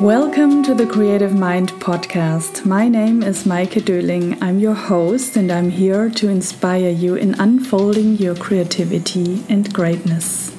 [0.00, 2.64] Welcome to the Creative Mind podcast.
[2.64, 4.38] My name is Maike Döling.
[4.40, 10.56] I'm your host, and I'm here to inspire you in unfolding your creativity and greatness.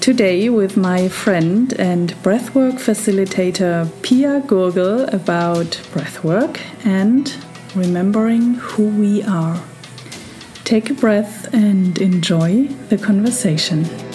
[0.00, 7.36] Today, with my friend and breathwork facilitator Pia Gurgel about breathwork and
[7.74, 9.62] remembering who we are.
[10.64, 14.07] Take a breath and enjoy the conversation.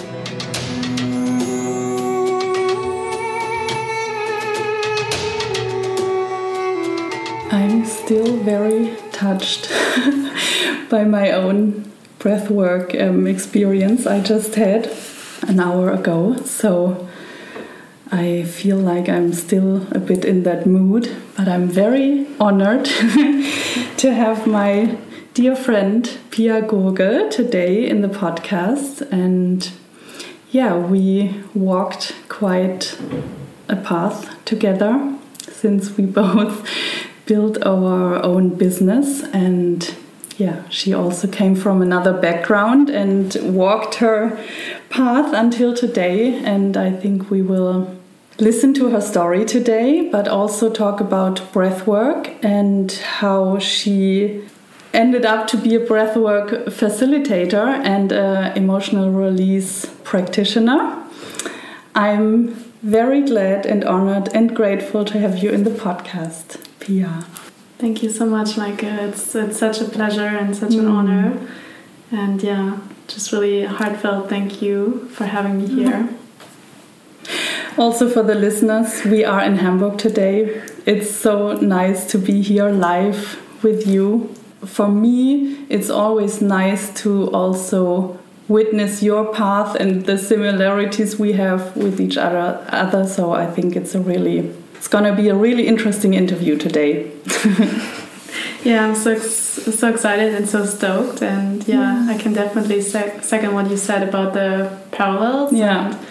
[8.44, 9.70] Very touched
[10.90, 14.90] by my own breathwork um, experience I just had
[15.48, 16.36] an hour ago.
[16.44, 17.08] So
[18.12, 22.86] I feel like I'm still a bit in that mood, but I'm very honored
[23.98, 24.98] to have my
[25.34, 29.02] dear friend Pia Gurgel today in the podcast.
[29.12, 29.70] And
[30.52, 32.98] yeah, we walked quite
[33.68, 36.68] a path together since we both
[37.34, 39.96] built our own business and
[40.38, 44.20] yeah, she also came from another background and walked her
[44.90, 46.36] path until today.
[46.44, 47.96] And I think we will
[48.40, 54.44] listen to her story today, but also talk about breath work and how she
[54.94, 60.82] ended up to be a breathwork facilitator and an emotional release practitioner.
[61.96, 67.26] I'm very glad and honored and grateful to have you in the podcast, Pia.
[67.78, 68.84] Thank you so much, Maike.
[68.84, 70.92] It's it's such a pleasure and such an mm.
[70.92, 71.50] honor.
[72.12, 76.10] And yeah, just really heartfelt thank you for having me here.
[77.76, 80.62] Also, for the listeners, we are in Hamburg today.
[80.86, 84.30] It's so nice to be here live with you.
[84.64, 91.76] For me, it's always nice to also witness your path and the similarities we have
[91.76, 92.64] with each other.
[92.70, 96.58] other so I think it's a really it's going to be a really interesting interview
[96.58, 97.10] today.
[98.66, 102.10] yeah, I'm so so excited and so stoked, and yeah, mm.
[102.10, 105.54] I can definitely sec second what you said about the parallels.
[105.54, 105.86] Yeah.
[105.86, 106.08] And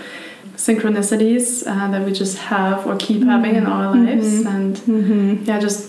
[0.57, 4.55] synchronicities uh, that we just have or keep mm having in our lives mm -hmm.
[4.55, 5.49] and mm -hmm.
[5.49, 5.81] yeah just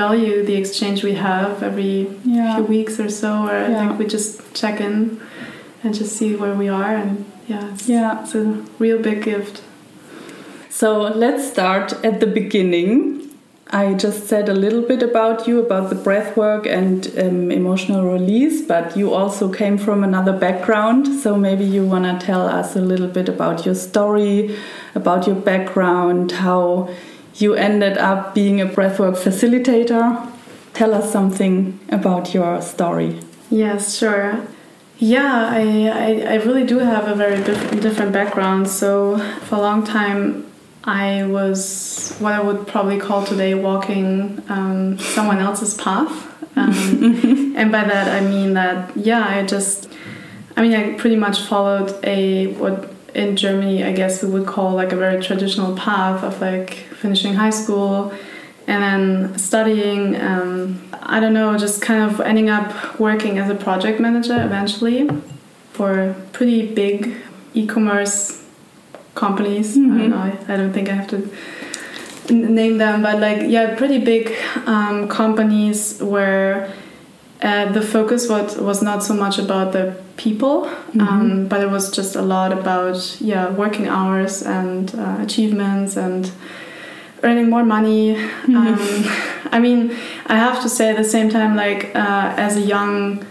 [0.00, 2.54] value the exchange we have every yeah.
[2.54, 3.70] few weeks or so or yeah.
[3.70, 4.28] i think we just
[4.60, 4.94] check in
[5.82, 7.12] and just see where we are and
[7.52, 8.44] yeah it's, yeah it's a
[8.84, 9.62] real big gift
[10.80, 13.28] so let's start at the beginning.
[13.68, 18.10] I just said a little bit about you, about the breath work and um, emotional
[18.10, 21.06] release, but you also came from another background.
[21.20, 24.56] So maybe you want to tell us a little bit about your story,
[24.94, 26.88] about your background, how
[27.34, 30.32] you ended up being a breathwork facilitator.
[30.72, 33.20] Tell us something about your story.
[33.50, 34.40] Yes, sure.
[34.96, 38.66] Yeah, I, I, I really do have a very diff different background.
[38.68, 40.49] So for a long time,
[40.84, 46.26] I was what I would probably call today walking um, someone else's path.
[46.56, 46.72] Um,
[47.56, 49.88] and by that I mean that, yeah, I just,
[50.56, 54.72] I mean, I pretty much followed a, what in Germany I guess we would call
[54.72, 58.12] like a very traditional path of like finishing high school
[58.66, 63.54] and then studying, um, I don't know, just kind of ending up working as a
[63.54, 65.10] project manager eventually
[65.72, 67.16] for a pretty big
[67.52, 68.39] e commerce
[69.14, 69.76] companies.
[69.76, 69.94] Mm-hmm.
[69.94, 70.16] I don't know.
[70.16, 74.34] I, I, don't think I have to name them, but like yeah, pretty big
[74.66, 76.72] um, companies where
[77.42, 81.00] uh, the focus was was not so much about the people, mm-hmm.
[81.00, 86.30] um, but it was just a lot about yeah working hours and uh, achievements and
[87.22, 88.14] earning more money.
[88.14, 88.56] Mm-hmm.
[88.56, 89.90] Um, I mean,
[90.26, 93.24] I have to say at the same time, like uh, as a young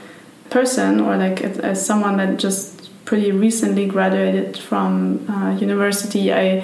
[0.50, 2.78] person or like as someone that just
[3.09, 6.63] pretty recently graduated from uh, university, I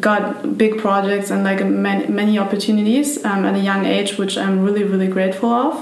[0.00, 4.62] got big projects and like many, many opportunities um, at a young age, which I'm
[4.62, 5.74] really, really grateful of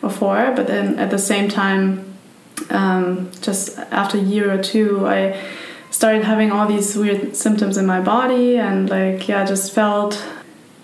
[0.00, 0.52] or for.
[0.56, 2.14] But then at the same time,
[2.70, 5.38] um, just after a year or two, I
[5.90, 10.12] started having all these weird symptoms in my body and like yeah, just felt.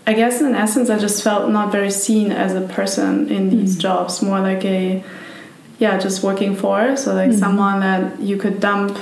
[0.06, 3.76] I guess in essence, I just felt not very seen as a person in these
[3.76, 3.80] mm.
[3.80, 5.02] jobs, more like a
[5.82, 7.38] yeah just working for so like mm.
[7.44, 8.96] someone that you could dump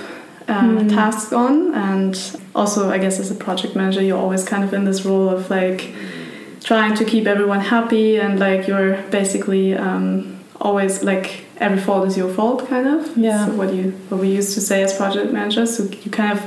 [0.46, 0.88] mm.
[0.88, 4.84] tasks on and also i guess as a project manager you're always kind of in
[4.84, 5.92] this role of like
[6.62, 12.16] trying to keep everyone happy and like you're basically um, always like every fault is
[12.16, 15.30] your fault kind of yeah so what you what we used to say as project
[15.32, 16.40] managers so you kind of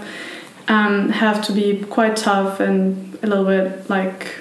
[0.68, 4.36] um, have to be quite tough and a little bit like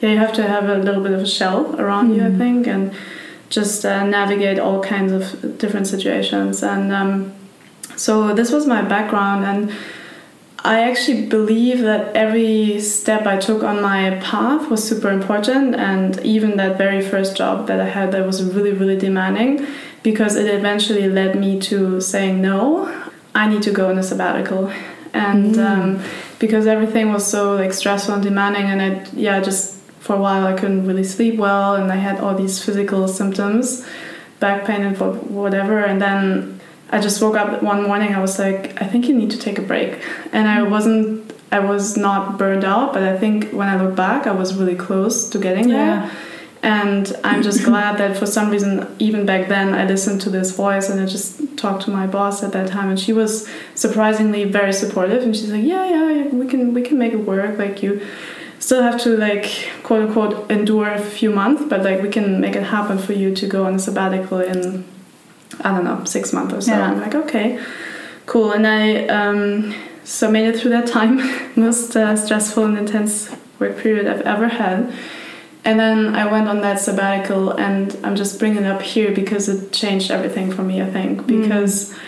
[0.00, 2.16] yeah you have to have a little bit of a shell around mm.
[2.16, 2.38] you i mm.
[2.38, 2.92] think and
[3.50, 6.62] just uh, navigate all kinds of different situations.
[6.62, 7.34] And um,
[7.96, 9.72] so this was my background, and
[10.64, 16.18] I actually believe that every step I took on my path was super important, and
[16.20, 19.66] even that very first job that I had that was really, really demanding
[20.02, 22.88] because it eventually led me to saying, No,
[23.34, 24.72] I need to go on a sabbatical.
[25.12, 25.66] And mm.
[25.66, 26.04] um,
[26.38, 30.46] because everything was so like stressful and demanding, and I, yeah, just for a while
[30.46, 33.86] I couldn't really sleep well, and I had all these physical symptoms,
[34.40, 34.96] back pain and
[35.30, 36.60] whatever, and then
[36.90, 38.14] I just woke up one morning.
[38.14, 40.02] I was like, I think you need to take a break,
[40.32, 41.30] and I wasn't.
[41.52, 44.76] I was not burned out, but I think when I look back, I was really
[44.76, 45.76] close to getting yeah.
[45.76, 46.12] there.
[46.62, 50.52] And I'm just glad that for some reason, even back then, I listened to this
[50.54, 54.44] voice and I just talked to my boss at that time, and she was surprisingly
[54.44, 55.22] very supportive.
[55.22, 57.58] And she's like, "Yeah, yeah, we can we can make it work.
[57.58, 58.00] Like you."
[58.60, 62.54] Still have to like quote unquote endure a few months but like we can make
[62.54, 64.84] it happen for you to go on a sabbatical in
[65.62, 66.72] I don't know, six months or so.
[66.72, 66.90] Yeah.
[66.90, 67.62] I'm like, okay,
[68.26, 68.52] cool.
[68.52, 69.74] And I um,
[70.04, 71.18] so made it through that time,
[71.56, 74.92] most uh, stressful and intense work period I've ever had.
[75.62, 79.48] And then I went on that sabbatical, and I'm just bringing it up here because
[79.48, 81.22] it changed everything for me, I think.
[81.22, 81.42] Mm.
[81.42, 81.98] Because mm.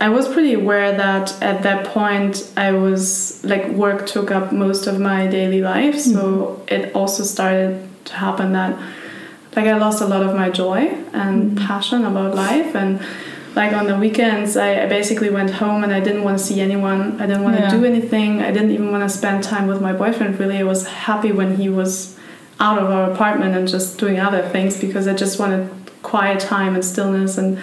[0.00, 4.86] I was pretty aware that at that point I was like work took up most
[4.86, 5.98] of my daily life.
[5.98, 6.72] So mm.
[6.72, 8.78] it also started to happen that
[9.56, 11.66] like I lost a lot of my joy and mm.
[11.66, 13.04] passion about life and
[13.56, 17.20] like on the weekends I, basically went home and I didn't want to see anyone
[17.20, 17.68] I didn't want yeah.
[17.68, 20.62] to do anything I didn't even want to spend time with my boyfriend really I
[20.62, 22.16] was happy when he was
[22.60, 25.70] out of our apartment and just doing other things because I just wanted
[26.02, 27.58] quiet time and stillness and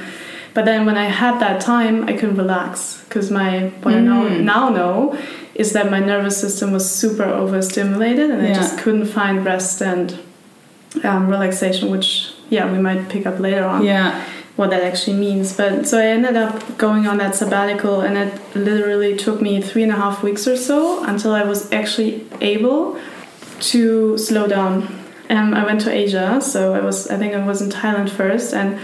[0.55, 3.97] but then when I had that time I couldn't relax because my what mm.
[3.97, 5.19] I now, now know
[5.53, 8.51] is that my nervous system was super overstimulated and yeah.
[8.51, 10.19] I just couldn't find rest and
[11.03, 13.83] um, relaxation, which yeah we might pick up later on.
[13.83, 14.23] Yeah.
[14.55, 18.55] What that actually means, but so I ended up going on that sabbatical, and it
[18.55, 22.97] literally took me three and a half weeks or so until I was actually able
[23.71, 24.87] to slow down.
[25.27, 28.53] And I went to Asia, so I was I think I was in Thailand first,
[28.53, 28.79] and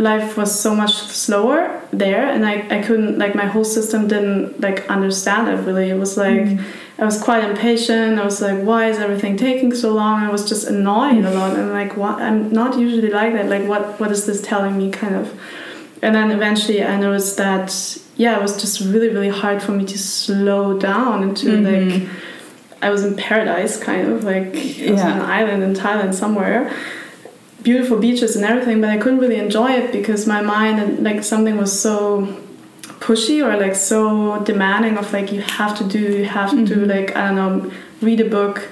[0.00, 4.60] life was so much slower there and I, I couldn't like my whole system didn't
[4.60, 6.64] like understand it really it was like mm.
[7.00, 8.18] I was quite impatient.
[8.18, 10.22] I was like, why is everything taking so long?
[10.22, 11.58] I was just annoyed a lot.
[11.58, 12.20] And like, what?
[12.20, 13.48] I'm not usually like that.
[13.48, 13.98] Like, what?
[13.98, 14.90] What is this telling me?
[14.90, 15.40] Kind of.
[16.02, 19.86] And then eventually, I noticed that yeah, it was just really, really hard for me
[19.86, 22.00] to slow down and to mm-hmm.
[22.00, 22.08] like.
[22.82, 25.12] I was in paradise, kind of like I was yeah.
[25.12, 26.74] on an island in Thailand somewhere
[27.62, 31.22] beautiful beaches and everything, but I couldn't really enjoy it because my mind and like
[31.24, 32.40] something was so
[33.00, 36.66] pushy or like so demanding of like you have to do you have mm-hmm.
[36.66, 37.72] to like i don't know
[38.02, 38.68] read a book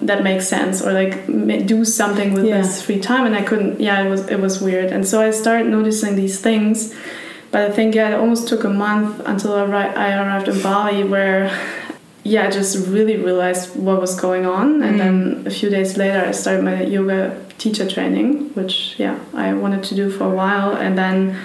[0.00, 1.26] that makes sense or like
[1.66, 2.62] do something with yeah.
[2.62, 5.30] this free time and i couldn't yeah it was it was weird and so i
[5.30, 6.94] started noticing these things
[7.50, 11.04] but i think yeah it almost took a month until i, I arrived in bali
[11.04, 11.50] where
[12.24, 14.98] yeah i just really realized what was going on and mm.
[14.98, 19.82] then a few days later i started my yoga teacher training which yeah i wanted
[19.84, 20.70] to do for a while.
[20.84, 21.38] And then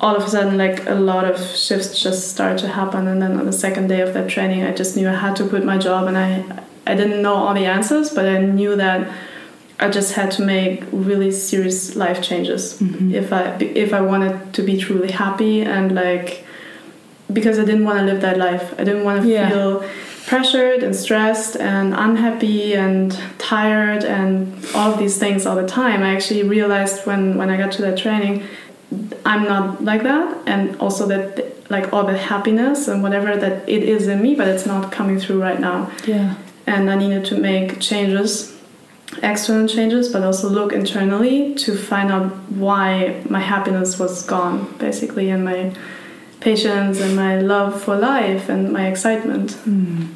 [0.00, 3.06] all of a sudden like a lot of shifts just started to happen.
[3.06, 5.48] And then on the second day of that training i just knew i had to
[5.48, 6.08] quit my job.
[6.08, 6.30] And i
[6.92, 9.00] i didn't know all the answers but i knew that
[9.78, 12.62] i just had to make really serious life changes.
[12.80, 13.14] Mm-hmm.
[13.14, 13.42] if i
[13.84, 16.44] if i wanted to be truly happy and like
[17.32, 18.74] because i didn't want to live that life.
[18.80, 19.48] I didn't want to yeah.
[19.50, 19.84] feel
[20.26, 26.02] pressured and stressed and unhappy and tired and all of these things all the time
[26.02, 28.42] i actually realized when when i got to that training
[29.24, 33.82] I'm not like that, and also that like all the happiness and whatever that it
[33.82, 35.90] is in me, but it's not coming through right now.
[36.06, 36.34] Yeah.
[36.66, 38.56] And I needed to make changes,
[39.22, 45.30] external changes, but also look internally to find out why my happiness was gone, basically,
[45.30, 45.74] and my
[46.44, 49.50] patience and my love for life and my excitement.
[49.66, 50.08] Mm.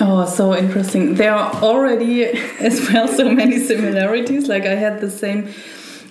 [0.00, 1.14] Oh, so interesting.
[1.16, 2.24] There are already
[2.68, 4.48] as well so many similarities.
[4.48, 5.52] Like I had the same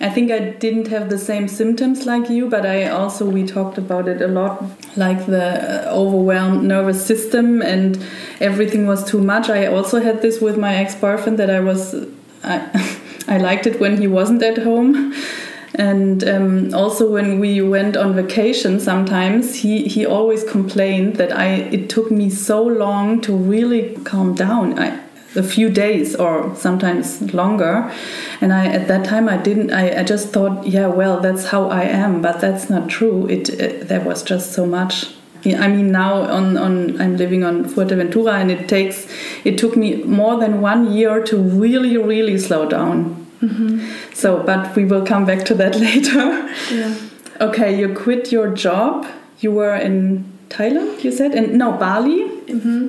[0.00, 3.78] I think I didn't have the same symptoms like you, but I also we talked
[3.78, 4.62] about it a lot,
[4.96, 8.04] like the uh, overwhelmed nervous system and
[8.40, 9.48] everything was too much.
[9.48, 11.94] I also had this with my ex-boyfriend that I was
[12.42, 12.56] I,
[13.28, 15.14] I liked it when he wasn't at home.
[15.76, 21.46] And um, also when we went on vacation, sometimes he, he always complained that I
[21.72, 24.78] it took me so long to really calm down.
[24.78, 25.00] I,
[25.36, 27.90] a few days or sometimes longer
[28.40, 31.70] and i at that time i didn't i, I just thought yeah well that's how
[31.70, 35.06] i am but that's not true it, it there was just so much
[35.46, 39.06] I mean now on, on I'm living on Fuerteventura and it takes
[39.44, 43.23] it took me more than one year to really really slow down.
[43.44, 43.78] Mm -hmm.
[44.14, 46.26] So but we will come back to that later.
[46.72, 46.92] Yeah.
[47.40, 49.04] Okay, you quit your job.
[49.42, 52.20] You were in Thailand, you said, and no Bali.
[52.52, 52.86] hmm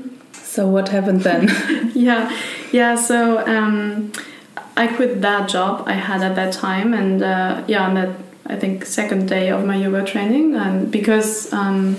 [0.56, 1.50] So what happened then?
[2.08, 2.30] yeah
[2.72, 3.16] yeah so
[3.48, 4.12] um,
[4.78, 8.10] i quit that job i had at that time and uh, yeah on that
[8.54, 11.96] i think second day of my yoga training and because um,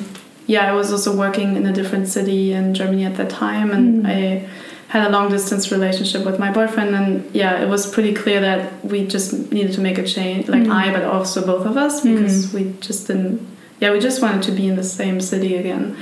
[0.47, 4.05] yeah i was also working in a different city in germany at that time and
[4.05, 4.07] Mm.
[4.17, 4.21] i
[4.89, 8.85] had a long distance relationship with my boyfriend and yeah it was pretty clear that
[8.85, 10.73] we just needed to make a change like Mm.
[10.73, 13.45] i but also both of us because we just didn't
[13.81, 15.97] yeah we just wanted to be in the same city again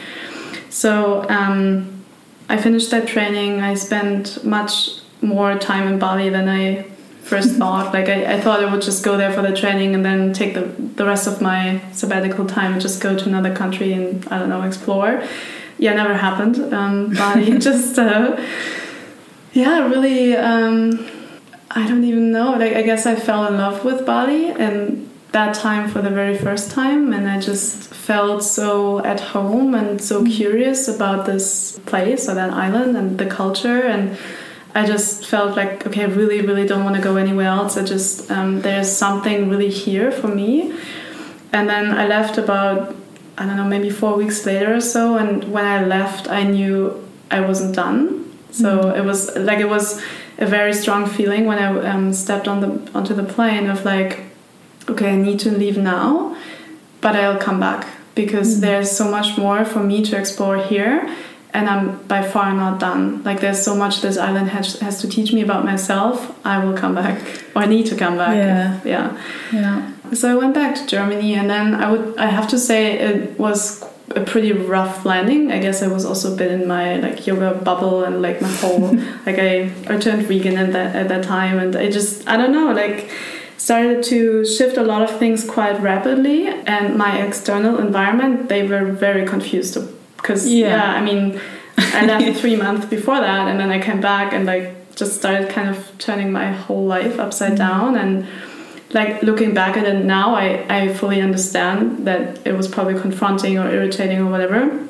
[0.70, 2.02] so um,
[2.48, 3.60] I finished that training.
[3.60, 6.82] I spent much more time in Bali than I
[7.22, 7.94] first thought.
[7.94, 10.54] Like I, I thought I would just go there for the training and then take
[10.54, 10.62] the,
[10.96, 14.48] the rest of my sabbatical time and just go to another country and I don't
[14.48, 15.22] know explore.
[15.78, 16.72] Yeah, never happened.
[16.72, 18.40] Um, Bali just uh,
[19.52, 20.36] yeah, really.
[20.36, 21.06] Um,
[21.70, 22.52] I don't even know.
[22.52, 26.38] Like I guess I fell in love with Bali and that time for the very
[26.38, 32.28] first time and I just felt so at home and so curious about this place
[32.28, 34.16] or that island and the culture and
[34.76, 37.82] I just felt like okay I really really don't want to go anywhere else I
[37.82, 40.72] just um, there's something really here for me
[41.52, 42.94] and then I left about
[43.36, 47.02] I don't know maybe four weeks later or so and when I left I knew
[47.30, 50.00] I wasn't done so it was like it was
[50.38, 54.20] a very strong feeling when I um, stepped on the onto the plane of like
[54.88, 56.36] okay I need to leave now
[57.00, 61.14] but I'll come back because there's so much more for me to explore here
[61.54, 63.22] and I'm by far not done.
[63.22, 66.36] Like there's so much this island has, has to teach me about myself.
[66.44, 67.22] I will come back
[67.54, 68.34] or I need to come back.
[68.36, 68.80] Yeah.
[68.84, 69.22] Yeah.
[69.52, 69.93] yeah.
[70.12, 73.38] So I went back to Germany and then I would I have to say it
[73.38, 73.82] was
[74.14, 75.50] a pretty rough landing.
[75.50, 78.48] I guess I was also a bit in my like yoga bubble and like my
[78.48, 78.94] whole
[79.26, 82.52] like I, I turned vegan at that at that time and I just I don't
[82.52, 83.10] know like
[83.56, 88.92] started to shift a lot of things quite rapidly and my external environment they were
[88.92, 89.78] very confused
[90.16, 90.68] because Yeah.
[90.68, 90.92] yeah.
[90.92, 91.40] I mean
[91.78, 95.48] I left three months before that and then I came back and like just started
[95.48, 97.68] kind of turning my whole life upside mm-hmm.
[97.68, 98.26] down and
[98.92, 103.58] like looking back at it now I, I fully understand that it was probably confronting
[103.58, 104.86] or irritating or whatever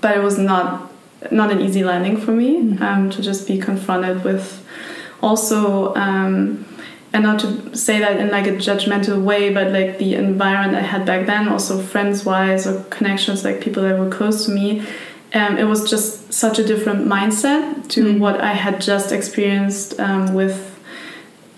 [0.00, 0.90] but it was not
[1.30, 4.66] not an easy landing for me um, to just be confronted with
[5.22, 6.64] also um,
[7.12, 10.80] and not to say that in like a judgmental way but like the environment i
[10.80, 14.82] had back then also friends wise or connections like people that were close to me
[15.34, 18.18] um, it was just such a different mindset to Mm.
[18.18, 20.71] what i had just experienced um, with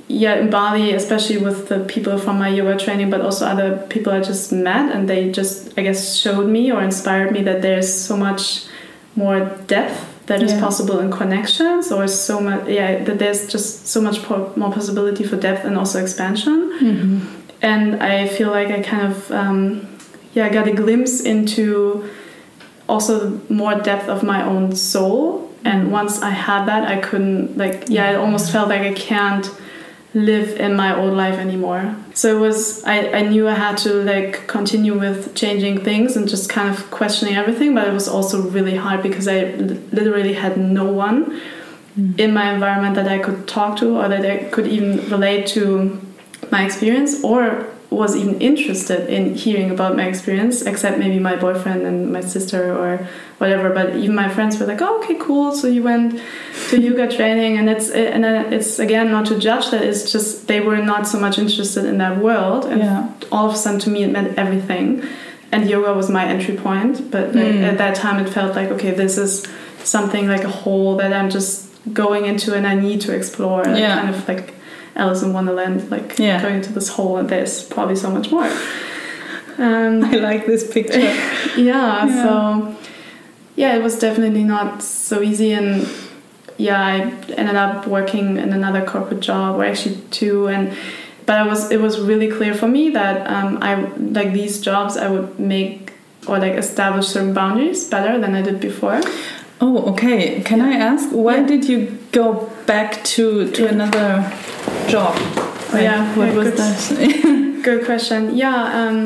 [0.09, 4.13] yeah in bali especially with the people from my yoga training but also other people
[4.13, 7.93] i just met and they just i guess showed me or inspired me that there's
[7.93, 8.67] so much
[9.17, 10.61] more depth that is Yeah.
[10.61, 14.19] possible in connections or so much yeah that there's just so much
[14.57, 17.19] more possibility for depth and also expansion Mm-hmm.
[17.63, 19.87] and i feel like i kind of um,
[20.35, 22.05] yeah got a glimpse into
[22.89, 27.85] also more depth of my own soul and once i had that i couldn't like
[27.89, 29.47] yeah it almost felt like i can't
[30.15, 31.97] live in my old life anymore.
[32.15, 36.29] So it was I, I knew i had to like continue with changing things and
[36.29, 39.45] just kind of questioning everything but it was also really hard because i
[39.93, 41.41] literally had no one
[41.95, 42.13] hmm.
[42.19, 46.01] in my environment that i could talk to or that i could even relate to
[46.51, 51.83] my experience or was even interested in hearing about my experience except maybe my boyfriend
[51.87, 53.07] and my sister or
[53.39, 53.71] whatever.
[53.71, 55.53] But even my friends were like oh, okay cool.
[55.53, 56.21] So you went
[56.71, 57.57] to yoga training.
[57.59, 61.19] And it's and it's again not to judge that it's just they were not so
[61.21, 62.65] much interested in that world.
[62.65, 63.09] And Yeah.
[63.31, 65.03] all of a sudden to me it meant everything.
[65.53, 67.11] And yoga was my entry point.
[67.13, 67.63] But like, Mm.
[67.71, 69.47] at that time it felt like okay this is
[69.85, 71.53] something like a whole that i'm just
[71.93, 73.63] going into and i need to explore.
[73.67, 73.95] Yeah.
[74.01, 74.55] kind of like
[74.97, 76.41] alice in wonderland like Yeah.
[76.43, 78.49] going to this hole and there's probably so much more
[79.59, 80.99] um, I like this picture.
[81.57, 82.23] yeah, Yeah.
[82.25, 82.77] so
[83.57, 85.87] yeah it was definitely not so easy and
[86.57, 87.01] yeah i
[87.33, 90.73] ended up working in another corporate job or actually two and
[91.27, 93.75] but I was it was really clear for me that um, i
[94.19, 95.93] like these jobs i would make
[96.29, 99.01] or like establish certain boundaries better than i did before
[99.65, 100.43] Oh, okay.
[100.43, 101.47] Can I ask why Yeah.
[101.53, 101.79] did you
[102.13, 102.27] go
[102.67, 103.25] back to
[103.57, 104.09] to another
[104.93, 105.15] job?
[105.73, 106.59] Oh, yeah, what yeah, was good.
[106.63, 107.63] that?
[107.69, 108.21] Good question.
[108.37, 108.59] Yeah.
[108.81, 108.99] Um,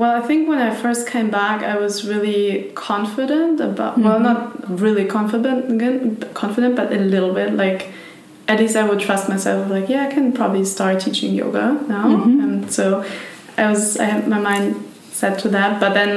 [0.00, 3.98] well, I think when I first came back, I was really confident about.
[4.04, 4.28] Well, Mhm.
[4.30, 4.40] not
[4.84, 5.62] really confident,
[6.42, 7.50] confident, but a little bit.
[7.64, 7.80] Like,
[8.48, 9.60] at least I would trust myself.
[9.76, 12.06] Like, yeah, I can probably start teaching yoga now.
[12.16, 12.42] Mhm.
[12.44, 12.84] And so,
[13.58, 13.82] I was.
[14.00, 14.66] I had my mind
[15.20, 15.70] set to that.
[15.82, 16.16] But then,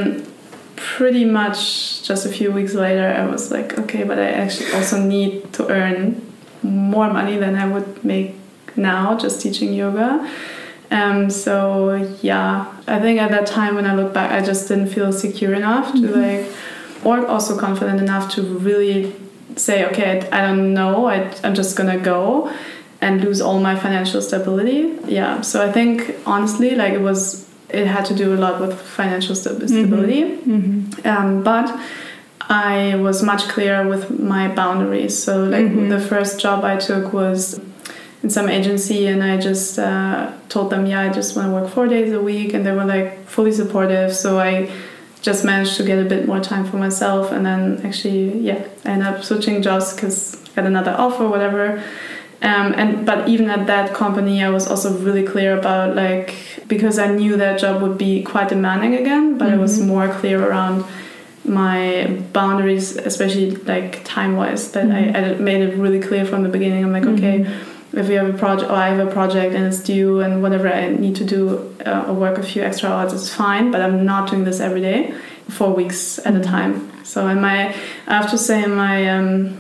[0.76, 5.00] pretty much just a few weeks later, I was like, okay, but I actually also
[5.02, 6.22] need to earn
[6.64, 8.36] more money than I would make
[8.76, 10.28] now just teaching yoga
[10.92, 14.90] Um, so yeah, I think at that time when I look back, I just didn't
[14.90, 16.22] feel secure enough to Mhm.
[16.22, 16.46] like,
[17.04, 19.12] or also confident enough to really
[19.56, 22.52] say, okay, I, I don't know, I, I'm just gonna go
[23.02, 24.92] and lose all my financial stability.
[25.08, 28.80] Yeah, so I think honestly, like it was, it had to do a lot with
[28.80, 30.24] financial stability.
[30.24, 31.08] Mm-hmm.
[31.08, 31.68] Um, but
[32.48, 35.18] I was much clearer with my boundaries.
[35.18, 35.90] So, like, Mhm.
[35.90, 37.60] the first job I took was
[38.24, 41.70] in some agency, and I just uh, told them, yeah, I just want to work
[41.70, 44.14] four days a week, and they were like fully supportive.
[44.16, 44.70] So, I
[45.22, 48.90] just managed to get a bit more time for myself, and then actually, yeah, I
[48.92, 51.82] ended up switching jobs because I got another offer, or whatever.
[52.42, 56.36] Um, and but even at that company, I was also really clear about like
[56.68, 59.88] because I knew that job would be quite demanding again, but I was Mhm.
[59.88, 60.84] more clear around
[61.44, 64.72] my boundaries, especially like time wise.
[64.72, 65.16] That Mhm.
[65.16, 66.84] I, I made it really clear from the beginning.
[66.84, 67.46] I'm like, okay,
[67.94, 70.68] if we have a project or I have a project and it's due and whatever
[70.68, 73.72] I need to do uh, or work a few extra hours, it's fine.
[73.72, 75.14] But I'm not doing this every day,
[75.50, 76.92] four weeks at a time.
[77.04, 77.74] So in my,
[78.08, 79.56] I have to say, in my um,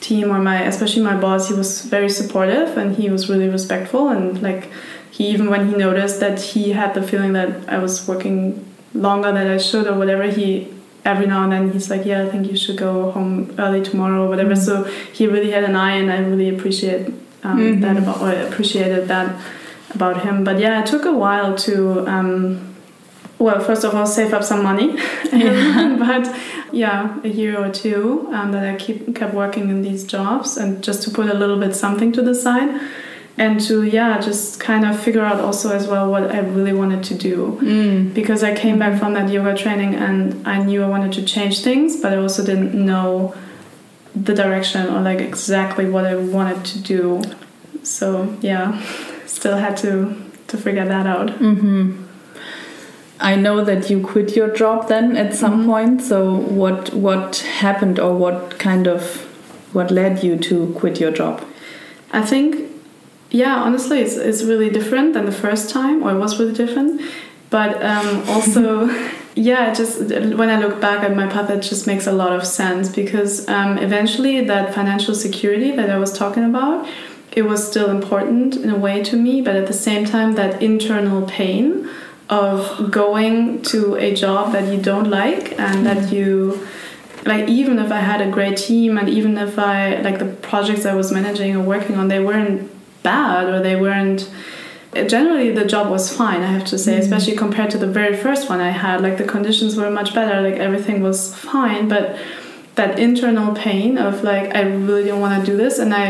[0.00, 4.08] team or my, especially my boss, he was very supportive and he was really respectful
[4.08, 4.68] and like
[5.10, 9.30] he even when he noticed that he had the feeling that I was working longer
[9.32, 10.68] than I should or whatever, he
[11.04, 14.24] every now and then he's like, yeah, I think you should go home early tomorrow
[14.24, 14.54] or whatever.
[14.54, 14.64] Mhm.
[14.64, 17.08] So he really had an eye, and I really appreciate
[17.44, 17.80] um, Mhm.
[17.82, 19.34] that about or appreciated that
[19.94, 20.44] about him.
[20.44, 22.06] But yeah, it took a while to.
[22.08, 22.71] Um,
[23.44, 24.88] well, first of all, save up some money,
[26.04, 26.24] but
[26.72, 30.82] yeah, a year or two um, that I keep kept working in these jobs, and
[30.82, 32.70] just to put a little bit something to the side,
[33.38, 37.02] and to yeah, just kind of figure out also as well what I really wanted
[37.10, 38.12] to do Mm.
[38.14, 41.62] because I came back from that yoga training and I knew I wanted to change
[41.62, 43.34] things, but I also didn't know
[44.14, 47.22] the direction or like exactly what I wanted to do.
[47.82, 48.80] So yeah,
[49.26, 50.14] still had to
[50.48, 51.30] to figure that out.
[51.30, 52.01] hmm
[53.22, 55.66] I know that you quit your job then at some Mhm.
[55.66, 56.02] point.
[56.02, 56.18] So
[56.60, 59.02] what what happened or what kind of
[59.72, 61.40] what led you to quit your job?
[62.12, 62.56] I think
[63.30, 67.00] yeah, honestly, it's it's really different than the first time, or it was really different.
[67.48, 68.90] But um, also,
[69.34, 70.00] yeah, just
[70.40, 73.48] when I look back at my path, it just makes a lot of sense because
[73.48, 76.86] um, eventually that financial security that I was talking about,
[77.40, 80.62] it was still important in a way to me, but at the same time, that
[80.62, 81.88] internal pain
[82.32, 86.66] of going to a job that you don't like and that you
[87.30, 90.84] like even if i had a great team and even if i like the projects
[90.86, 92.58] i was managing or working on they weren't
[93.02, 94.20] bad or they weren't
[95.14, 97.02] generally the job was fine i have to say Mhm.
[97.04, 100.36] especially compared to the very first one i had like the conditions were much better
[100.48, 101.18] like everything was
[101.52, 102.16] fine but
[102.78, 106.06] that internal pain of like i really don't want to do this and i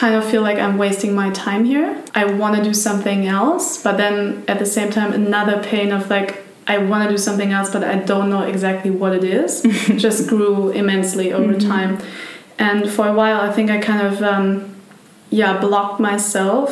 [0.00, 1.90] kind of feel like i'm wasting my time here.
[2.14, 6.02] I want to do something else but then at the same time another pain of
[6.16, 6.30] like
[6.74, 9.50] i want to do something else but i don't know exactly what it is.
[10.06, 11.68] Just grew immensely over Mhm.
[11.74, 11.92] time.
[12.68, 14.46] And for a while i think i kind of um,
[15.40, 16.68] yeah blocked myself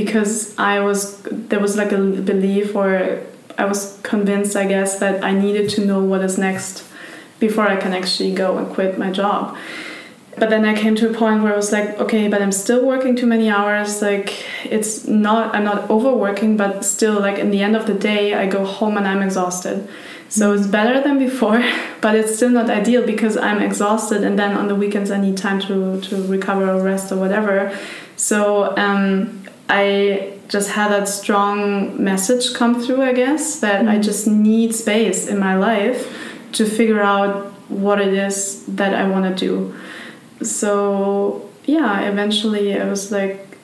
[0.00, 0.32] because
[0.72, 0.98] i was
[1.50, 1.98] there was like a
[2.32, 2.90] belief or
[3.62, 3.80] i was
[4.12, 6.72] convinced i guess that i needed to know what is next
[7.44, 9.42] before i can actually go and quit my job
[10.38, 12.84] but then i came to a point where i was like okay but i'm still
[12.84, 14.02] working too many hours.
[14.02, 14.28] Like
[14.64, 18.46] it's not i'm not overworking but still like in the end of the day i
[18.46, 19.88] go home and i'm exhausted.
[20.28, 21.62] So it's better than before
[22.00, 25.36] but it's still not ideal because i'm exhausted and then on the weekends i need
[25.36, 27.56] time to, to recover or rest or whatever.
[28.16, 31.58] So um, i just had that strong
[32.10, 34.02] message come through i guess that i Mhm.
[34.10, 36.00] just need space in my life
[36.52, 37.32] to figure out
[37.86, 39.72] what it is that i want to do
[40.42, 43.58] so yeah eventually i was like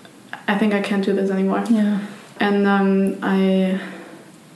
[0.49, 2.01] i think i can't do this anymore Yeah.
[2.39, 3.79] and um, I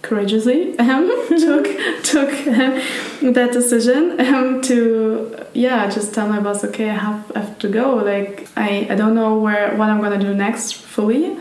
[0.02, 1.66] courageously um, took
[2.02, 7.38] took um, that decision um, to yeah just tell my boss okay I have, I
[7.40, 11.36] have to go like I, I don't know where what I'm gonna do next fully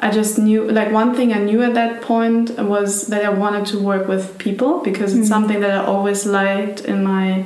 [0.00, 3.66] I just knew like one thing I knew at that point was that I wanted
[3.66, 5.34] to work with people because it's Mhm.
[5.34, 7.44] something that I always liked in my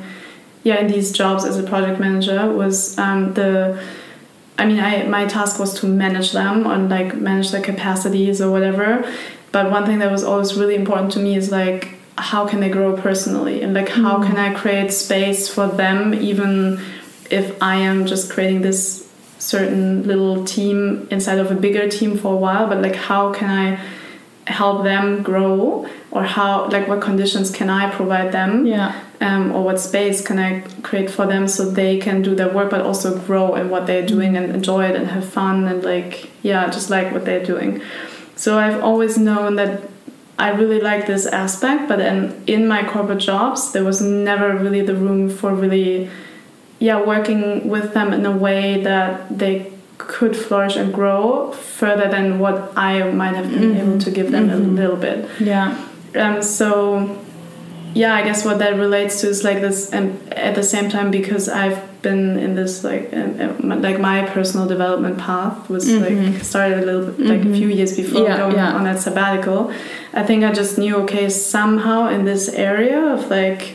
[0.63, 3.83] yeah in these jobs as a project manager was um, the
[4.59, 8.51] I mean, I my task was to manage them and like manage their capacities or
[8.51, 9.11] whatever.
[9.53, 12.69] But one thing that was always really important to me is like how can they
[12.69, 14.27] grow personally and like how Mm.
[14.27, 16.79] can I create space for them even
[17.31, 22.35] if I am just creating this certain little team inside of a bigger team for
[22.35, 22.67] a while.
[22.67, 23.79] But like how can I
[24.47, 28.93] help them grow or how like what conditions can I provide them Yeah.
[29.21, 32.71] Um, or what space can I create for them so they can do their work
[32.71, 36.31] but also grow in what they're doing and enjoy it and have fun and like
[36.43, 37.83] yeah just like what they're doing
[38.37, 39.83] So I've always known that
[40.39, 44.81] I really like this aspect, but then in my corporate jobs, there was never really
[44.81, 46.09] the room for really,
[46.79, 52.39] yeah, working with them in a way that they could flourish and grow further than
[52.39, 53.81] what I might have been Mhm.
[53.83, 54.55] able to give them Mhm.
[54.55, 55.29] a little bit.
[55.39, 55.75] Yeah.
[56.23, 56.71] Um, so,
[57.95, 61.11] yeah, I guess what that relates to is like this, and at the same time,
[61.11, 63.13] because I've been in this like,
[63.63, 66.01] like my personal development path was Mhm.
[66.35, 67.53] like started a little bit like Mhm.
[67.53, 68.73] a few years before Yeah, going yeah.
[68.77, 69.71] on that sabbatical.
[70.15, 73.75] I think I just knew okay, somehow in this area of like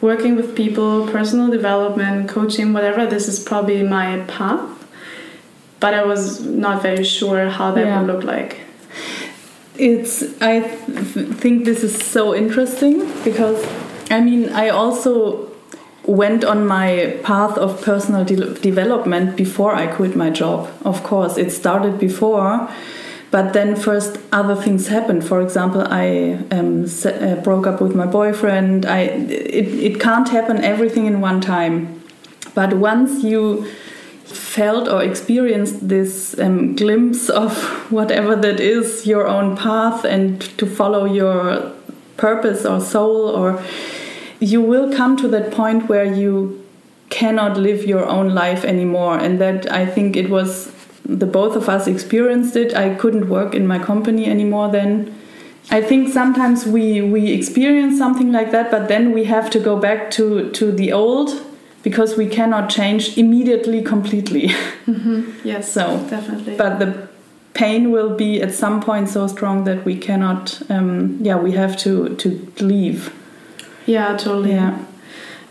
[0.00, 4.60] working with people, personal development, coaching, whatever, this is probably my path.
[5.80, 8.00] But I was not very sure how that Yeah.
[8.00, 8.52] would look like.
[9.78, 10.22] It's.
[10.42, 13.64] I th- think this is so interesting because,
[14.10, 15.48] I mean, I also
[16.04, 20.68] went on my path of personal de- development before I quit my job.
[20.84, 22.68] Of course, it started before,
[23.30, 25.24] but then first other things happened.
[25.24, 28.86] For example, I um, uh, broke up with my boyfriend.
[28.86, 32.02] I it, it can't happen everything in one time,
[32.54, 33.66] but once you
[34.28, 37.56] felt or experienced this um, glimpse of
[37.90, 41.72] whatever that is your own path and to follow your
[42.16, 43.62] purpose or soul or
[44.40, 46.64] you will come to that point where you
[47.10, 49.18] cannot live your own life anymore.
[49.18, 50.72] And that i think it was
[51.04, 52.74] the both of us experienced it.
[52.76, 55.14] I couldn't work in my company anymore then.
[55.70, 59.76] I think sometimes we we experience something like that but then we have to go
[59.78, 61.30] back to to the old
[61.82, 64.50] because we cannot change immediately completely
[65.44, 66.56] Yes, So, definitely.
[66.56, 67.08] but the
[67.54, 71.76] pain will be at some point so strong that we cannot um, yeah we have
[71.78, 72.28] to to
[72.60, 73.10] leave
[73.86, 74.50] yeah, totally.
[74.52, 74.72] yeah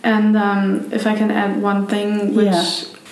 [0.03, 2.63] And um, if I can add one thing, which Yeah.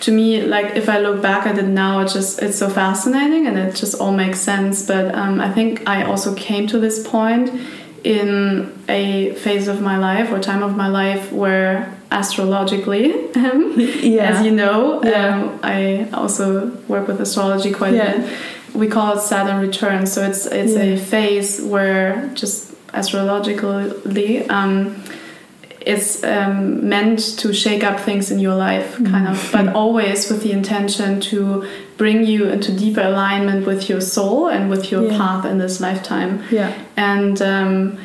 [0.06, 3.48] to me, like if I look back at it now, it just it's so fascinating
[3.48, 4.86] and it just all makes sense.
[4.88, 7.50] But um, I think I also came to this point
[8.06, 14.30] in a phase of my life or time of my life where astrologically, um, yeah
[14.32, 15.36] as you know, Yeah.
[15.36, 18.14] um, I also work with astrology quite Yeah.
[18.14, 18.30] a bit.
[18.76, 20.06] We call it Saturn return.
[20.06, 24.96] So it's it's a phase where just astrologically um,
[25.82, 30.42] it's um, meant to shake up things in your life, kind of, but always with
[30.44, 35.18] the intention to bring you into deeper alignment with your soul and with your Yeah.
[35.18, 36.44] path in this lifetime.
[36.52, 36.74] Yeah.
[36.98, 37.98] And um,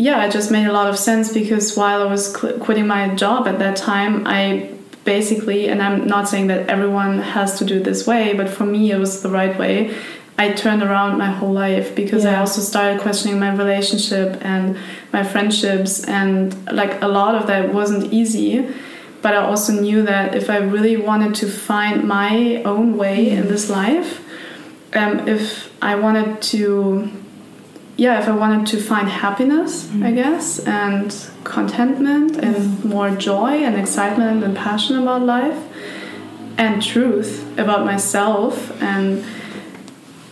[0.00, 3.12] yeah it just made a lot of sense because while i was qu- quitting my
[3.16, 4.70] job at that time i
[5.04, 8.64] basically and i'm not saying that everyone has to do it this way but for
[8.64, 9.92] me it was the right way.
[10.40, 14.78] I turned around my whole life because i also started questioning my relationship and
[15.12, 16.04] my friendships.
[16.04, 18.50] And like a lot of that wasn't easy
[19.22, 23.44] but i also knew that if i really wanted to find my own way in
[23.44, 23.48] mm.
[23.48, 24.24] this life
[24.94, 27.10] um, if i wanted to
[27.98, 30.04] yeah, if I wanted to find happiness, mm.
[30.04, 32.84] I guess, and contentment and mm.
[32.84, 35.60] more joy and excitement and passion about life
[36.56, 39.24] and truth about myself and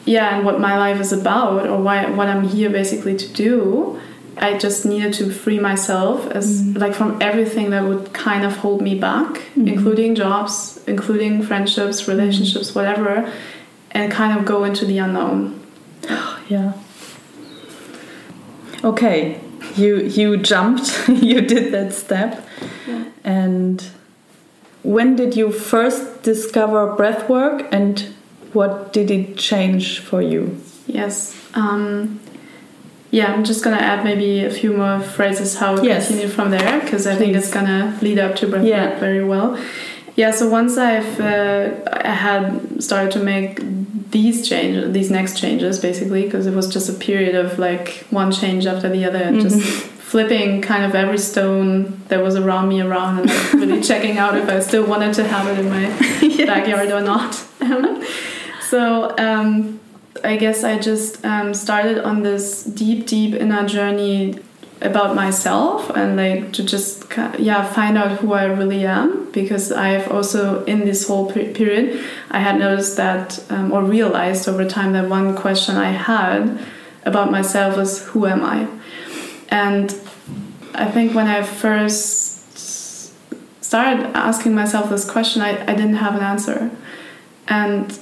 [0.04, 4.00] yeah, and what my life is about or why what I'm here basically to do,
[4.38, 6.78] I just needed to free myself as mm.
[6.78, 9.68] like from everything that would kind of hold me back, mm-hmm.
[9.68, 12.10] including jobs, including friendships, mm-hmm.
[12.10, 13.32] relationships, whatever,
[13.92, 15.60] and kind of go into the unknown.
[16.48, 16.72] yeah
[18.84, 19.40] okay
[19.74, 22.46] you you jumped you did that step
[22.86, 23.04] Yeah.
[23.24, 23.82] and
[24.82, 28.14] when did you first discover breath work and
[28.52, 31.36] what did it change for you Yes.
[31.54, 32.20] Um,
[33.10, 36.06] yeah, I'm just gonna add maybe a few more phrases how we Yes.
[36.08, 38.98] continue from there because I think it's gonna lead up to breathwork Yeah.
[38.98, 39.56] very well.
[40.16, 40.30] Yeah.
[40.32, 43.60] So once I've uh, I had started to make
[44.10, 48.30] these changes, these next changes, basically, because it was just a period of like one
[48.32, 49.60] change after the other, and just
[50.12, 54.36] flipping kind of every stone that was around me around, and like really checking out
[54.36, 57.34] if I still wanted to have it in my backyard or not.
[58.70, 59.78] so um,
[60.24, 64.40] I guess I just um, started on this deep, deep inner journey
[64.82, 67.04] about myself and like to just
[67.38, 72.04] yeah find out who I really am because I've also in this whole pe- period
[72.30, 76.60] I had noticed that um, or realized over time that one question I had
[77.04, 78.68] about myself was who am I?
[79.48, 79.98] And
[80.74, 82.34] I think when I first
[83.64, 86.70] started asking myself this question I, I didn't have an answer.
[87.48, 87.98] And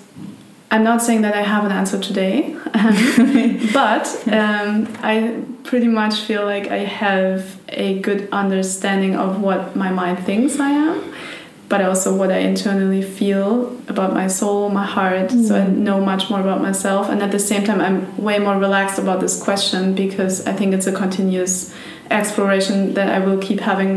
[0.74, 2.52] I'm not saying that I have an answer today,
[3.72, 9.92] but um, I pretty much feel like I have a good understanding of what my
[9.92, 11.14] mind thinks I am.
[11.68, 15.30] but also what I internally feel about my soul, my heart.
[15.30, 15.46] Mm.
[15.46, 17.08] So I know much more about myself.
[17.08, 20.74] And at the same time, I'm way more relaxed about this question because I think
[20.74, 21.72] it's a continuous
[22.10, 23.92] exploration that I will keep having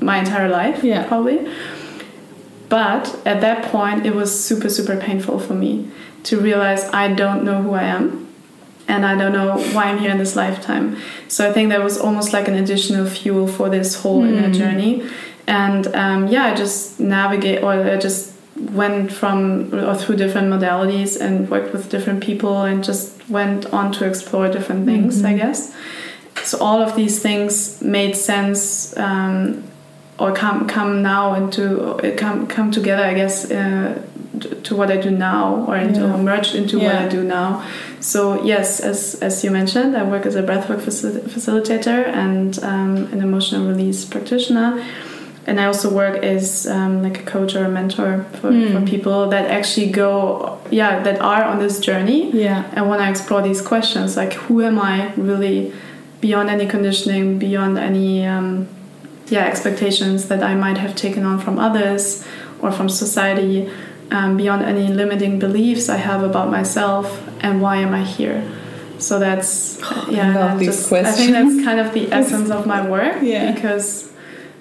[0.00, 1.06] my entire life, yeah.
[1.06, 1.48] probably.
[2.68, 5.90] But at that point, it was super, super painful for me
[6.24, 8.28] to realize I don't know who I am
[8.88, 10.96] and I don't know why I'm here in this lifetime.
[11.28, 14.28] So I think that was almost like an additional fuel for this whole mm.
[14.28, 15.08] inner journey.
[15.46, 21.20] And um, yeah, I just navigate or I just went from or through different modalities
[21.20, 25.26] and worked with different people and just went on to explore different things, mm-hmm.
[25.26, 25.74] I guess.
[26.44, 29.67] So all of these things made sense um,
[30.18, 34.02] or come come now into come come together, I guess, uh,
[34.64, 36.16] to what I do now or into, yeah.
[36.16, 36.84] merged into yeah.
[36.84, 37.64] what I do now.
[38.00, 42.96] So yes, as as you mentioned, I work as a breathwork facil facilitator and um,
[43.12, 44.84] an emotional release practitioner.
[45.46, 48.70] And I also work as um, like a coach or a mentor for, mm.
[48.70, 52.30] for people that actually go, yeah, that are on this journey.
[52.32, 52.70] Yeah.
[52.74, 55.72] And when I explore these questions, like who am I really
[56.20, 58.68] beyond any conditioning, beyond any um,
[59.30, 62.26] yeah expectations that I might have taken on from others
[62.60, 63.70] or from society
[64.10, 68.50] um, beyond any limiting beliefs I have about myself and why am I here.
[68.98, 70.54] So that's yeah.
[70.54, 73.52] I, just, I think that's kind of the essence of my work yeah.
[73.52, 74.12] because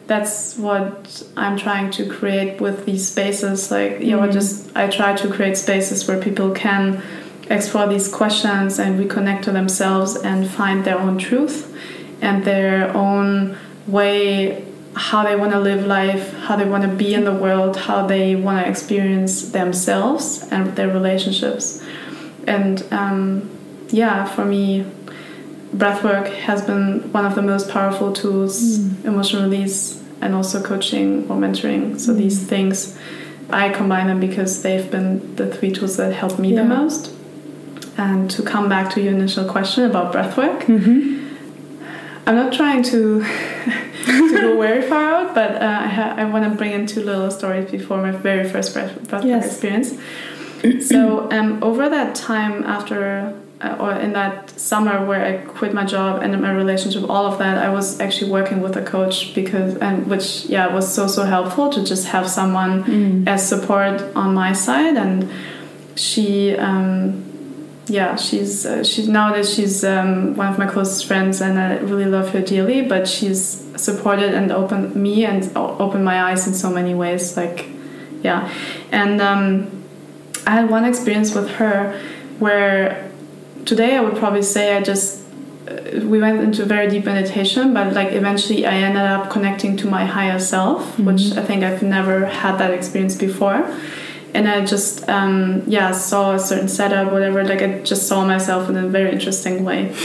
[0.06, 3.72] that's what I'm trying to create with these spaces.
[3.72, 4.32] Like you know, mm.
[4.32, 7.02] just I try to create spaces where people can
[7.50, 11.74] explore these questions and reconnect to themselves and find their own truth
[12.22, 17.14] and their own way how they want to live life, how they want to be
[17.14, 21.84] in the world, how they want to experience themselves and their relationships.
[22.48, 23.50] And um,
[23.90, 24.86] yeah, for me,
[25.76, 29.06] breathwork has been one of the most powerful tools, mm.
[29.06, 32.00] emotional release, and also coaching or mentoring.
[32.00, 32.18] So mm.
[32.18, 32.98] these things,
[33.50, 36.64] I combine them because they've been the three tools that helped me yeah.
[36.64, 37.14] the most.
[37.98, 41.17] And to come back to your initial question about breathwork, mm -hmm.
[42.28, 43.24] I'm not trying to
[44.06, 47.32] to go very far out, but uh, I, I want to bring in two little
[47.32, 49.46] stories before my very first breath, breath yes.
[49.46, 49.98] experience.
[50.88, 55.84] so um, over that time after uh, or in that summer where I quit my
[55.84, 59.76] job and my relationship, all of that, I was actually working with a coach because,
[59.78, 63.28] and which, yeah, was so, so helpful to just have someone mm.
[63.28, 64.96] as support on my side.
[64.96, 65.28] And
[65.96, 67.27] she, um,
[67.90, 72.06] yeah, she's uh, she's nowadays she's um, one of my closest friends, and I really
[72.06, 72.82] love her dearly.
[72.82, 77.38] But she's supported and opened me and opened my eyes in so many ways.
[77.38, 77.68] Like,
[78.24, 78.52] yeah,
[78.92, 79.84] and um,
[80.46, 82.00] I had one experience with her
[82.40, 83.10] where
[83.66, 85.24] today I would probably say I just
[85.68, 89.88] uh, we went into very deep meditation, but like eventually I ended up connecting to
[89.88, 91.08] my higher self, mm -hmm.
[91.08, 93.64] which I think I've never had that experience before
[94.38, 97.44] and I just um, yeah saw a certain setup, whatever.
[97.44, 99.96] Like I just saw myself in a very interesting way.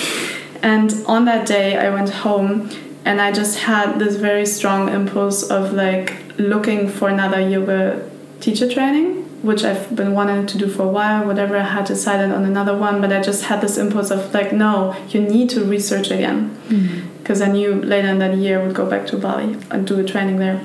[0.63, 2.71] And on that day, I went home
[3.05, 6.07] and I just had this very strong impulse of like
[6.39, 8.09] looking for another yoga
[8.41, 9.09] teacher training,
[9.43, 11.27] which I've been wanting to do for a while.
[11.27, 14.53] Whatever I had decided on another one, but I just had this impulse of like,
[14.53, 16.57] no, you need to research again,
[17.19, 17.51] because mm-hmm.
[17.51, 20.05] I knew later in that year I would go back to Bali and do a
[20.05, 20.61] training there.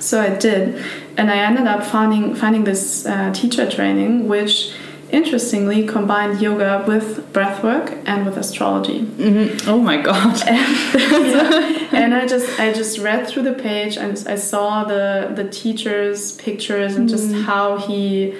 [0.00, 0.84] So I did,
[1.18, 4.72] and I ended up finding finding this uh, teacher training, which
[5.10, 9.00] interestingly combined yoga with breathwork and with astrology.
[9.00, 9.68] Mm-hmm.
[9.68, 10.40] Oh my god!
[10.48, 11.88] And, yeah.
[11.92, 16.32] and, I just I just read through the page and I saw the the teacher's
[16.32, 17.44] pictures and just mm.
[17.44, 18.34] how he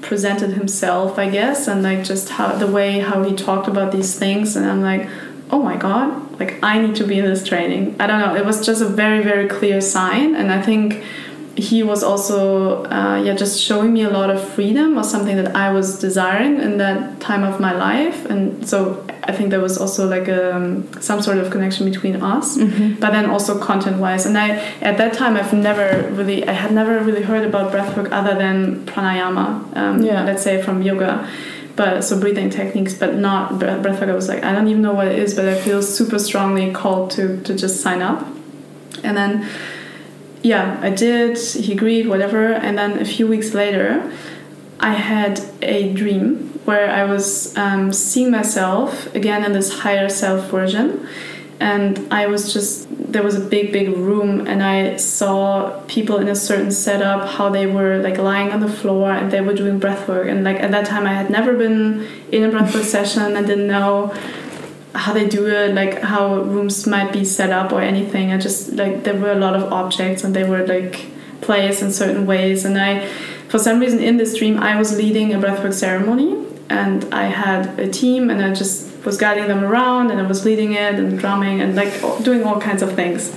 [0.00, 4.16] presented himself, I guess, and like just how the way how he talked about these
[4.16, 5.08] things, and I'm like,
[5.50, 7.96] oh my god, like I need to be in this training.
[7.98, 8.36] I don't know.
[8.36, 11.02] It was just a very very clear sign, and I think
[11.56, 15.54] he was also uh, yeah just showing me a lot of freedom or something that
[15.54, 18.24] I was desiring in that time of my life.
[18.26, 22.16] And so I think there was also like a, um, some sort of connection between
[22.16, 23.00] us mm-hmm.
[23.00, 26.72] but then also content wise and I at that time I've never really I had
[26.72, 30.24] never really heard about breathwork other than pranayama um, yeah.
[30.24, 31.28] let's say from yoga.
[31.76, 34.08] But so breathing techniques but not breathwork.
[34.08, 36.72] I was like I don't even know what it is but I feel super strongly
[36.72, 38.26] called to to just sign up.
[39.02, 39.46] And then
[40.44, 41.38] yeah, I did.
[41.38, 42.52] He agreed, whatever.
[42.52, 44.12] And then a few weeks later,
[44.78, 50.50] I had a dream where I was um, seeing myself again in this higher self
[50.50, 51.08] version.
[51.60, 56.28] And I was just, there was a big, big room, and I saw people in
[56.28, 59.78] a certain setup, how they were like lying on the floor and they were doing
[59.78, 60.28] breath work.
[60.28, 63.34] And like at that time, I had never been in a breathwork session.
[63.34, 64.12] and didn't know
[64.94, 68.32] how they do it, like how rooms might be set up or anything.
[68.32, 71.06] I just like there were a lot of objects and they were like
[71.40, 72.64] placed in certain ways.
[72.64, 73.06] And I,
[73.48, 77.78] for some reason, in this dream, I was leading a breathwork ceremony, and I had
[77.78, 81.18] a team, and I just was guiding them around, and I was leading it and
[81.18, 83.36] drumming and like doing all kinds of things.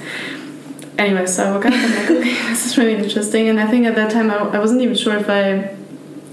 [0.98, 3.50] Anyway, so I woke up and like, okay, this is really interesting.
[3.50, 5.76] And I think at that time I, I wasn't even sure if I,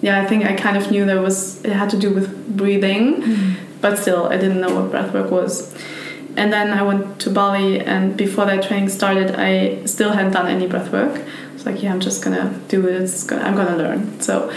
[0.01, 3.23] yeah, I think I kind of knew there was it had to do with breathing,
[3.23, 3.57] Mm.
[3.85, 5.53] But still I didn't know what breathwork was.
[6.38, 10.49] And then I went to Bali, and before that training started, I still hadn't done
[10.49, 11.14] any breathwork.
[11.20, 12.94] I was like, yeah, I'm just gonna do it.
[13.03, 14.23] It's gonna, I'm gonna learn.
[14.23, 14.51] So,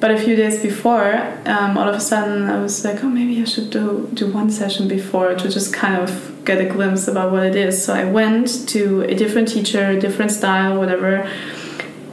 [0.00, 1.12] but a few days before,
[1.44, 4.50] um, all of a sudden, I was like, oh, maybe I should do do one
[4.50, 6.10] session before to just kind of
[6.46, 7.74] get a glimpse about what it is.
[7.84, 11.30] So I went to a different teacher, different style, whatever,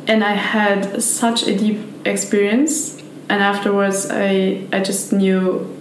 [0.05, 3.01] and I had such a deep experience.
[3.29, 5.76] And afterwards, I I just knew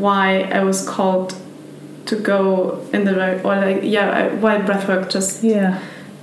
[0.00, 1.34] why I was called
[2.06, 5.78] to go in the right or like yeah I, why breathwork just Yeah.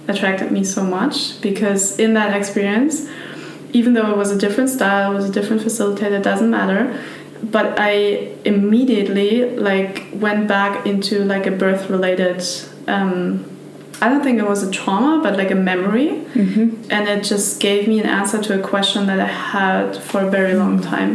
[0.07, 3.07] attracted me so much because in that experience
[3.71, 6.81] even though it was a different style it was a different facilitator it doesn't matter
[7.43, 7.91] but i
[8.43, 12.43] immediately like went back into like a birth related
[12.87, 13.45] um,
[14.01, 16.91] i don't think it was a trauma but like a memory Mm-hmm.
[16.91, 20.29] and it just gave me an answer to a question that i had for a
[20.29, 21.13] very long time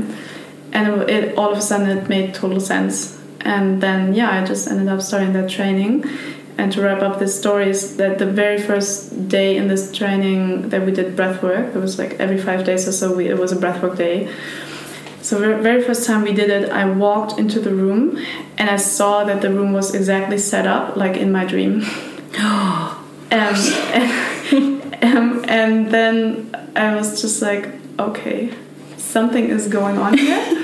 [0.75, 3.19] and it, all of a sudden it made total sense.
[3.41, 6.05] And then yeah i just ended up starting that training.
[6.57, 10.69] And to wrap up this story is that the very first day in this training
[10.69, 13.39] that we did breath work it was like every five days or so we, it
[13.39, 14.33] was a breath work day.
[15.23, 18.19] So the very first time we did it i walked into the room
[18.59, 21.83] and i saw that the room was exactly set up like in my dream.
[23.33, 23.55] Um,
[24.53, 28.55] and, um, and then i was just like okay
[28.97, 30.64] something is going on here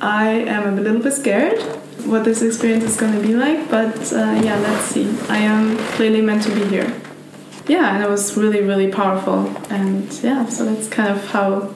[0.00, 1.60] i am a little bit scared
[2.06, 5.08] what this experience is going to be like but uh, yeah let's see.
[5.28, 6.94] I am clearly meant to be here.
[7.66, 9.48] Yeah and it was really really powerful.
[9.70, 11.74] And yeah so that's kind of how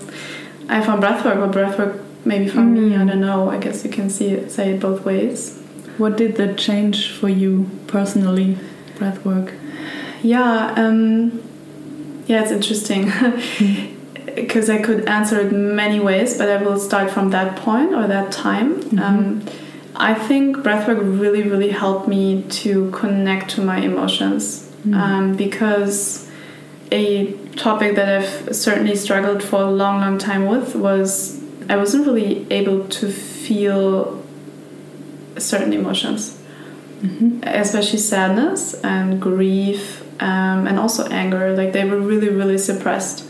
[0.69, 3.51] i found breathwork or breathwork maybe found me i don't know.
[3.51, 5.59] I guess you can see it say it both ways.
[5.99, 8.57] What did that change for you personally,
[8.97, 9.53] breathwork?
[10.23, 11.43] Yeah, um,
[12.27, 13.11] yeah, it's interesting
[14.41, 18.07] because I could answer it many ways, but I will start from that point or
[18.07, 18.99] that time.
[18.99, 19.45] Um,
[19.95, 26.29] I think breathwork really, really helped me to connect to my emotions um, because
[26.91, 32.07] a topic that I've certainly struggled for a long, long time with was I wasn't
[32.07, 34.25] really able to feel
[35.37, 36.39] certain emotions.
[37.43, 41.57] Especially sadness and grief um, and also anger.
[41.57, 43.30] Like they were really really suppressed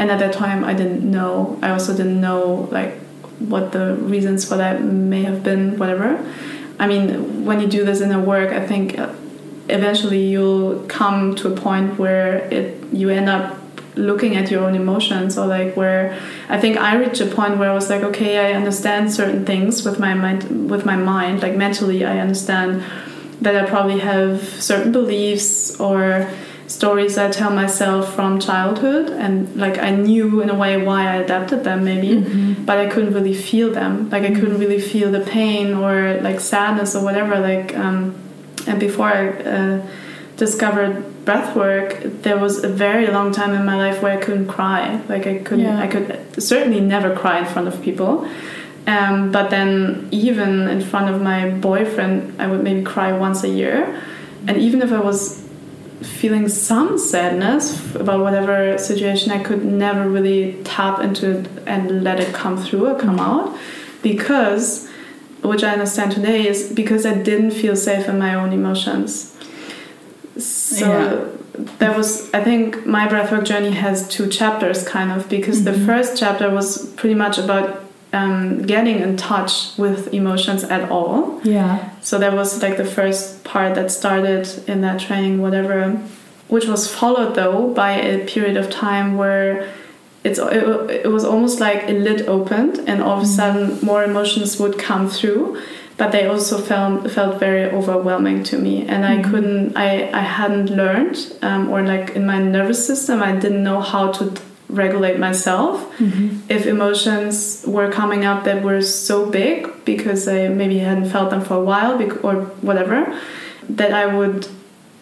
[0.00, 1.58] and at that time i didn't know.
[1.62, 2.92] I also didn't know like
[3.52, 6.08] what the reasons for that may have been whatever.
[6.78, 9.12] I mean when you do this in a work i think uh,
[9.68, 13.60] eventually you'll come to a point where it you end up
[13.96, 17.70] looking at your own emotions or like where I think I reached a point where
[17.70, 21.42] I was like okay I understand certain things with my mind with my mind.
[21.42, 22.82] Like mentally I understand
[23.42, 26.30] that I probably have certain beliefs or
[26.70, 31.16] stories I tell myself from childhood and like I knew in a way why I
[31.16, 32.12] adapted them maybe
[32.64, 34.08] but I couldn't really feel them.
[34.08, 38.14] Like I couldn't really feel the pain or like sadness or whatever like um,
[38.68, 39.86] and before I uh,
[40.36, 44.46] discovered breath work there was a very long time in my life where I couldn't
[44.46, 45.02] cry.
[45.08, 45.80] Like I couldn't Yeah.
[45.80, 48.28] I could certainly never cry in front of people.
[48.86, 53.48] Um, but then even in front of my boyfriend I would maybe cry once a
[53.48, 54.00] year.
[54.46, 55.49] And even if I was
[56.02, 59.32] feeling some sadness about whatever situation.
[59.32, 63.56] I could never really tap into it and let it come through or come out
[64.02, 64.88] because
[65.42, 69.36] which I understand today is because I didn't feel safe in my own emotions.
[70.38, 71.24] So Yeah.
[71.78, 75.84] that was i think my breathwork journey has two chapters kind of because the mm-hmm.
[75.84, 81.40] first chapter was pretty much about um, getting in touch with emotions at all.
[81.44, 81.90] Yeah.
[82.00, 85.92] so that was like the first part that started in that training whatever
[86.48, 89.68] which was followed though by a period of time where
[90.24, 90.64] it's it,
[91.06, 94.78] it was almost like a lid opened and all of a sudden more emotions would
[94.78, 95.60] come through
[95.96, 98.86] but they also felt felt very overwhelming to me.
[98.86, 103.32] And i couldn't i i hadn't learned um, or like in my nervous system i
[103.36, 104.24] didn't know how to
[104.70, 105.74] regulate myself.
[106.48, 111.42] If emotions were coming up that were so big because i maybe hadn't felt them
[111.48, 112.34] for a while bec- or
[112.68, 112.98] whatever
[113.68, 114.46] that i would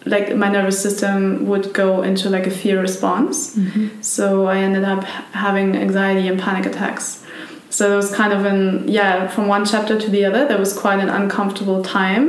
[0.05, 3.35] like my nervous system would go into like a fear response.
[4.01, 5.03] So i ended up
[5.45, 7.05] having anxiety and panic attacks.
[7.69, 10.73] So there was kind of an yeah from one chapter to the other there was
[10.85, 12.25] quite an uncomfortable time.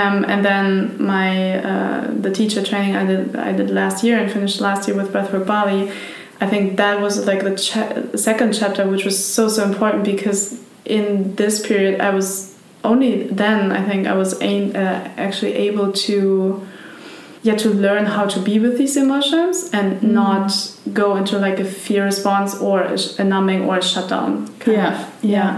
[0.00, 1.30] Um, and then my
[1.70, 5.08] uh, the teacher training I did I did last year and finished last year with
[5.12, 5.82] Breathwork Bali.
[6.42, 10.40] I think that was like the cha- second chapter, which was so so important because
[10.84, 12.28] in this period I was
[12.82, 13.10] only
[13.42, 16.16] then I think I was uh, actually able to
[17.44, 20.10] yeah to learn how to be with these emotions and Mm.
[20.22, 20.48] not
[20.92, 22.76] go into like a fear response or
[23.18, 24.32] a, numbing or a shutdown.
[24.58, 25.06] kind Yeah, of.
[25.22, 25.52] yeah.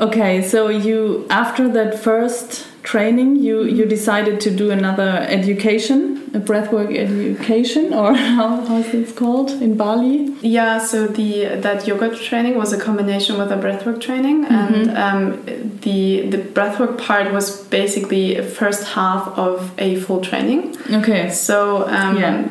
[0.00, 6.40] Okay, so you after that first training, you you decided to do another education, a
[6.40, 10.34] breathwork education, or how how's this called in Bali?
[10.42, 15.42] Yeah, so the that yoga training was a combination with a breathwork training, and um,
[15.82, 20.76] the the breathwork part was basically a first half of a full training.
[20.92, 21.30] Okay.
[21.30, 22.44] So um, Yeah.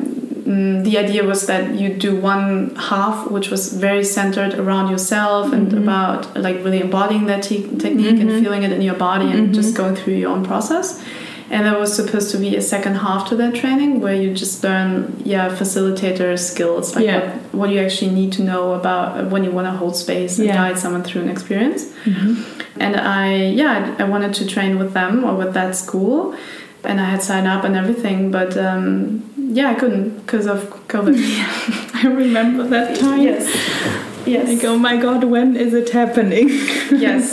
[0.48, 5.52] mm, the idea was that you do one half, which was very centered around yourself
[5.52, 5.82] and Mhm.
[5.82, 8.22] about like really embodying that te- technique Mhm.
[8.22, 9.54] and feeling it in your body and Mhm.
[9.54, 10.86] just going through your own process.
[11.50, 14.62] And there was supposed to be a second half to that training where you just
[14.62, 17.20] learn, yeah, facilitator skills, like Yeah.
[17.20, 20.46] what, what you actually need to know about when you want to hold space and
[20.46, 20.56] Yeah.
[20.56, 21.86] guide someone through an experience.
[22.04, 22.36] Mhm.
[22.78, 26.34] And I, yeah, I I wanted to train with them or with that school,
[26.84, 29.22] and I had signed up and everything, but um,
[29.58, 31.16] yeah, I couldn't because of COVID.
[32.02, 33.22] I remember that time.
[33.22, 33.44] Yes.
[34.26, 34.46] Yes.
[34.48, 36.48] Like, oh my god, when is it happening?
[37.06, 37.26] yes.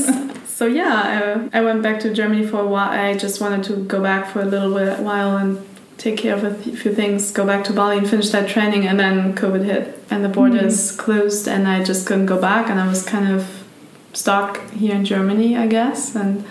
[0.56, 2.90] So yeah, I, I went back to Germany for a while.
[2.90, 5.62] I just wanted to go back for a little bit, while and
[5.98, 7.30] take care of a few things.
[7.34, 10.78] Go back to Bali and finish that training, and then COVID hit, and the borders
[10.78, 11.02] mm-hmm.
[11.02, 13.66] closed, and I just couldn't go back, and I was kind of
[14.14, 16.46] stuck here in Germany, I guess, and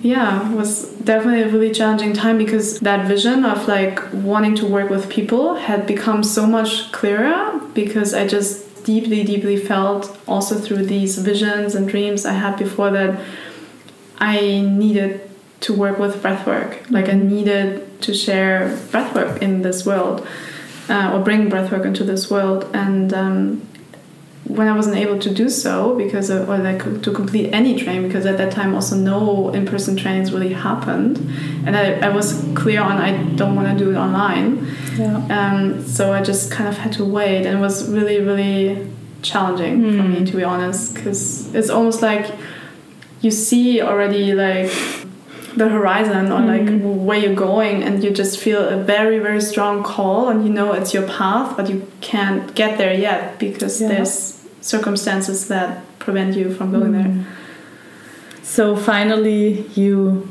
[0.00, 4.66] yeah, it was definitely a really challenging time because that vision of like wanting to
[4.66, 10.58] work with people had become so much clearer because I just deeply, deeply felt also
[10.58, 13.20] through these visions and dreams I had before that
[14.18, 15.28] I needed
[15.60, 16.90] to work with breathwork.
[16.90, 20.26] Like I needed to share breathwork in this world
[20.88, 22.68] uh, or bring breathwork into this world.
[22.74, 23.68] And um,
[24.44, 28.08] when I wasn't able to do so because of, or like to complete any training
[28.08, 31.16] because at that time also no in-person trainings really happened
[31.64, 34.66] and I, I was clear on I don't want to do it online
[34.96, 35.24] Yeah.
[35.30, 38.90] um, so I just kind of had to wait and it was really really
[39.22, 42.26] challenging for me to be honest because it's almost like
[43.20, 44.70] you see already like
[45.54, 49.82] the horizon or like where you're going and you just feel a very very strong
[49.84, 53.88] call and you know it's your path but you can't get there yet because Yeah.
[53.88, 54.31] there's
[54.62, 57.26] circumstances that prevent you from going there
[58.42, 60.28] So finally, you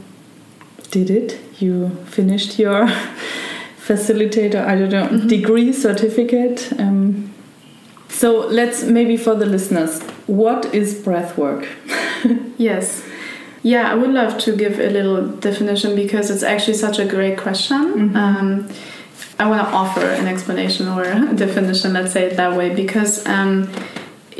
[0.92, 1.40] did it.
[1.60, 2.88] You finished your
[3.88, 5.28] facilitator, I don't know, Mhm.
[5.30, 6.72] degree certificate.
[6.80, 7.32] Um,
[8.10, 11.68] so let's maybe for the listeners, what is breath work?
[12.58, 13.04] yes
[13.64, 17.38] yeah i would love to give a little definition because it's actually such a great
[17.38, 18.16] question Mhm.
[18.16, 18.68] um,
[19.40, 23.12] i want to offer an explanation or a definition let's say it that way because
[23.28, 23.68] um,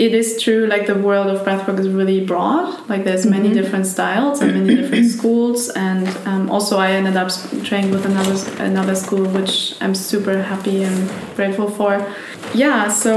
[0.06, 3.58] it is true like the world of breathwork is really broad like there's many Mhm.
[3.60, 7.30] different styles and many different schools and um, also i ended up
[7.68, 8.36] training with another
[8.70, 10.98] another school which i'm super happy and
[11.38, 11.92] grateful for
[12.64, 13.12] yeah so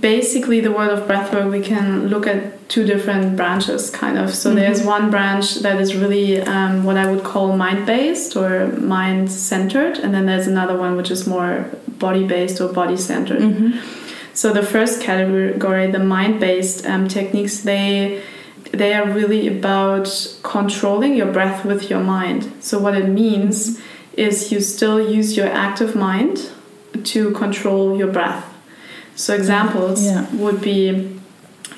[0.00, 4.46] basically the world of breathwork we can look at two different branches kind of so
[4.50, 4.56] Mhm.
[4.60, 8.52] there's one branch that is really um, what i would call mind based or
[8.96, 11.52] mind centered and then there's another one which is more
[12.06, 13.72] body based or body centered Mhm.
[14.34, 18.22] So the first category, the mind-based um, techniques, they
[18.72, 20.08] they are really about
[20.42, 22.50] controlling your breath with your mind.
[22.60, 23.78] So what it means
[24.14, 26.50] is you still use your active mind
[27.04, 28.46] to control your breath.
[29.14, 30.24] So examples Yeah.
[30.32, 31.18] would be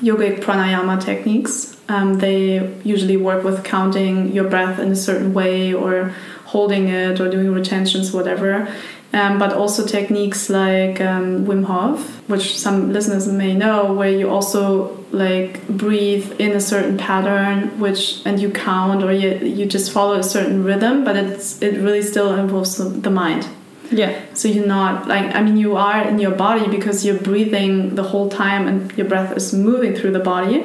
[0.03, 1.77] yogic pranayama techniques.
[1.89, 6.13] Um, they usually work with counting your breath in a certain way or
[6.47, 8.69] holding it or doing retentions, whatever.
[9.15, 14.29] Um, but also techniques like um, Wim Hof, which some listeners may know, where you
[14.29, 19.93] also like breathe in a certain pattern, which and you count or you, you just
[19.93, 23.47] follow a certain rhythm, but it's it really still involves the- the mind.
[23.93, 24.13] Yeah.
[24.35, 28.03] So you're not like I mean you are in your body because you're breathing the
[28.03, 30.59] whole time and your breath is moving through the body,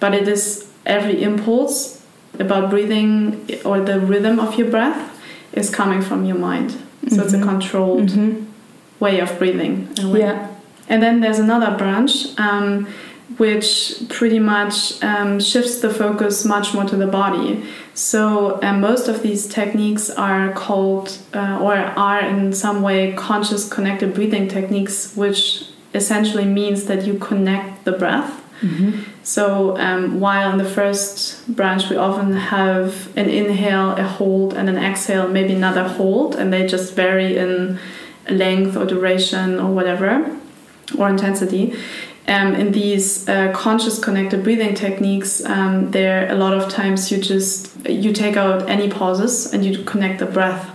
[0.00, 2.02] but it is every impulse
[2.40, 3.14] about breathing
[3.64, 5.00] or the rhythm of your breath
[5.52, 6.81] is coming from your mind.
[7.08, 7.42] So it's a Mhm.
[7.42, 8.44] controlled Mhm.
[9.00, 9.88] way of breathing.
[9.98, 10.20] in a way.
[10.20, 10.46] Yeah.
[10.88, 12.86] And then there's another branch um,
[13.38, 17.62] which pretty much um, shifts the focus much more to the body.
[17.94, 23.68] So uh, most of these techniques are called uh, or are in some way conscious
[23.68, 28.32] connected breathing techniques, which essentially means that you connect the breath
[29.22, 34.68] So um, while in the first branch we often have an inhale, a hold, and
[34.68, 37.78] an exhale, maybe another hold, and they just vary in
[38.28, 40.36] length or duration or whatever,
[40.98, 41.74] or intensity.
[42.28, 47.18] Um, in these uh, conscious connected breathing techniques, um, there a lot of times you
[47.18, 50.68] just you take out any pauses and you connect the breath.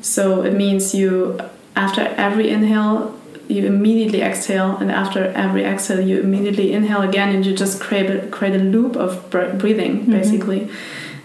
[0.00, 1.38] So it means you
[1.76, 3.17] after every inhale
[3.48, 8.10] you immediately exhale, and after every exhale you immediately inhale again, and you just create
[8.10, 10.68] a, create a loop of breathing basically.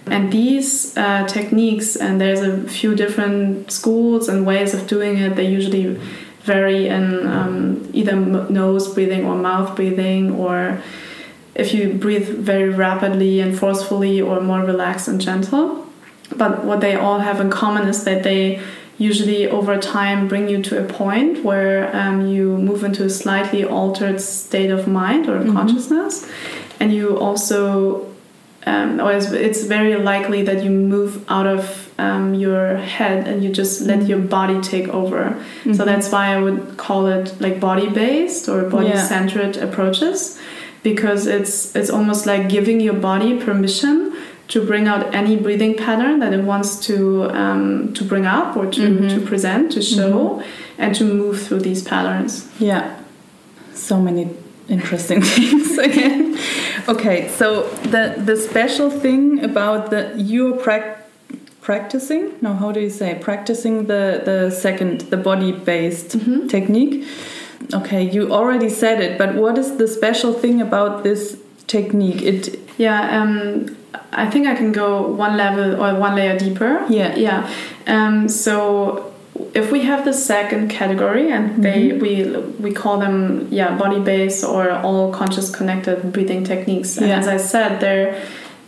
[0.05, 5.35] And these uh, techniques, and there's a few different schools and ways of doing it.
[5.35, 5.99] They usually
[6.41, 10.81] vary in um, either m- nose breathing or mouth breathing, or
[11.55, 15.87] if you breathe very rapidly and forcefully, or more relaxed and gentle.
[16.35, 18.61] But what they all have in common is that they
[18.97, 23.63] usually over time bring you to a point where um, you move into a slightly
[23.65, 26.29] altered state of mind or consciousness,
[26.79, 28.13] and you also
[28.65, 33.43] um, or it's, it's very likely that you move out of um, your head and
[33.43, 35.37] you just let your body take over.
[35.75, 40.39] So that's why I would call it like body based or body centered approaches
[40.81, 44.13] because it's it's almost like giving your body permission
[44.49, 48.69] to bring out any breathing pattern that it wants to um, to bring up or
[48.69, 49.07] to, mm-hmm.
[49.07, 50.81] to present to show mm-hmm.
[50.81, 52.49] and to move through these patterns.
[52.59, 52.99] Yeah.
[53.73, 54.29] So many
[54.67, 56.37] interesting things again.
[56.87, 60.99] Okay, so the the special thing about the you're prac
[61.61, 66.45] practicing no how do you say practicing the the second the body based mm-hmm.
[66.47, 67.07] technique
[67.73, 71.37] okay you already said it but what is the special thing about this
[71.67, 73.75] technique it Yeah, um,
[74.11, 76.85] I think I can go one level or one layer deeper.
[76.89, 77.15] Yeah.
[77.15, 77.49] Yeah.
[77.87, 79.13] Um, so
[79.53, 82.23] if we have the second category and they we
[82.59, 86.97] we call them yeah body based or all conscious connected breathing techniques.
[86.97, 87.19] And Yeah.
[87.19, 88.15] as I said, there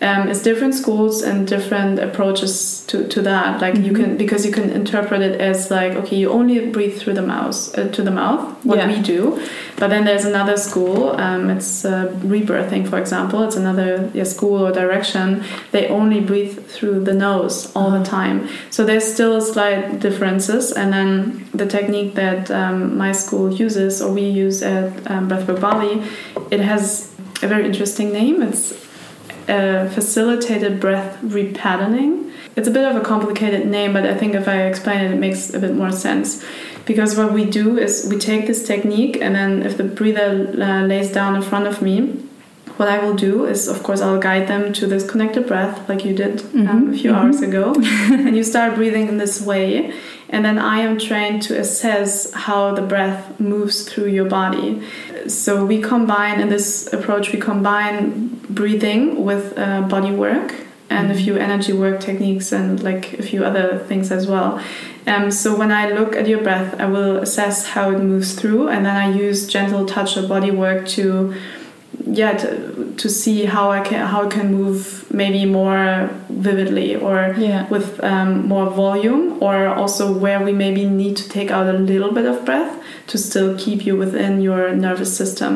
[0.01, 3.61] um, is different schools and different approaches to, to that.
[3.61, 7.13] Like you can because you can interpret it as like okay, you only breathe through
[7.13, 8.41] the mouth uh, to the mouth.
[8.65, 8.87] What Yeah.
[8.87, 9.39] we do,
[9.77, 11.11] but then there's another school.
[11.11, 13.43] Um, it's uh, rebirthing, for example.
[13.43, 15.43] It's another yeah, school or direction.
[15.71, 18.49] They only breathe through the nose all the time.
[18.71, 20.71] So there's still slight differences.
[20.71, 25.61] And then the technique that um, my school uses or we use at um, Breathwork
[25.61, 26.03] Bali,
[26.51, 28.41] it has a very interesting name.
[28.41, 28.73] It's
[29.47, 32.31] uh, facilitated breath repatterning.
[32.55, 35.19] It's a bit of a complicated name, but I think if I explain it, it
[35.19, 36.43] makes a bit more sense.
[36.85, 40.85] Because what we do is we take this technique, and then if the breather uh,
[40.85, 42.25] lays down in front of me,
[42.77, 46.03] what I will do is, of course, I'll guide them to this connected breath, like
[46.03, 49.93] you did um, a few hours ago, and you start breathing in this way.
[50.29, 54.81] And then I am trained to assess how the breath moves through your body.
[55.27, 60.55] So we combine in this approach, we combine breathing with uh, body work
[60.89, 64.61] and a few energy work techniques and like a few other things as well.
[65.07, 68.69] Um, so when I look at your breath, I will assess how it moves through,
[68.69, 71.35] and then I use gentle touch or body work to
[72.05, 77.35] yeah to, to see how I can how it can move maybe more vividly or
[77.37, 77.67] Yeah.
[77.69, 82.11] with um, more volume or also where we maybe need to take out a little
[82.11, 82.73] bit of breath
[83.07, 85.53] to still keep you within your nervous system.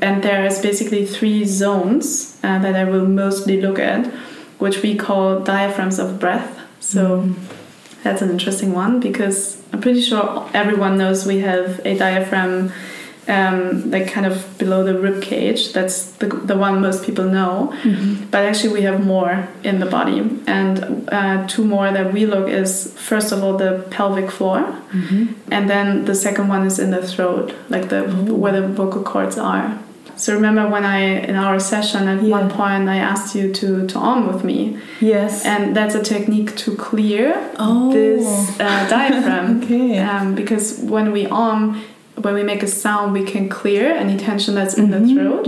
[0.00, 4.06] And there is basically three zones uh, that I will mostly look at
[4.58, 6.58] which we call diaphragms of breath.
[6.80, 7.28] So
[8.04, 12.72] that's an interesting one because I'm pretty sure everyone knows we have a diaphragm
[13.30, 15.72] um, like kind of below the rib cage.
[15.72, 17.72] That's the, the one most people know.
[18.32, 20.18] But actually, we have more in the body.
[20.46, 20.72] And
[21.18, 22.70] uh, two more that we look is
[23.08, 24.58] first of all the pelvic floor,
[25.56, 28.02] and then the second one is in the throat, like the
[28.42, 29.78] where the vocal cords are.
[30.16, 30.98] So remember when I
[31.30, 32.38] in our session at Yeah.
[32.38, 34.58] one point I asked you to to om with me,
[35.00, 37.26] yes and that's a technique to clear
[37.58, 37.90] Oh.
[37.92, 38.26] this
[38.60, 39.46] uh, diaphragm.
[39.62, 39.98] Okay.
[39.98, 41.60] Um, because when we om,
[42.22, 45.06] when we make a sound, we can clear any tension that's in Mm-hmm.
[45.06, 45.44] the throat.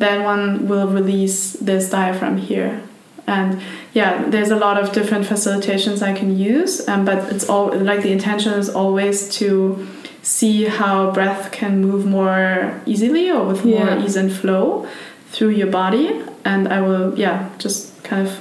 [0.00, 2.82] Then one will release this diaphragm here.
[3.26, 3.60] And
[3.92, 8.02] yeah, there's a lot of different facilitations I can use, um, but it's all like
[8.02, 9.86] the intention is always to
[10.22, 14.04] see how breath can move more easily or with more Yeah.
[14.04, 14.86] ease and flow
[15.32, 16.06] through your body.
[16.44, 18.32] And I will, yeah, just kind of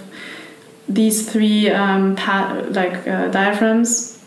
[0.88, 4.24] these three um, pa- like uh, diaphragms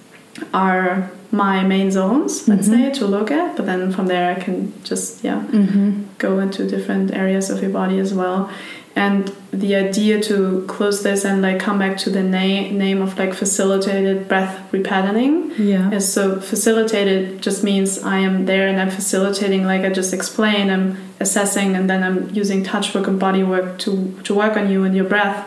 [0.52, 2.74] are my main zones, let's Mhm.
[2.76, 3.56] say, to look at.
[3.56, 5.90] But then from there, I can just yeah Mm-hmm.
[6.18, 8.48] go into different areas of your body as well.
[8.96, 13.16] And the idea to close this and like come back to the na- name of
[13.18, 15.90] like facilitated breath repatterning Yeah.
[15.92, 20.70] is so facilitated just means I am there and I'm facilitating like I just explained
[20.72, 23.90] I'm assessing and then I'm using touch work and body work to
[24.24, 25.46] to work on you and your breath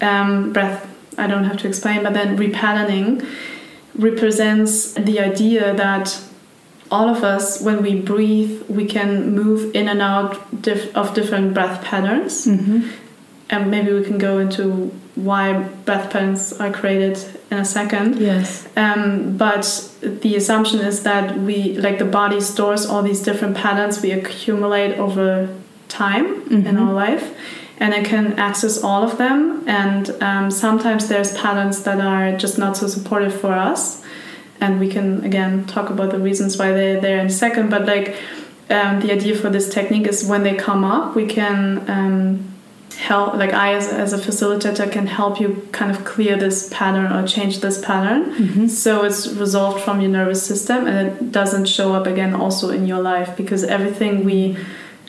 [0.00, 0.86] um, breath
[1.18, 3.24] I don't have to explain but then repatterning
[3.94, 6.18] represents the idea that
[6.90, 11.54] all of us when we breathe we can move in and out diff- of different
[11.54, 12.80] breath patterns Mm-hmm.
[13.50, 15.52] and maybe we can go into why
[15.86, 17.18] breath patterns are created
[17.50, 18.66] in a second Yes.
[18.76, 19.64] um, but
[20.02, 24.98] the assumption is that we like the body stores all these different patterns we accumulate
[24.98, 25.48] over
[25.88, 26.80] time in Mhm.
[26.80, 27.24] our life
[27.82, 29.64] and I can access all of them.
[29.66, 34.04] And um, sometimes there's patterns that are just not so supportive for us.
[34.60, 37.70] And we can again talk about the reasons why they're there in a second.
[37.70, 38.14] But like
[38.70, 42.48] um, the idea for this technique is when they come up we can um,
[42.96, 47.10] help like i as, as a facilitator can help you kind of clear this pattern
[47.12, 48.32] or change this pattern.
[48.34, 48.66] Mm-hmm.
[48.68, 52.86] so it's resolved from your nervous system and it doesn't show up again also in
[52.86, 54.56] your life because everything we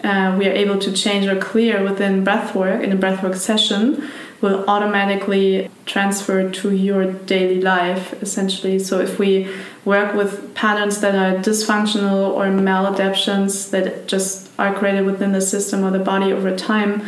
[0.04, 4.10] uh, we are able to change or clear within breathwork in a breathwork session
[4.42, 9.50] will automatically transfer to your daily life essentially so if we
[9.86, 15.84] work with patterns that are dysfunctional or maladaptions that just are created within the system
[15.84, 17.02] or the body over time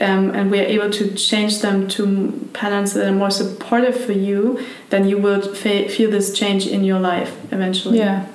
[0.00, 4.12] um, and we are able to change them to patterns that are more supportive for
[4.12, 7.98] you, then you will fe- feel this change in your life eventually.
[7.98, 8.26] Yeah.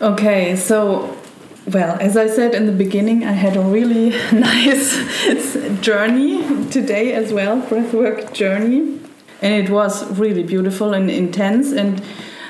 [0.00, 1.16] Okay, so
[1.72, 7.32] well, as I said in the beginning, I had a really nice journey today as
[7.32, 9.00] well, breathwork journey,
[9.42, 11.72] and it was really beautiful and intense.
[11.72, 12.02] And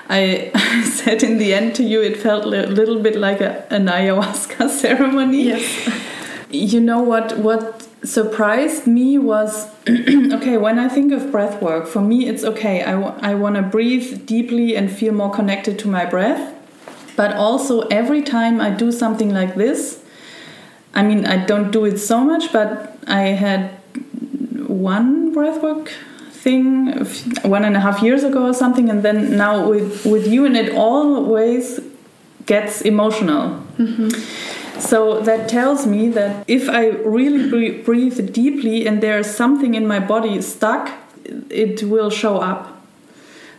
[0.08, 0.50] I,
[0.84, 4.70] said in the end to you, it felt a little bit like a, an ayahuasca
[4.84, 5.44] ceremony.
[5.44, 6.04] Yes.
[6.50, 7.38] You know what?
[7.38, 11.86] What surprised me was okay when I think of breath work.
[11.86, 12.82] For me, it's okay.
[12.82, 13.00] I,
[13.30, 16.54] I want to breathe deeply and feel more connected to my breath.
[17.18, 20.00] But also, every time I do something like this,
[20.94, 23.72] I mean, I don't do it so much, but I had
[24.68, 25.88] one breathwork
[26.30, 27.04] thing
[27.42, 30.56] one and a half years ago or something, and then now with with you, and
[30.56, 31.80] it always
[32.46, 33.64] gets emotional.
[33.78, 34.10] Mm-hmm.
[34.78, 39.98] So that tells me that if I really breathe deeply and there's something in my
[39.98, 40.92] body stuck,
[41.50, 42.77] it will show up.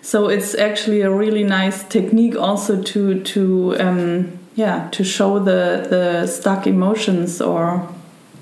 [0.01, 5.85] So it's actually a really nice technique also to to um, yeah to show the
[5.89, 7.87] the stuck emotions or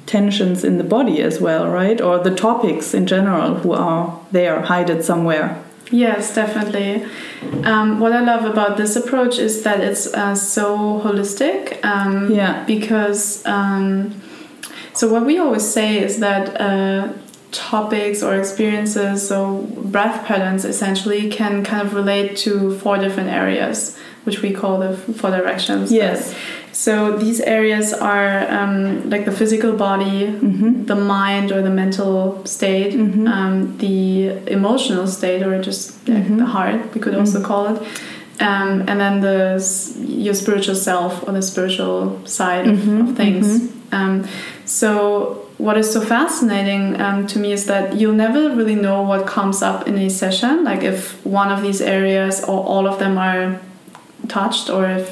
[0.05, 1.99] tensions in the body as well, right?
[2.01, 5.61] Or the topics in general who are there hidden somewhere.
[5.91, 7.05] Yes, definitely.
[7.63, 11.83] Um, what I love about this approach is that it's uh, so holistic.
[11.83, 12.63] Um, Yeah.
[12.65, 14.13] Because, um,
[14.93, 17.13] so what we always say is that uh,
[17.51, 23.97] topics or experiences, so breath patterns essentially, can kind of relate to four different areas,
[24.25, 25.91] which we call the four directions.
[25.91, 26.35] Yes.
[26.73, 30.85] So these areas are um, like the physical body, Mm-hmm.
[30.85, 33.27] the mind or the mental state, Mhm.
[33.27, 36.37] um, the emotional state, or just like, Mhm.
[36.37, 37.81] the heart, we could also call it,
[38.41, 39.59] um, and then the
[40.05, 43.47] your spiritual self or the spiritual side of, Mhm, of things.
[43.91, 44.25] Um,
[44.65, 49.25] so what is so fascinating um, to me is that you'll never really know what
[49.25, 53.17] comes up in a session, like if one of these areas or all of them
[53.17, 53.59] are
[54.27, 55.07] touched or if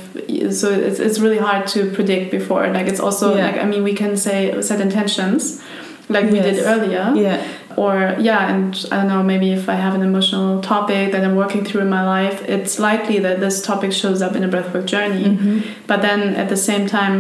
[0.54, 3.46] so it's, it's really hard to predict before like it's also Yeah.
[3.46, 5.62] like i mean we can say set intentions
[6.10, 7.42] like we did earlier Yeah.
[7.78, 11.36] or yeah and i don't know maybe if i have an emotional topic that i'm
[11.36, 14.86] working through in my life it's likely that this topic shows up in a breathwork
[14.86, 15.64] journey Mhm.
[15.88, 17.18] but then at the same time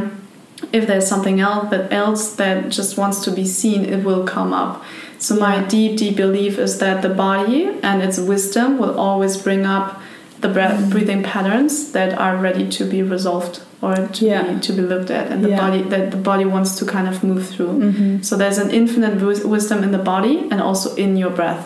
[0.74, 4.54] if there's something else that else that just wants to be seen it will come
[4.54, 4.84] up
[5.20, 5.68] so my Yeah.
[5.68, 10.02] deep deep belief is that the body and its wisdom will always bring up
[10.42, 10.90] the breath, Mm.
[10.92, 14.44] breathing patterns that are ready to be resolved or to Yeah.
[14.44, 15.62] be to be looked at and the Yeah.
[15.66, 18.24] body that the body wants to kind of move through Mhm.
[18.26, 19.16] so there's an infinite
[19.56, 21.64] wisdom in the body and also in your breath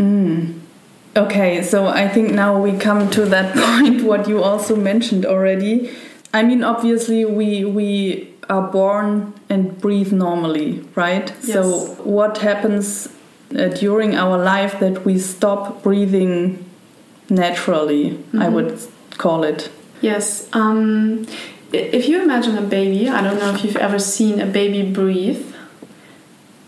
[0.00, 0.54] Mm.
[1.16, 5.90] Okay, so I think now we come to that point what you also mentioned already.
[6.32, 11.32] I mean, obviously we we are born and breathe normally, right?
[11.42, 11.52] Yes.
[11.54, 11.62] So
[12.04, 13.08] what happens
[13.56, 16.58] uh, during our life that we stop breathing
[17.30, 18.18] naturally?
[18.34, 18.52] I Mhm.
[18.52, 18.78] would
[19.18, 19.68] call it.
[20.00, 21.24] yes um,
[21.72, 25.42] if you imagine a baby i don't know if you've ever seen a baby breathe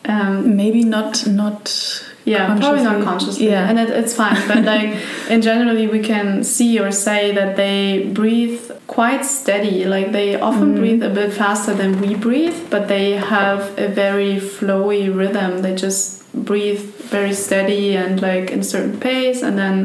[0.09, 2.03] um, Maybe not not
[2.33, 3.47] yeah probably not consciously.
[3.51, 3.68] Yeah.
[3.70, 4.37] and it, it's fine.
[4.51, 4.91] But like
[5.33, 7.81] in generally we can see or say that they
[8.20, 8.61] breathe
[8.99, 9.77] quite steady.
[9.95, 10.79] Like they often Mm.
[10.83, 15.62] breathe a bit faster than we breathe but they have a very flowy rhythm.
[15.62, 16.05] They just
[16.51, 16.83] breathe
[17.16, 19.43] very steady and like in a certain pace.
[19.47, 19.77] And then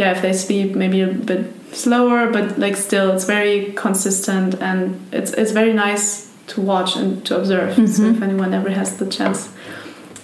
[0.00, 1.42] yeah if they sleep maybe a bit
[1.84, 4.78] slower but like still it's very consistent and
[5.12, 6.06] it's it's very nice
[6.52, 7.74] to watch and to observe.
[7.74, 8.16] So Mhm.
[8.16, 9.40] if anyone ever has the chance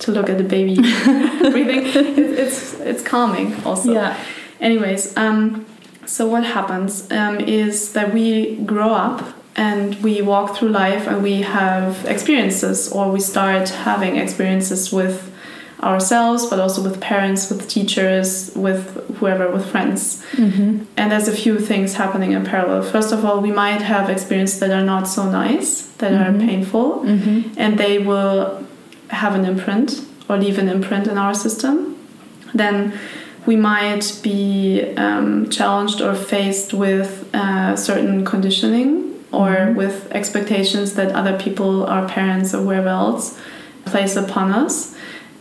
[0.04, 0.76] to look at the baby
[1.54, 1.96] breathing it,
[2.44, 4.16] it's it's calming also Yeah.
[4.60, 5.64] anyways um
[6.06, 9.18] so what happens um, is that we grow up
[9.56, 15.16] and we walk through life and we have experiences or we start having experiences with
[15.82, 18.84] ourselves but also with parents with teachers with
[19.18, 20.84] whoever with friends Mm-hmm.
[20.96, 24.60] and there's a few things happening in parallel first of all we might have experiences
[24.60, 26.46] that are not so nice that are Mhm.
[26.48, 27.40] painful Mm-hmm.
[27.58, 28.61] and they will
[29.12, 31.96] have an imprint or leave an imprint in our system,
[32.54, 32.92] then
[33.46, 38.90] we might be um, challenged or faced with uh, certain conditioning
[39.32, 39.74] or Mhm.
[39.76, 43.34] with expectations that other people, our parents, or whoever else,
[43.86, 44.94] place upon us,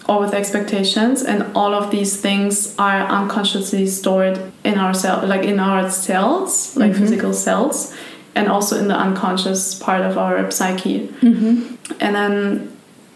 [0.07, 5.43] or with expectations, and all of these things are unconsciously stored in our cell, like
[5.43, 6.97] in our cells, like Mhm.
[7.01, 7.93] physical cells,
[8.33, 11.55] and also in the unconscious part of our psyche Mm-hmm.
[11.99, 12.35] and then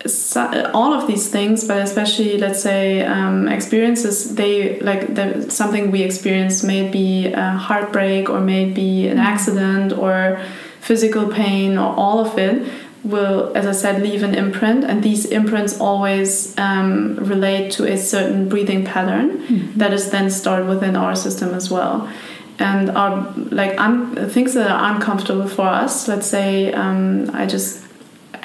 [0.06, 5.92] so, all of these things but especially let's say um, experiences they like the, something
[5.92, 10.40] we experience may be a heartbreak or maybe an accident or
[10.80, 12.72] physical pain or all of it
[13.04, 17.98] will as i said leave an imprint and these imprints always um, relate to a
[17.98, 22.12] certain breathing pattern that is then stored within our system as well.
[22.58, 27.85] And our like un- things that are uncomfortable for us let's say um, i just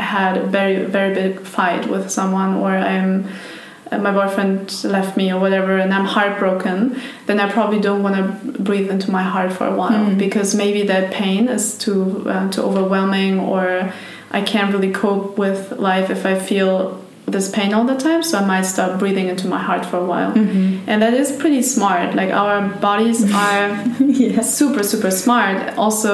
[0.01, 3.27] had a very very big fight with someone or i'm
[3.93, 8.17] uh, my boyfriend left me or whatever and i'm heartbroken then i probably don't want
[8.17, 10.19] to breathe into my heart for a while Mm.
[10.19, 13.93] because maybe that pain is too uh, too overwhelming or
[14.31, 16.73] i can't really cope with life if i feel
[17.27, 20.05] this pain all the time so i might stop breathing into my heart for a
[20.13, 20.89] while Mm-hmm.
[20.89, 23.67] and that is pretty smart like our bodies are
[24.01, 24.55] yes.
[24.61, 26.13] super super smart also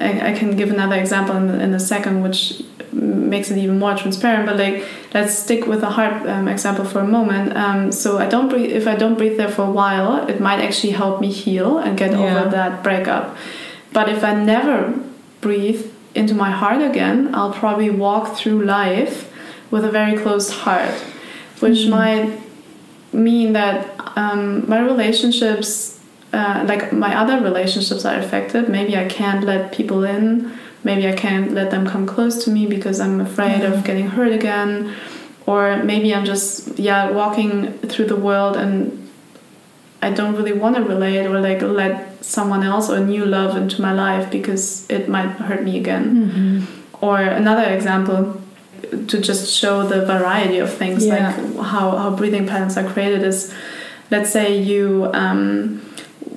[0.00, 3.94] I, I can give another example in, in a second which makes it even more
[3.94, 4.84] transparent but like
[5.14, 8.70] let's stick with the heart um, example for a moment um, so i don't breathe
[8.72, 11.98] if i don't breathe there for a while it might actually help me heal and
[11.98, 12.18] get Yeah.
[12.40, 13.36] over that breakup
[13.92, 14.94] but if i never
[15.40, 19.30] breathe into my heart again i'll probably walk through life
[19.70, 20.94] with a very closed heart
[21.60, 21.90] which Mm.
[21.90, 22.40] might
[23.12, 23.76] mean that
[24.16, 25.97] um, my relationships
[26.32, 30.52] uh, like my other relationships are affected maybe i can't let people in
[30.84, 33.72] maybe i can't let them come close to me because i'm afraid Mhm.
[33.72, 34.92] of getting hurt again
[35.46, 39.08] or maybe i'm just yeah walking through the world and
[40.02, 43.80] i don't really want to relate or like let someone else or new love into
[43.80, 47.04] my life because it might hurt me again Mm-hmm.
[47.04, 48.40] or another example
[49.08, 51.14] to just show the variety of things Yeah.
[51.28, 53.52] like how, how breathing patterns are created is
[54.10, 55.80] let's say you um,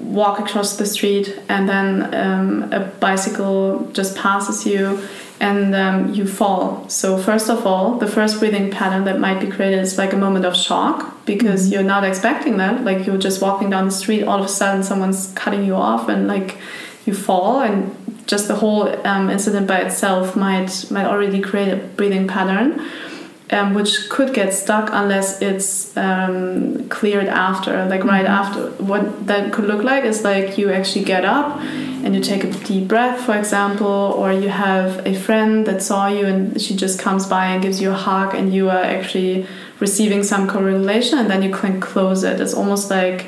[0.03, 4.99] walk across the street and then um, a bicycle just passes you
[5.39, 6.87] and um, you fall.
[6.89, 10.17] So first of all the first breathing pattern that might be created is like a
[10.17, 11.71] moment of shock because Mhm.
[11.73, 12.83] you're not expecting that.
[12.83, 16.09] Like you're just walking down the street all of a sudden someone's cutting you off
[16.09, 16.57] and like
[17.05, 17.95] you fall and
[18.27, 22.79] just the whole um, incident by itself might might already create a breathing pattern
[23.51, 28.39] um, which could get stuck unless it's um, cleared after like right Mhm.
[28.41, 28.59] after
[28.91, 31.59] what that could look like is like you actually get up
[32.03, 33.87] and you take a deep breath for example
[34.21, 37.81] or you have a friend that saw you and she just comes by and gives
[37.81, 39.45] you a hug and you are actually
[39.79, 43.25] receiving some co-regulation and then you can close it it's almost like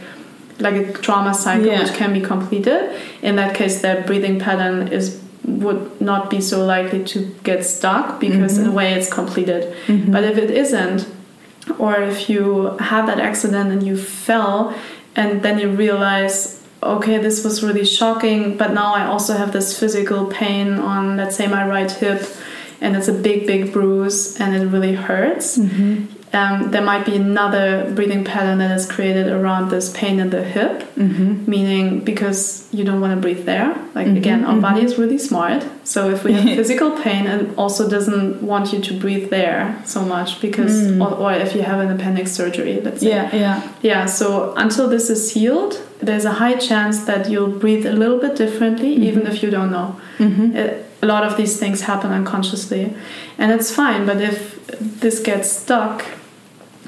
[0.60, 1.80] like a trauma cycle Yeah.
[1.82, 2.82] which can be completed
[3.22, 8.20] in that case that breathing pattern is would not be so likely to get stuck
[8.20, 8.74] because in a Mhm.
[8.74, 10.12] way it's completed Mm-hmm.
[10.12, 11.06] but if it isn't
[11.78, 14.74] or if you have that accident and you fell
[15.16, 19.78] and then you realize okay this was really shocking but now i also have this
[19.80, 22.22] physical pain on let's say my right hip
[22.82, 25.96] and it's a big big bruise and it really hurts Mm-hmm.
[26.34, 30.44] Um, there might be another breathing pattern that is created around this pain in the
[30.44, 31.50] hip Mm-hmm.
[31.50, 34.62] meaning because you don't want to breathe there like Mhm, again our mhm.
[34.62, 38.80] body is really smart so if we have physical pain it also doesn't want you
[38.88, 41.02] to breathe there so much because Mm.
[41.04, 43.58] or, or if you have an appendix surgery let's say Yeah, yeah.
[43.82, 45.74] yeah so until this is healed
[46.08, 49.32] there's a high chance that you'll breathe a little bit differently even Mhm.
[49.34, 50.56] if you don't know Mm-hmm.
[50.62, 50.72] it,
[51.06, 52.84] a lot of these things happen unconsciously
[53.40, 54.38] and it's fine but if
[55.04, 55.98] this gets stuck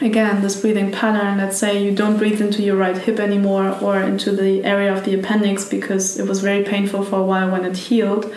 [0.01, 4.01] again this breathing pattern let's say you don't breathe into your right hip anymore or
[4.01, 7.63] into the area of the appendix because it was very painful for a while when
[7.63, 8.33] it healed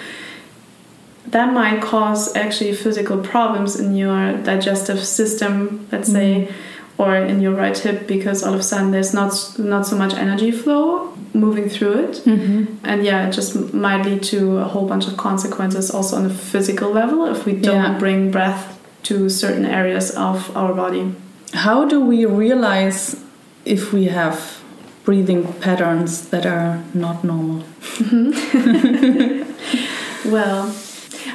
[1.26, 6.48] that might cause actually physical problems in your digestive system let's say
[6.96, 10.14] or in your right hip because all of a sudden there's not not so much
[10.14, 12.74] energy flow moving through it Mm-hmm.
[12.84, 16.30] and yeah it just might lead to a whole bunch of consequences also on a
[16.30, 17.98] physical level if we don't Yeah.
[17.98, 21.12] bring breath to certain areas of our body
[21.52, 23.16] How do we realize
[23.64, 24.60] if we have
[25.04, 27.64] breathing patterns that are not normal?
[30.24, 30.74] Well,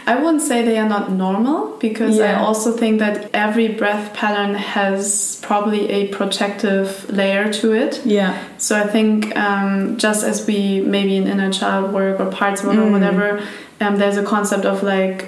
[0.05, 4.53] I wouldn't say they are not normal because I also think that every breath pattern
[4.53, 8.01] has probably a protective layer to it.
[8.05, 8.37] Yeah.
[8.59, 12.75] So I think um, just as we maybe in inner child work or parts work
[12.75, 12.91] or Mm.
[12.91, 13.41] whatever,
[13.81, 15.27] um, there's a concept of like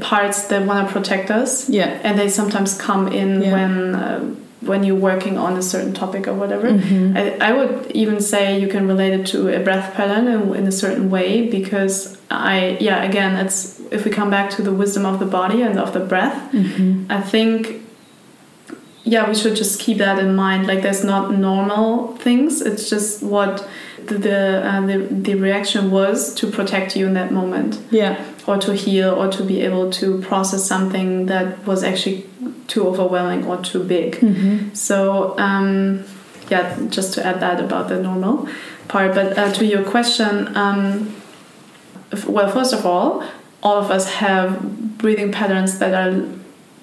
[0.00, 1.98] parts that want to protect us, Yeah.
[2.02, 3.52] and they sometimes come in Yeah.
[3.52, 4.20] when uh,
[4.60, 6.68] when you're working on a certain topic or whatever.
[6.68, 7.16] Mhm.
[7.16, 10.66] I, I would even say you can relate it to a breath pattern in, in
[10.66, 15.06] a certain way because I, yeah, again, it's if we come back to the wisdom
[15.06, 17.06] of the body and of the breath, Mhm.
[17.08, 17.82] I think,
[19.04, 20.66] yeah, we should just keep that in mind.
[20.66, 23.64] Like, there's not normal things, it's just what
[24.08, 28.16] the, the, uh, the, the reaction was to protect you in that moment Yeah.
[28.46, 32.26] or to heal or to be able to process something that was actually
[32.66, 34.16] too overwhelming or too big.
[34.16, 34.76] Mhm.
[34.76, 36.04] So, um,
[36.50, 38.48] yeah, just to add that about the normal
[38.88, 39.14] part.
[39.14, 41.14] But uh, to your question, um,
[42.12, 43.22] f- well, first of all,
[43.62, 46.22] all of us have breathing patterns that are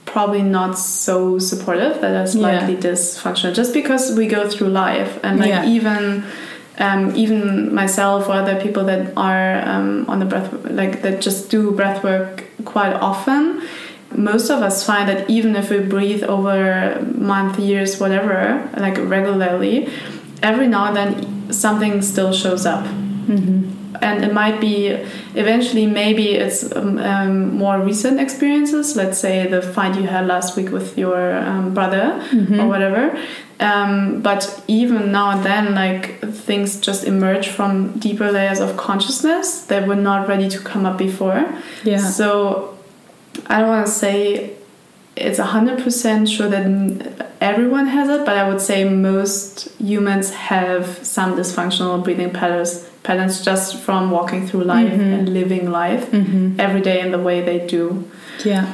[0.05, 5.39] probably not so supportive, that are slightly dysfunctional, just because we go through life and
[5.39, 5.65] like Yeah.
[5.65, 6.23] even.
[6.77, 11.49] Um, even myself or other people that are um, on the breath like that just
[11.49, 13.61] do breath work quite often
[14.11, 19.87] most of us find that even if we breathe over month years whatever like regularly
[20.43, 23.71] every now and then something still shows up Mhm.
[24.01, 24.87] And it might be
[25.35, 30.55] eventually maybe it's um, um, more recent experiences let's say the fight you had last
[30.57, 32.63] week with your um, brother Mhm.
[32.63, 33.17] or whatever
[33.59, 39.61] um, but even now and then like things just emerge from deeper layers of consciousness
[39.67, 41.45] that were not ready to come up before
[41.83, 41.97] Yeah.
[41.97, 42.77] so
[43.47, 44.51] I don't want to say
[45.17, 51.37] it's 100% sure that everyone has it, but I would say most humans have some
[51.37, 55.13] dysfunctional breathing patterns, patterns just from walking through life Mhm.
[55.19, 56.59] and living life Mhm.
[56.65, 58.03] every day in the way they do.
[58.43, 58.65] Yeah.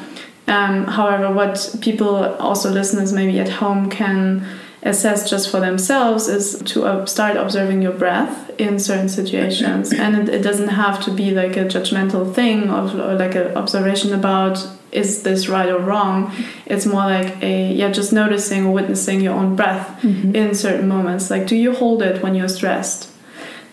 [0.48, 4.42] Um, however, what people, also listeners maybe at home, can
[4.84, 9.94] assess just for themselves is to uh, start observing your breath in certain situations.
[10.04, 13.56] and it, it doesn't have to be like a judgmental thing of, or like an
[13.56, 14.58] observation about
[14.92, 16.32] is this right or wrong.
[16.66, 20.36] It's more like a, yeah, just noticing or witnessing your own breath Mhm.
[20.36, 21.30] in certain moments.
[21.32, 23.08] Like, do you hold it when you're stressed?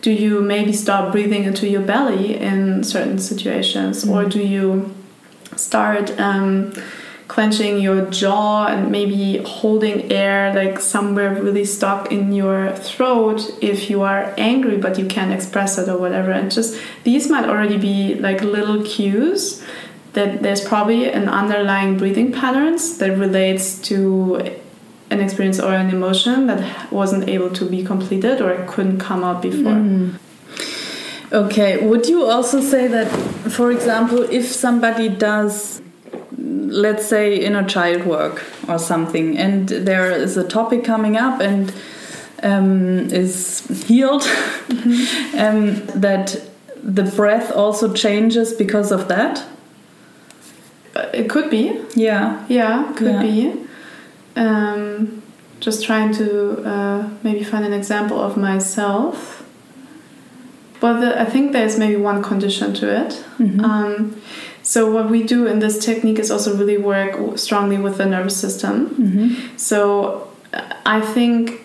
[0.00, 4.04] Do you maybe start breathing into your belly in certain situations?
[4.08, 4.30] Or Mhm.
[4.30, 4.90] do you
[5.56, 6.72] start um,
[7.26, 13.90] clenching your jaw and maybe holding air like somewhere really stuck in your throat if
[13.90, 16.30] you are angry but you can't express it or whatever?
[16.30, 19.62] And just these might already be like little cues
[20.14, 24.40] that there's probably an underlying breathing patterns that relates to
[25.10, 29.40] an experience or an emotion that wasn't able to be completed or couldn't come out
[29.42, 29.72] before.
[29.72, 30.14] Mm.
[31.32, 33.08] Okay, would you also say that,
[33.50, 35.82] for example, if somebody does,
[36.38, 41.72] let's say, inner child work or something, and there is a topic coming up and
[42.42, 44.22] um, is healed,
[45.36, 46.40] um, that
[46.82, 49.44] the breath also changes because of that?
[50.96, 52.42] Uh, It could be, Yeah.
[52.48, 53.22] yeah, could Yeah.
[53.22, 53.52] be.
[54.38, 55.22] Um,
[55.60, 59.42] just trying to uh, maybe find an example of myself.
[60.80, 63.24] But the, I think there's maybe one condition to it.
[63.38, 63.64] Mhm.
[63.64, 64.16] Um,
[64.62, 68.36] so what we do in this technique is also really work strongly with the nervous
[68.36, 68.74] system.
[68.98, 69.58] Mhm.
[69.58, 71.64] So uh, I think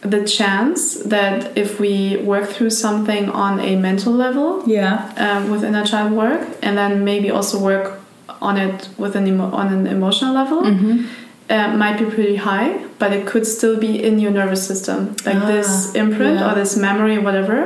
[0.00, 4.94] the chance that if we work through something on a mental level Yeah.
[5.18, 8.00] um, with inner child work, and then maybe also work
[8.42, 11.04] on it with an emo- on an emotional level, Mhm.
[11.50, 15.36] Uh, might be pretty high, but it could still be in your nervous system, like
[15.36, 16.52] Ah, this imprint yeah.
[16.52, 17.58] or this memory, whatever.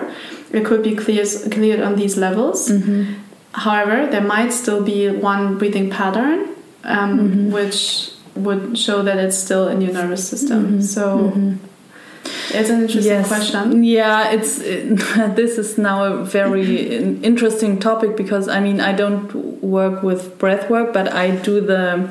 [0.52, 2.68] It could be cleared cleared on these levels.
[2.70, 3.06] Mhm.
[3.52, 6.38] However, there might still be one breathing pattern,
[6.84, 7.50] um, Mhm.
[7.52, 8.10] which
[8.46, 10.60] would show that it's still in your nervous system.
[10.78, 10.82] Mhm.
[10.82, 11.02] So
[11.34, 11.58] Mhm.
[12.58, 13.28] it's an interesting Yes.
[13.28, 13.84] question.
[13.84, 14.82] Yeah, it's it,
[15.40, 16.66] this is now a very
[17.22, 19.28] interesting topic because I mean I don't
[19.62, 22.08] work with breath work, but I do the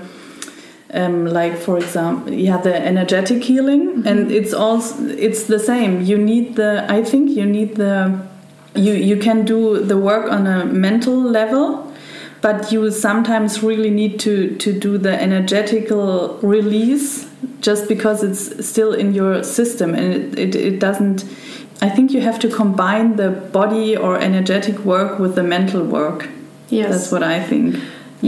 [0.94, 6.02] um, like for example yeah the energetic healing and it's all it's the same.
[6.02, 8.20] You need the i think you need the
[8.76, 11.92] you you can do the work on a mental level
[12.42, 17.28] but you sometimes really need to to do the energetical release
[17.62, 21.24] just because it's still in your system and it, it, it doesn't
[21.82, 26.30] i think you have to combine the body or energetic work with the mental work.
[26.70, 26.90] Yes.
[26.90, 27.76] that's what i think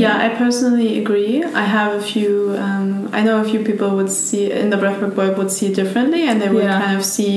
[0.03, 1.43] Yeah, I personally agree.
[1.43, 2.55] I have a few.
[2.65, 5.75] Um, I know a few people would see in the breathwork work would see it
[5.81, 6.81] differently, and they would Yeah.
[6.83, 7.35] kind of see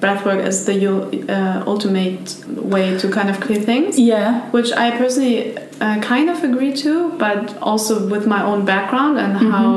[0.00, 0.76] breathwork as the
[1.28, 2.24] uh, ultimate
[2.74, 3.98] way to kind of clear things.
[3.98, 5.38] yeah Which I personally
[5.84, 6.92] uh, kind of agree to,
[7.24, 7.40] but
[7.70, 9.50] also with my own background and Mm-hmm.
[9.56, 9.76] how.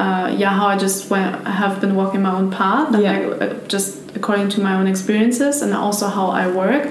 [0.00, 3.12] Uh, yeah, how I just went, have been walking my own path, and Yeah.
[3.18, 3.88] like, uh, just
[4.18, 6.82] according to my own experiences, and also how I work.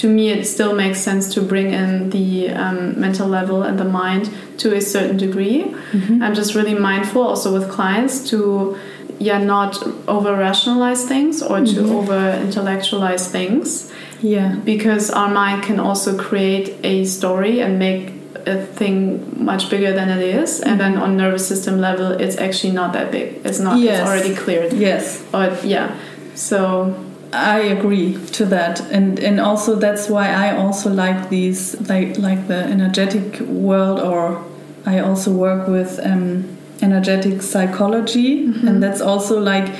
[0.00, 3.84] To me, it still makes sense to bring in the um, mental level and the
[3.84, 5.64] mind to a certain degree.
[5.92, 6.22] Mm-hmm.
[6.22, 8.78] I'm just really mindful, also with clients, to
[9.18, 9.76] yeah, not
[10.08, 11.96] over rationalize things or to mm-hmm.
[11.96, 13.92] over intellectualize things.
[14.22, 14.56] Yeah.
[14.64, 18.14] Because our mind can also create a story and make
[18.46, 20.60] a thing much bigger than it is.
[20.62, 21.02] And then mm-hmm.
[21.02, 23.44] on nervous system level it's actually not that big.
[23.44, 24.00] It's not Yes.
[24.00, 24.72] it's already cleared.
[24.72, 25.22] Yes.
[25.34, 25.94] Or yeah.
[26.34, 26.94] So
[27.32, 32.48] I agree to that, and and also that's why I also like these like like
[32.48, 34.44] the energetic world, or
[34.84, 39.72] I also work with um, energetic psychology, and that's also like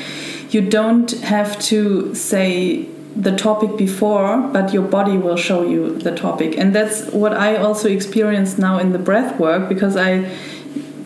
[0.51, 2.87] you don't have to say
[3.17, 7.57] the topic before, but your body will show you the topic, and that's what I
[7.57, 10.31] also experience now in the breath work because I,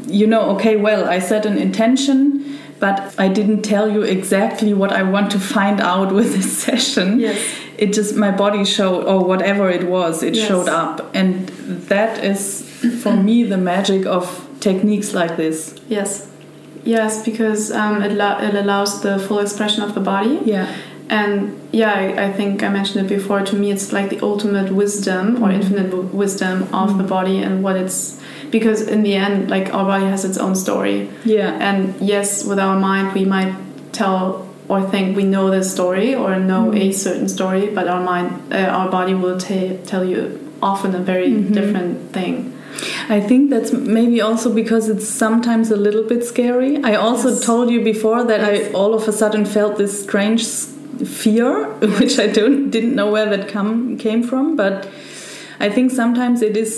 [0.07, 4.93] you know, okay, well, I set an intention but I didn't tell you exactly what
[4.93, 7.21] I want to find out with this session.
[7.21, 7.39] Yes.
[7.79, 10.49] It just my body showed or whatever it was, it Yes.
[10.49, 11.11] showed up.
[11.15, 11.49] And
[11.89, 12.69] that is
[13.03, 14.25] for me the magic of
[14.61, 15.75] techniques like this.
[15.89, 16.29] yes
[16.85, 20.67] yes because um, it, it allows the full expression of the body Yeah.
[21.09, 21.35] and
[21.73, 25.43] yeah I, I think i mentioned it before to me it's like the ultimate wisdom
[25.43, 28.21] or infinite w- wisdom of the body and what it's
[28.57, 30.99] because in the end like our body has its own story
[31.37, 31.69] Yeah.
[31.69, 31.79] and
[32.13, 33.55] yes with our mind we might
[34.01, 34.25] tell
[34.73, 38.29] or think we know this story or know a certain story but our mind
[38.59, 39.39] uh, our body will
[39.93, 40.21] tell you
[40.63, 42.35] often a very different thing
[43.17, 46.73] I think that's maybe also because it's sometimes a little bit scary.
[46.93, 47.45] I also Yes.
[47.49, 48.71] told you before that Yes.
[48.71, 50.43] I all of a sudden felt this strange
[51.23, 51.53] fear,
[52.01, 54.57] which I don't didn't know where that come came from.
[54.63, 54.75] But
[55.67, 56.73] I think sometimes it is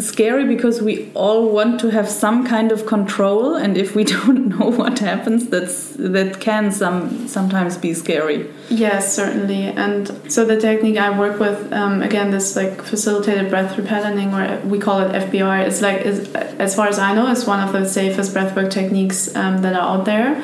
[0.00, 4.48] scary because we all want to have some kind of control, and if we don't
[4.48, 8.50] know what happens, that's that can some sometimes be scary.
[8.68, 9.64] Yes, certainly.
[9.66, 14.66] And so the technique I work with, um, again, this like facilitated breath repatterning, or
[14.66, 17.72] we call it FBR, it's like, is, as far as I know, it's one of
[17.72, 20.42] the safest breathwork techniques um, that are out there.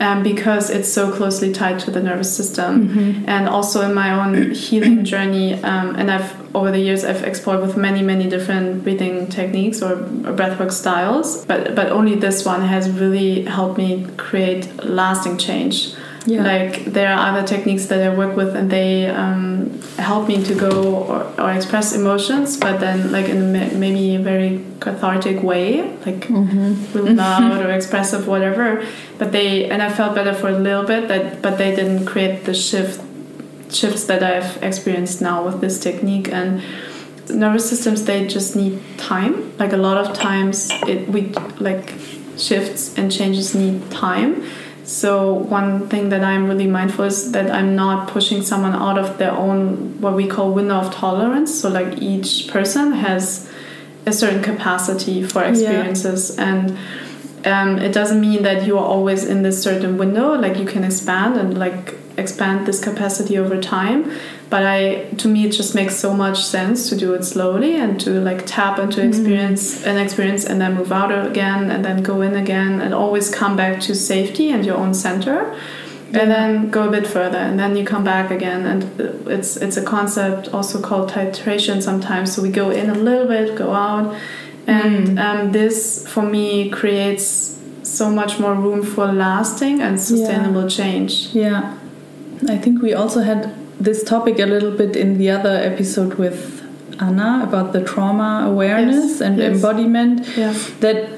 [0.00, 2.88] Um, because it's so closely tied to the nervous system,
[3.28, 7.60] and also in my own healing journey, um, and I've over the years I've explored
[7.60, 12.62] with many many different breathing techniques or, or breathwork styles, but but only this one
[12.62, 15.92] has really helped me create lasting change.
[16.26, 16.44] Yeah.
[16.44, 19.59] Like there are other techniques that I work with, and they um,
[19.96, 24.18] help me to go or, or express emotions, but then like in a maybe a
[24.18, 26.96] very cathartic way, like mm-hmm.
[26.96, 28.84] really loud or expressive, whatever.
[29.18, 32.44] But they and I felt better for a little bit, that but they didn't create
[32.44, 33.00] the shift
[33.70, 36.28] shifts that I've experienced now with this technique.
[36.28, 36.62] And
[37.28, 39.56] nervous systems they just need time.
[39.58, 41.94] Like a lot of times it we like
[42.36, 44.44] shifts and changes need time
[44.90, 49.18] so one thing that i'm really mindful is that i'm not pushing someone out of
[49.18, 51.60] their own what we call window of tolerance.
[51.60, 53.50] So like each person has
[54.06, 56.36] a certain capacity for experiences.
[56.38, 56.78] And
[57.44, 60.34] um, it doesn't mean that you are always in this certain window.
[60.34, 64.10] Like you can expand and like expand this capacity over time
[64.50, 68.00] but i to me it just makes so much sense to do it slowly and
[68.00, 69.08] to like tap into mm-hmm.
[69.08, 73.30] experience an experience and then move out again and then go in again and always
[73.30, 75.56] come back to safety and your own center
[76.12, 79.56] and then go a bit further and then you come back again and uh, it's
[79.56, 82.34] it's a concept also called titration sometimes.
[82.34, 84.16] So we go in a little bit go out
[84.66, 85.20] and mm.
[85.20, 91.28] um, this for me creates so much more room for lasting and sustainable change.
[91.32, 91.76] Yeah.
[92.48, 96.38] I think we also had this topic a little bit in the other episode with
[97.00, 99.54] Anna about the trauma awareness Yes, and yes.
[99.54, 100.26] embodiment.
[100.36, 101.08] yes That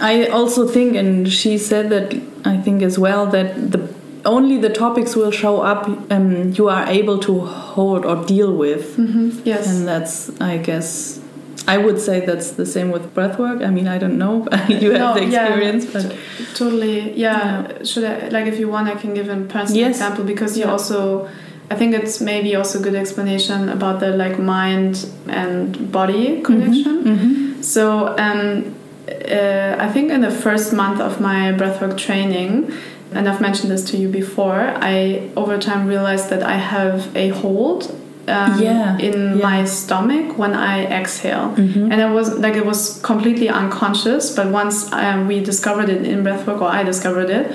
[0.00, 2.12] I also think, and she said that
[2.44, 3.88] I think as well, that the
[4.24, 8.96] only the topics will show up um, you are able to hold or deal with.
[8.96, 11.20] hmm yes And that's, I guess,
[11.68, 13.64] I would say that's the same with breathwork.
[13.64, 14.46] I mean, I don't know.
[14.68, 16.06] you have No, the yeah, experience, but
[16.54, 17.12] Totally.
[17.12, 17.82] Yeah.
[17.84, 19.96] Should I like if you want, I can give a personal Yes.
[19.96, 21.28] example because you also.
[21.70, 27.04] I think it's maybe also a good explanation about the like mind and body connection.
[27.04, 27.64] Mhm.
[27.64, 28.74] So um,
[29.08, 32.72] uh, I think in the first month of my breathwork training,
[33.12, 37.28] and I've mentioned this to you before, I over time realized that I have a
[37.30, 37.92] hold
[38.28, 39.48] um, Yeah, in yeah.
[39.50, 41.90] my stomach when I exhale, Mhm.
[41.92, 44.34] and it was like it was completely unconscious.
[44.34, 47.52] But once um, we discovered it in breathwork, or I discovered it,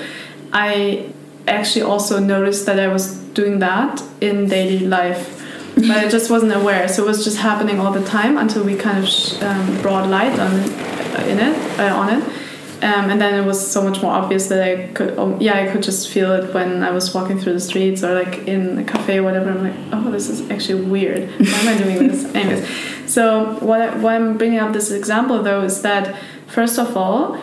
[0.54, 1.06] I
[1.48, 3.04] actually also noticed that I was
[3.34, 5.38] doing that in daily life.
[5.76, 8.76] But I just wasn't aware, so it was just happening all the time until we
[8.76, 10.52] kind of sh- um, brought light on
[11.28, 12.24] in it uh, on it,
[12.84, 15.72] um, and then it was so much more obvious that I could, um, yeah, I
[15.72, 18.84] could just feel it when I was walking through the streets or like in a
[18.84, 19.50] cafe or whatever.
[19.50, 21.30] I'm like, oh, this is actually weird.
[21.40, 22.26] Why am I doing this?
[22.36, 22.68] Anyways,
[23.12, 26.16] so what, I, why I'm bringing up this example though is that
[26.48, 27.38] first of all,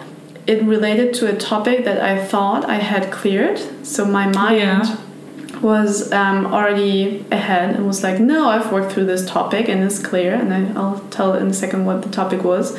[0.47, 3.59] it related to a topic that I thought I had cleared.
[3.87, 4.97] So my mind Yeah.
[5.63, 9.99] Was um, already ahead and was like, no, I've worked through this topic and it's
[9.99, 10.35] clear.
[10.35, 12.79] And I, I'll tell in a second what the topic was.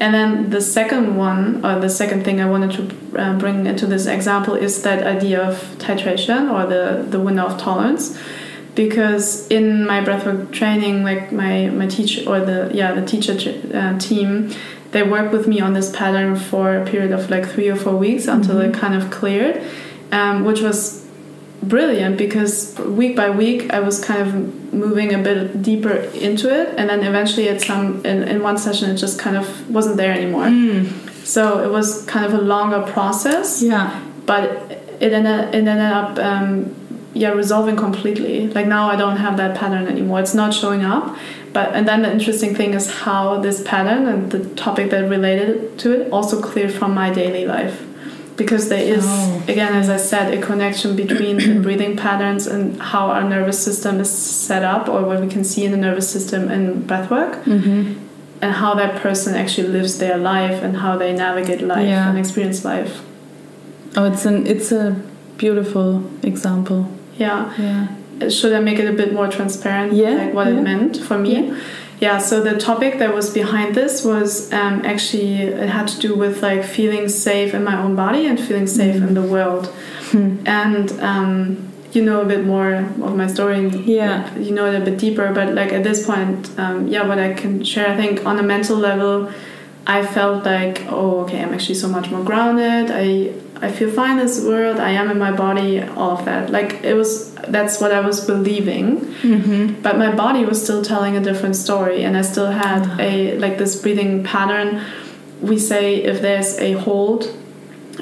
[0.00, 3.86] And then the second one, or the second thing I wanted to uh, bring into
[3.86, 8.18] this example is that idea of titration or the, the window of tolerance.
[8.74, 13.34] Because in my breathwork training, like my, my teacher or the yeah the teacher
[13.74, 14.50] uh, team,
[14.92, 17.94] they worked with me on this pattern for a period of like three or four
[17.94, 19.62] weeks until it kind of cleared,
[20.10, 21.06] um, which was
[21.62, 26.74] brilliant because week by week I was kind of moving a bit deeper into it,
[26.78, 30.12] and then eventually at some in, in one session it just kind of wasn't there
[30.12, 30.46] anymore.
[30.46, 30.86] Mm.
[31.24, 34.00] So it was kind of a longer process, Yeah.
[34.26, 34.44] but
[35.00, 36.74] it ended, it ended up um,
[37.14, 38.48] yeah resolving completely.
[38.48, 40.20] Like now I don't have that pattern anymore.
[40.20, 41.16] It's not showing up.
[41.52, 45.78] But and then the interesting thing is how this pattern and the topic that related
[45.80, 47.84] to it also cleared from my daily life.
[48.36, 49.42] Because there is Oh.
[49.46, 54.00] again as I said a connection between the breathing patterns and how our nervous system
[54.00, 57.80] is set up or what we can see in the nervous system in breathwork Mm-hmm.
[58.42, 62.08] and how that person actually lives their life and how they navigate life Yeah.
[62.08, 63.02] and experience life.
[63.96, 64.96] Oh, it's an it's a
[65.36, 65.88] beautiful
[66.22, 66.80] example.
[67.18, 67.52] Yeah.
[67.58, 68.28] Yeah.
[68.28, 69.92] Should I make it a bit more transparent?
[69.92, 70.58] Yeah, Like what yeah.
[70.58, 71.32] it meant for me?
[71.32, 71.54] Yeah.
[72.04, 72.18] Yeah.
[72.18, 75.30] So the topic that was behind this was um, actually
[75.64, 78.96] it had to do with like feeling safe in my own body and feeling safe
[78.96, 79.08] Mm.
[79.08, 79.64] in the world.
[80.10, 80.30] Hmm.
[80.62, 81.32] And um,
[81.94, 82.72] you know a bit more
[83.06, 83.56] of my story.
[83.62, 84.14] and Yeah.
[84.46, 87.30] You know it a bit deeper, but like at this point, um, yeah, what I
[87.40, 89.30] can share, I think on a mental level,
[89.96, 92.84] I felt like, oh, okay, I'm actually so much more grounded.
[93.04, 93.32] I
[93.66, 94.76] I feel fine in this world.
[94.80, 95.72] I am in my body.
[96.00, 96.50] All of that.
[96.50, 97.31] Like it was.
[97.48, 99.00] That's what I was believing.
[99.22, 99.82] Mm-hmm.
[99.82, 103.58] But my body was still telling a different story, and I still had a like
[103.58, 104.82] this breathing pattern.
[105.40, 107.26] We say if there's a hold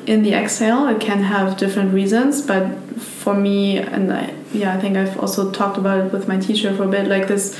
[0.06, 2.42] in the exhale, it can have different reasons.
[2.42, 2.64] But
[3.00, 6.74] for me, and I, yeah, I think I've also talked about it with my teacher
[6.76, 7.06] for a bit.
[7.08, 7.58] Like this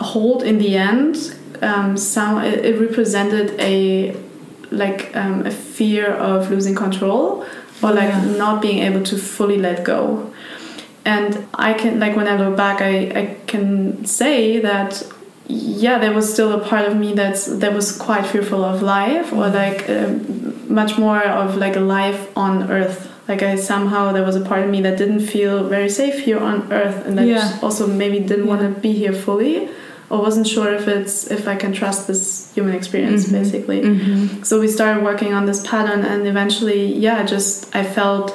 [0.00, 1.16] hold in the end,
[1.62, 4.16] um, some it, it represented a
[4.70, 7.46] like um, a fear of losing control
[7.82, 8.36] or like Yeah.
[8.36, 10.32] not being able to fully let go.
[11.06, 14.90] And I can like when I look back, I, I can say that
[15.48, 19.32] yeah, there was still a part of me that's that was quite fearful of life
[19.32, 20.18] or like um,
[20.80, 22.98] much more of like a life on Earth.
[23.28, 26.40] Like I somehow there was a part of me that didn't feel very safe here
[26.50, 27.58] on Earth, and that Yeah.
[27.62, 29.68] also maybe didn't want to be here fully,
[30.10, 33.32] or wasn't sure if it's if I can trust this human experience Mhm.
[33.40, 33.80] basically.
[33.82, 34.42] Mm-hmm.
[34.48, 38.28] So we started working on this pattern, and eventually, yeah, just I felt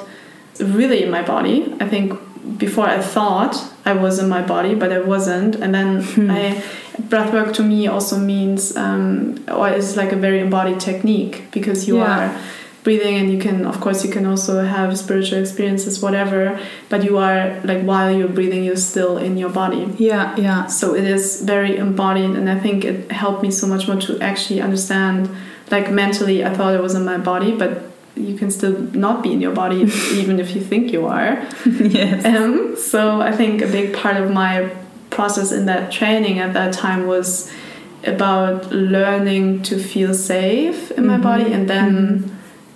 [0.78, 1.58] really in my body.
[1.80, 2.12] I think
[2.58, 5.56] before I thought I was in my body, but I wasn't.
[5.56, 6.30] And then Hmm.
[6.30, 6.62] I
[7.10, 11.96] breathwork to me also means, um, or is like a very embodied technique because you
[11.98, 12.18] Yeah.
[12.18, 12.30] are
[12.84, 16.58] breathing and you can of course you can also have spiritual experiences whatever
[16.88, 20.66] but you are like while you're breathing you're still in your body Yeah, yeah.
[20.66, 24.18] so it is very embodied and i think it helped me so much more to
[24.20, 25.28] actually understand
[25.70, 27.70] like mentally i thought it was in my body but
[28.16, 29.80] you can still not be in your body
[30.20, 31.42] even if you think you are
[31.80, 32.24] yes.
[32.24, 34.68] um, so i think a big part of my
[35.10, 37.50] process in that training at that time was
[38.04, 41.22] about learning to feel safe in my Mhm.
[41.22, 41.94] body and then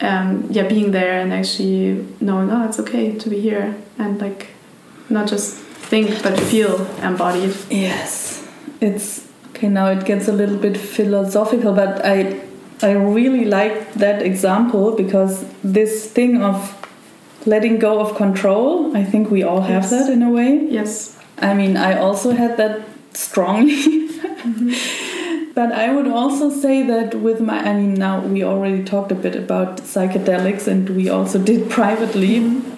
[0.01, 4.49] um, yeah being there and actually knowing oh it's okay to be here and like
[5.09, 5.55] not just
[5.91, 8.45] think but feel embodied Yes,
[8.81, 9.69] it's okay.
[9.69, 12.41] Now it gets a little bit philosophical, but I
[12.83, 16.73] I really like that example because this thing of
[17.47, 18.97] letting go of control.
[18.97, 19.91] I think we all have Yes.
[19.91, 20.67] that in a way.
[20.69, 22.81] yes I mean, I also had that
[23.13, 23.83] strongly.
[24.47, 25.53] Mm-hmm.
[25.55, 29.15] But I would also say that with my, I mean, now we already talked a
[29.15, 32.41] bit about psychedelics and we also did privately.
[32.41, 32.73] Mm-hmm.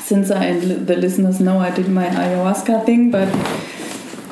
[0.00, 3.28] Since I, and the listeners know I did my ayahuasca thing, but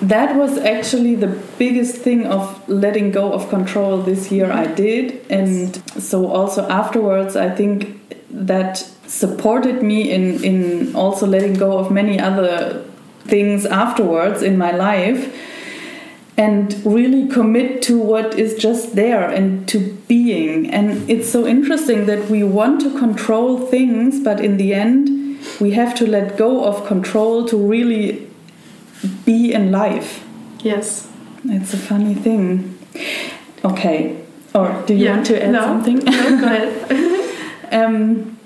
[0.09, 1.29] that was actually the
[1.59, 5.25] biggest thing of letting go of control this year I did.
[5.31, 8.01] And so also afterwards, I think
[8.31, 12.85] that supported me in, in also letting go of many other
[13.21, 15.35] things afterwards in my life
[16.37, 19.79] and really commit to what is just there and to
[20.09, 20.69] being.
[20.71, 25.71] And it's so interesting that we want to control things, but in the end, we
[25.73, 28.29] have to let go of control to really
[29.25, 30.25] be in life.
[30.63, 31.09] Yes.
[31.45, 32.79] It's a funny thing.
[33.65, 34.17] Okay.
[34.55, 35.15] Or do you Yeah.
[35.15, 35.61] want to add No.
[35.61, 35.99] something?
[36.05, 36.73] No, go ahead.
[37.73, 38.37] um,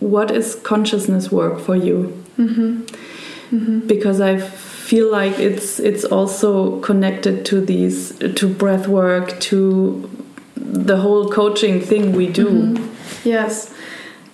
[0.00, 2.12] what is consciousness work for you?
[2.38, 3.80] Mm-hmm.
[3.86, 10.08] Because I feel like it's it's also connected to these to breath work to
[10.56, 12.46] the whole coaching thing we do.
[12.48, 12.78] Mhm.
[13.24, 13.70] Yes.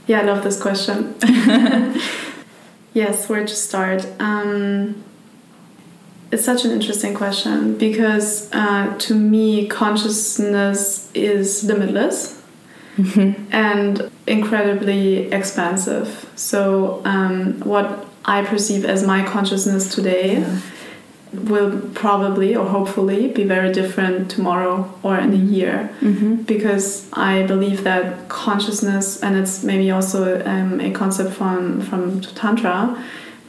[0.09, 1.15] Yeah, I love this question.
[2.95, 4.07] yes, where to start?
[4.19, 4.95] Um,
[6.33, 12.41] it's such an interesting question because uh, to me, consciousness is limitless
[13.53, 16.29] and incredibly expansive.
[16.37, 20.45] So, um, what I perceive as my consciousness today
[21.33, 26.43] will probably or hopefully be very different tomorrow or in a year Mm-hmm.
[26.43, 33.03] because I believe that consciousness, and it's maybe also um, a concept from from Tantra,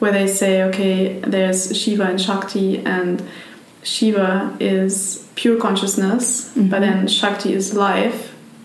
[0.04, 3.24] where they say, okay, there's Shiva and Shakti, and
[3.84, 6.70] Shiva is pure consciousness, Mhm.
[6.72, 8.20] but then Shakti is life,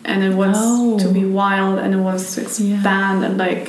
[0.04, 0.98] and it wants Oh.
[0.98, 3.64] to be wild, and it wants to expand and like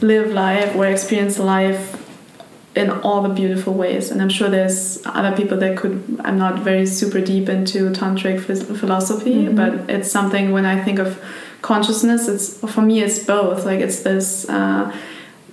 [0.00, 1.82] live life or experience life
[2.76, 4.78] in all the beautiful ways and i'm sure there's
[5.18, 5.94] other people that could
[6.26, 8.36] i'm not very super deep into tantric
[8.82, 9.56] philosophy Mhm.
[9.60, 11.10] but it's something when i think of
[11.70, 14.82] consciousness it's for me it's both like it's this uh,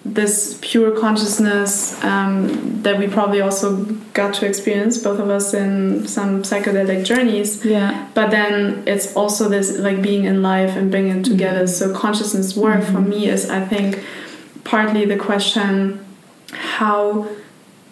[0.05, 6.07] this pure consciousness um, that we probably also got to experience both of us in
[6.07, 8.07] some psychedelic journeys Yeah.
[8.13, 11.69] but then it's also this like being in life and bringing it together Mhm.
[11.69, 13.07] so consciousness work for Mhm.
[13.09, 13.99] me is i think
[14.63, 15.99] partly the question
[16.77, 17.27] how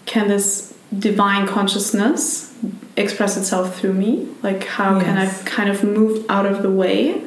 [0.06, 2.54] can this divine consciousness
[2.96, 7.22] express itself through me like how can i kind of move out of the way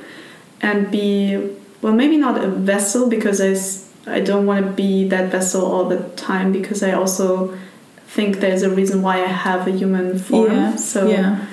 [0.63, 1.39] and be
[1.83, 3.53] well maybe not a vessel because i
[4.07, 7.57] i don't want to be that vessel all the time because i also
[8.07, 10.77] think there's a reason why i have a human form Yeah.
[10.77, 11.47] so yeah.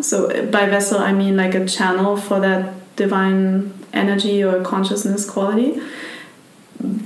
[0.00, 0.16] so
[0.50, 5.80] by vessel, I mean like a channel for that divine energy or consciousness quality.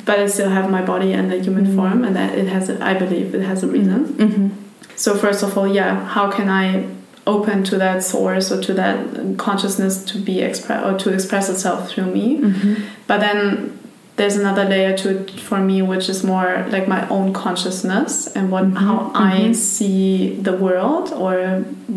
[0.05, 1.77] But I still have my body and a human Mm.
[1.77, 4.01] form, and that it has, a, I believe, it has a reason.
[4.07, 4.49] Mm-hmm.
[4.97, 6.87] So first of all, yeah, how can I
[7.27, 8.97] open to that source or to that
[9.39, 12.39] consciousness to be express or to express itself through me?
[12.39, 12.75] Mm-hmm.
[13.07, 13.79] But then
[14.21, 18.51] there's another layer to it for me, which is more like my own consciousness and
[18.55, 19.55] what Mhm, how I mhm.
[19.55, 21.35] see the world or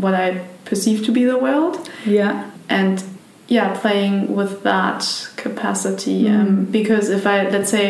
[0.03, 0.27] what I
[0.69, 1.75] perceive to be the world,
[2.05, 2.33] Yeah.
[2.69, 3.03] and
[3.49, 5.01] yeah, playing with that
[5.35, 6.19] capacity.
[6.29, 6.71] Um, Mm.
[6.71, 7.87] because if I let's say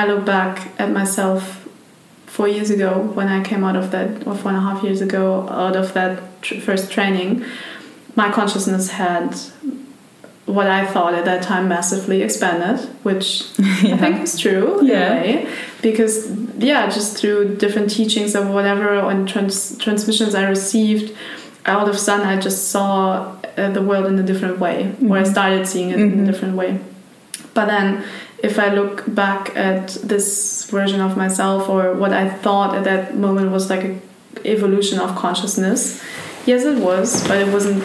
[0.00, 1.42] I look back at myself
[2.36, 5.00] four years ago when I came out of that, or four and a half years
[5.08, 5.24] ago
[5.64, 6.12] out of that
[6.44, 7.28] tr- first training,
[8.20, 9.28] my consciousness had
[10.46, 15.12] what I thought at that time massively expanded, which I think is true in Yeah.
[15.14, 15.48] a way,
[15.82, 21.16] because yeah, just through different teachings or whatever and trans- transmissions I received,
[21.66, 25.16] all of a sudden I just saw uh, the world in a different way, or
[25.16, 25.30] I Mhm.
[25.30, 26.22] started seeing it in Mhm.
[26.24, 26.78] a different way.
[27.54, 28.02] But then,
[28.42, 33.16] if I look back at this version of myself or what I thought at that
[33.16, 33.94] moment was like a
[34.44, 36.00] evolution of consciousness,
[36.44, 37.82] yes, it was, but it wasn't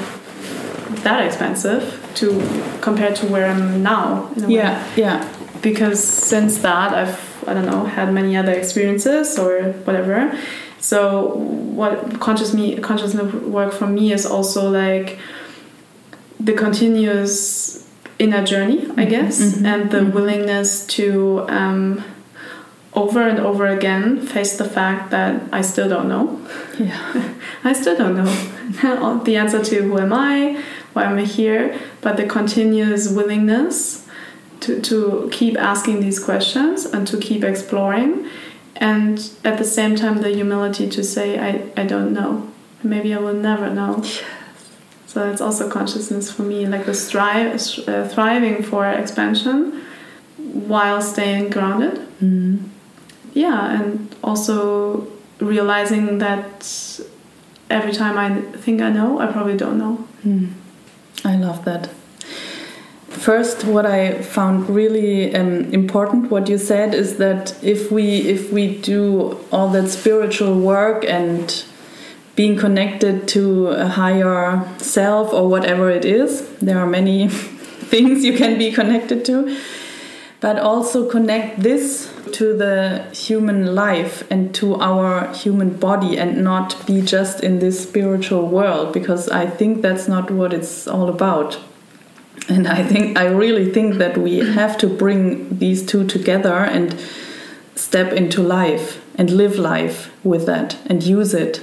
[1.04, 1.84] that expensive
[2.16, 2.42] to
[2.82, 4.30] compared to where I'm now.
[4.36, 4.84] In a way Yeah.
[4.96, 5.28] Yeah.
[5.62, 10.32] because since that I've I don't know had many other experiences or whatever.
[10.80, 11.34] So
[11.80, 15.18] what conscious me consciousness work for me is also like
[16.40, 17.86] the continuous
[18.18, 20.14] inner journey, I Mhm, guess, mhm, and the mhm.
[20.14, 22.04] willingness to um,
[22.94, 26.40] over and over again face the fact that I still don't know.
[26.78, 27.00] Yeah.
[27.70, 30.58] I still don't know the answer to who am I,
[30.94, 34.08] why am I here, but the continuous willingness
[34.62, 38.28] to, to keep asking these questions and to keep exploring,
[38.76, 42.50] and at the same time, the humility to say, I, I don't know.
[42.84, 44.04] Maybe I will never know.
[45.06, 47.56] So that's also consciousness for me, like the strive,
[47.88, 49.82] uh, thriving for expansion
[50.38, 52.60] while staying grounded Mm.
[53.34, 55.08] yeah and also
[55.40, 57.00] realizing that
[57.70, 59.96] every time I think I know, I probably don't know.
[60.24, 60.48] Hmm.
[61.26, 61.90] I love that.
[63.10, 68.52] First, what I found really um, important, what you said, is that if we if
[68.52, 71.66] we do all that spiritual work and
[72.36, 77.28] being connected to a higher self or whatever it is, there are many
[77.92, 79.58] things you can be connected to,
[80.42, 86.86] but also connect this to the human life and to our human body and not
[86.86, 91.60] be just in this spiritual world because I think that's not what it's all about.
[92.48, 97.00] And i think i really think that we have to bring these two together and
[97.76, 101.62] step into life and live life with that and use it.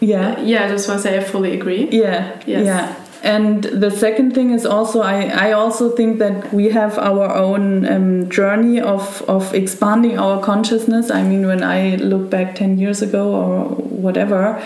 [0.00, 0.40] Yeah?
[0.40, 1.88] Yeah i just want to say i fully agree.
[1.90, 2.64] Yeah yes.
[2.64, 7.32] yeah and the second thing is also I, I also think that we have our
[7.34, 12.78] own um, journey of, of expanding our consciousness i mean when i look back 10
[12.78, 14.62] years ago or whatever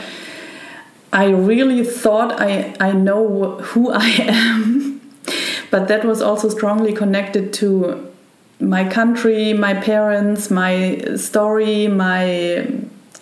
[1.12, 5.00] I really thought I, I know who I am,
[5.70, 8.12] but that was also strongly connected to
[8.60, 12.68] my country, my parents, my story, my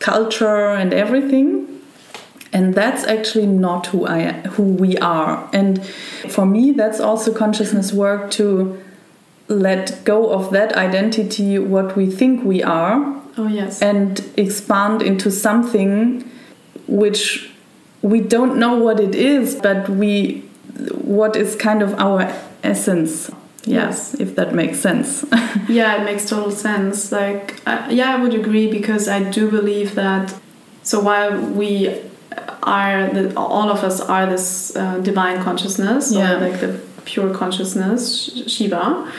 [0.00, 1.73] culture, and everything.
[2.54, 5.50] And that's actually not who I who we are.
[5.52, 5.84] And
[6.30, 8.80] for me, that's also consciousness work to
[9.48, 13.20] let go of that identity, what we think we are.
[13.36, 13.82] Oh yes.
[13.82, 16.30] And expand into something
[16.86, 17.50] which
[18.02, 20.42] we don't know what it is, but we
[20.92, 22.32] what is kind of our
[22.62, 23.32] essence.
[23.66, 25.24] Yes, if that makes sense.
[25.68, 27.10] yeah, it makes total sense.
[27.10, 30.34] Like, uh, yeah, I would agree because I do believe that.
[30.82, 32.02] So while we
[32.64, 36.36] are, the, all of us are this uh, divine consciousness, yeah.
[36.36, 39.10] or like the pure consciousness, Shiva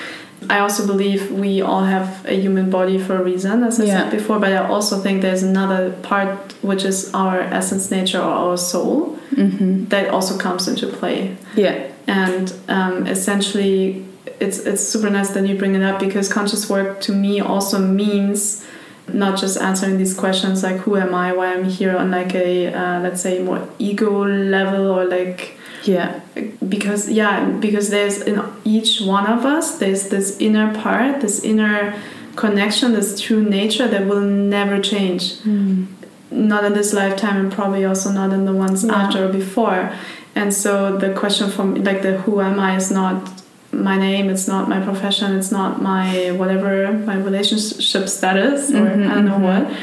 [0.50, 4.04] I also believe we all have a human body for a reason, as I yeah.
[4.04, 8.24] said before, but I also think there's another part which is our essence, nature, or
[8.24, 9.86] our soul mm-hmm.
[9.86, 11.38] that also comes into play.
[11.56, 11.92] Yeah.
[12.08, 14.06] And um, essentially,
[14.40, 17.80] it's, it's super nice that you bring it up because conscious work to me also
[17.80, 18.66] means
[19.14, 21.96] not just answering these questions like who am I, why I'm here?
[21.96, 26.20] On like a, uh, let's say, more ego level or like yeah.
[26.68, 31.96] because yeah because there's in each one of us there's this inner part this inner
[32.36, 35.36] connection this true nature that will never change.
[35.42, 35.88] Mm.
[36.32, 38.94] not in this lifetime and probably also not in the ones yeah.
[38.94, 39.94] after or before.
[40.34, 43.45] And so the question from like the who am i is not
[43.84, 49.10] my name it's not my profession it's not my whatever my relationship status or mm-hmm,
[49.10, 49.70] i don't know mm-hmm.
[49.70, 49.78] what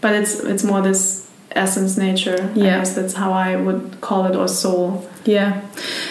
[0.00, 2.64] but it's it's more this essence nature yeah.
[2.64, 5.62] i guess that's how i would call it or soul yeah.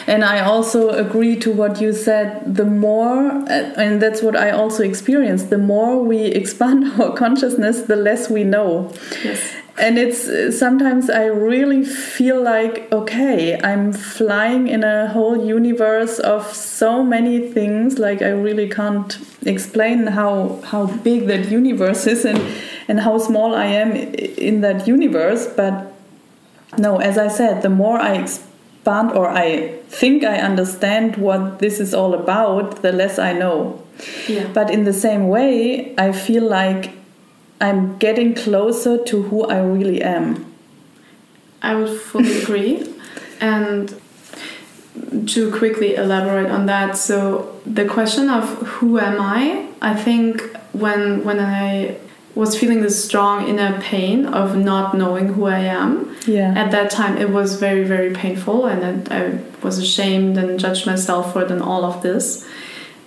[0.07, 2.55] And I also agree to what you said.
[2.55, 7.81] The more, uh, and that's what I also experienced, the more we expand our consciousness,
[7.81, 8.93] the less we know.
[9.23, 9.53] Yes.
[9.77, 16.47] And it's sometimes I really feel like, okay, I'm flying in a whole universe of
[16.53, 17.99] so many things.
[17.99, 22.41] Like, I really can't explain how, how big that universe is and,
[22.87, 25.45] and how small I am in that universe.
[25.47, 25.91] But
[26.77, 31.81] no, as I said, the more I expand, or I think I understand what this
[31.81, 33.83] is all about, the less I know.
[34.27, 34.47] Yeah.
[34.53, 36.91] But in the same way, I feel like
[37.65, 40.53] I'm getting closer to who I really am.
[41.63, 42.93] I would fully agree.
[43.41, 43.99] And
[45.27, 48.43] to quickly elaborate on that, so the question of
[48.73, 50.41] who am I, I think
[50.73, 51.97] when when I
[52.35, 56.15] was feeling this strong inner pain of not knowing who I am.
[56.27, 56.53] Yeah.
[56.53, 61.31] At that time, it was very, very painful, and I was ashamed and judged myself
[61.31, 62.45] for it and all of this.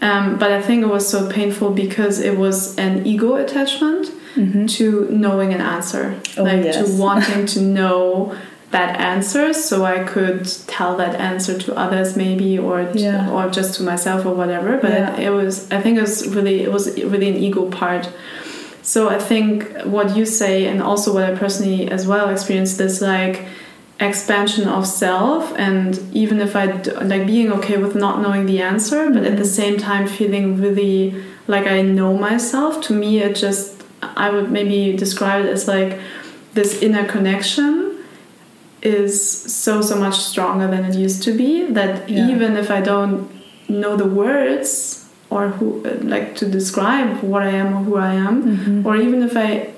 [0.00, 4.66] Um, but I think it was so painful because it was an ego attachment mm-hmm.
[4.66, 6.76] to knowing an answer, oh, like yes.
[6.76, 8.36] to wanting to know
[8.70, 13.30] that answer, so I could tell that answer to others, maybe, or yeah.
[13.30, 14.76] or just to myself or whatever.
[14.76, 15.16] But yeah.
[15.16, 18.12] it, it was, I think, it was really, it was really an ego part
[18.88, 23.02] so I think what you say, and also what I personally as well experienced, this
[23.02, 23.44] like
[24.00, 26.72] expansion of self, and even if I
[27.02, 29.44] like being okay with not knowing the answer, but at the mm-hmm.
[29.44, 32.80] same time feeling really like I know myself.
[32.84, 35.98] To me, it just I would maybe describe it as like
[36.54, 38.04] this inner connection
[38.80, 42.28] is so so much stronger than it used to be that yeah.
[42.28, 43.28] even if i don't
[43.68, 44.98] know the words
[45.30, 48.86] or who like to describe what I am or who I am, mm-hmm.
[48.86, 49.72] or even if I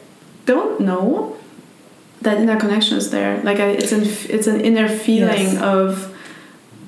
[0.46, 1.36] don't know,
[2.22, 3.42] that inner connection is there.
[3.42, 5.62] Like I, it's an it's an inner feeling yes.
[5.62, 6.16] of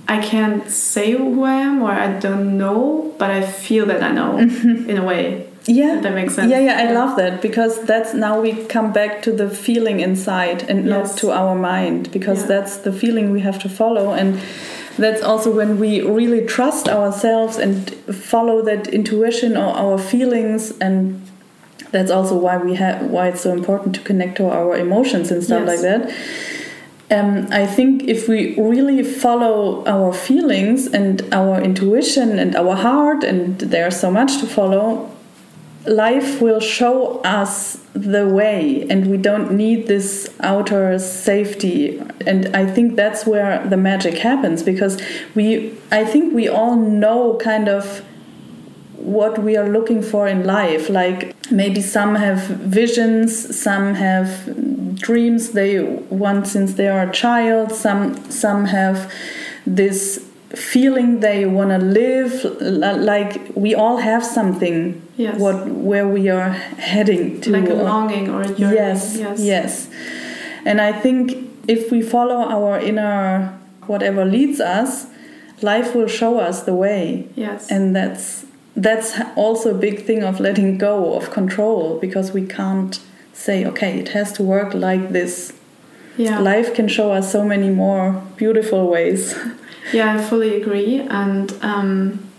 [0.09, 4.12] I can't say who I am or I don't know, but I feel that I
[4.12, 4.88] know mm-hmm.
[4.88, 5.48] in a way.
[5.66, 6.51] Yeah If that makes sense.
[6.51, 10.68] yeah yeah i love that because that's now we come back to the feeling inside
[10.68, 10.89] and Yes.
[10.94, 12.48] not to our mind because Yeah.
[12.48, 14.39] that's the feeling we have to follow and
[14.98, 17.90] that's also when we really trust ourselves and
[18.30, 21.20] follow that intuition or our feelings and
[21.93, 25.43] that's also why we have why it's so important to connect to our emotions and
[25.44, 25.68] stuff Yes.
[25.72, 26.02] like that
[27.10, 33.22] um, I think if we really follow our feelings and our intuition and our heart,
[33.22, 35.10] and there's so much to follow,
[35.86, 41.98] life will show us the way, and we don't need this outer safety.
[42.26, 45.00] And I think that's where the magic happens because
[45.34, 48.04] we, I think we all know kind of
[48.96, 50.88] what we are looking for in life.
[50.88, 57.72] Like maybe some have visions, some have dreams they want since they are a child.
[57.72, 59.12] Some some have
[59.66, 62.44] this feeling they want to live.
[62.60, 65.01] Like we all have something.
[65.16, 65.39] Yes.
[65.39, 67.51] What where we are heading to.
[67.51, 68.76] like a longing or a yearning.
[68.76, 69.40] Yes, yes.
[69.40, 69.89] yes.
[70.64, 75.06] And I think if we follow our inner whatever leads us,
[75.60, 77.28] life will show us the way.
[77.36, 77.70] Yes.
[77.70, 82.98] And that's that's also a big thing of letting go of control because we can't
[83.32, 85.52] say, okay, it has to work like this.
[86.16, 86.39] yeah.
[86.39, 89.34] Life can show us so many more beautiful ways.
[89.93, 91.01] Yeah, I fully agree.
[91.01, 92.31] And um,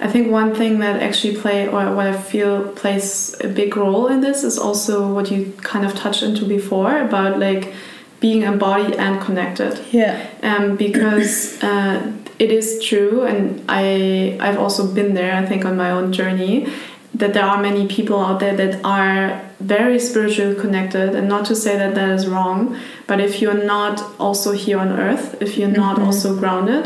[0.00, 4.06] I think one thing that actually play or what I feel plays a big role
[4.08, 7.72] in this is also what you kind of touched into before about like
[8.20, 9.78] being embodied and connected.
[9.92, 10.26] yeah.
[10.42, 15.34] Um, because uh, it is true, and I I've also been there.
[15.34, 16.66] I think on my own journey
[17.14, 21.54] that there are many people out there that are very spiritually connected and not to
[21.56, 22.76] say that that is wrong
[23.08, 26.06] but if you're not also here on earth if you're not Mhm.
[26.06, 26.84] also grounded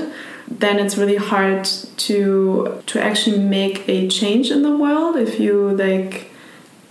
[0.59, 1.65] then it's really hard
[1.97, 6.29] to to actually make a change in the world if you like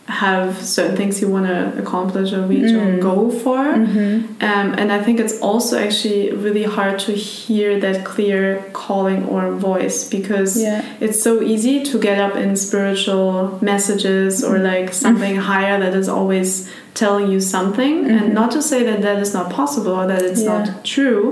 [0.07, 2.99] have certain things you want to accomplish or reach or Mm.
[2.99, 4.23] go for Mhm.
[4.51, 8.41] um, and I think it's also actually really hard to hear that clear
[8.73, 10.81] calling or voice because Yeah.
[10.99, 16.09] it's so easy to get up in spiritual messages or like something higher that is
[16.09, 16.49] always
[16.93, 17.95] telling you something.
[18.03, 18.17] Mhm.
[18.17, 20.51] And not to say that that is not possible or that it's Yeah.
[20.57, 21.25] not true.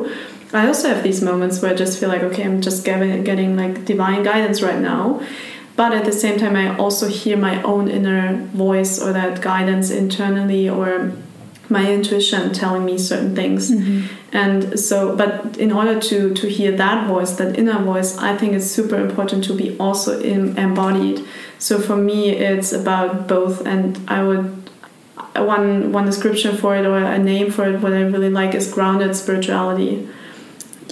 [0.54, 3.56] I also have these moments where I just feel like, okay, I'm just getting, getting
[3.56, 5.22] like divine guidance right now.
[5.76, 9.90] But at the same time, I also hear my own inner voice or that guidance
[9.92, 11.14] internally or
[11.70, 13.72] my intuition telling me certain things.
[13.72, 14.04] Mhm.
[14.34, 18.54] And so, but in order to to hear that voice, that inner voice, I think
[18.54, 21.22] it's super important to be also in, embodied.
[21.60, 24.46] So for me, it's about both, and I would
[25.36, 27.80] one one description for it or a name for it.
[27.82, 30.08] What I really like is grounded spirituality.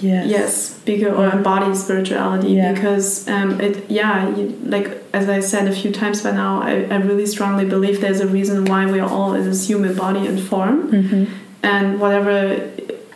[0.00, 0.26] Yes.
[0.28, 2.72] Yes, because or embodied spirituality Yeah.
[2.72, 6.72] because um, it yeah you, like as I said a few times by now, I,
[6.90, 10.26] I really strongly believe there's a reason why we are all in this human body
[10.26, 11.26] and form Mhm.
[11.62, 12.34] and whatever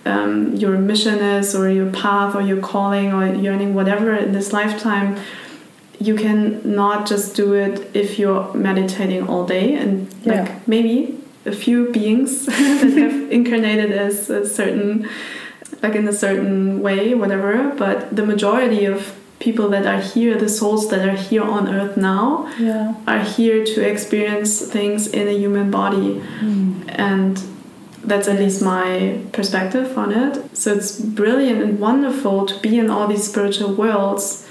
[0.04, 4.52] um, your mission is or your path or your calling or yearning whatever in this
[4.52, 5.16] lifetime
[6.00, 10.32] you can not just do it if you're meditating all day and Yeah.
[10.42, 11.14] like maybe
[11.46, 15.08] a few beings that have incarnated as a certain
[15.82, 20.48] like in a certain way whatever but the majority of people that are here the
[20.48, 22.94] souls that are here on earth now Yeah.
[23.06, 26.84] are here to experience things in a human body Mm.
[27.10, 27.40] and
[28.04, 32.90] that's at least my perspective on it so it's brilliant and wonderful to be in
[32.90, 34.46] all these spiritual worlds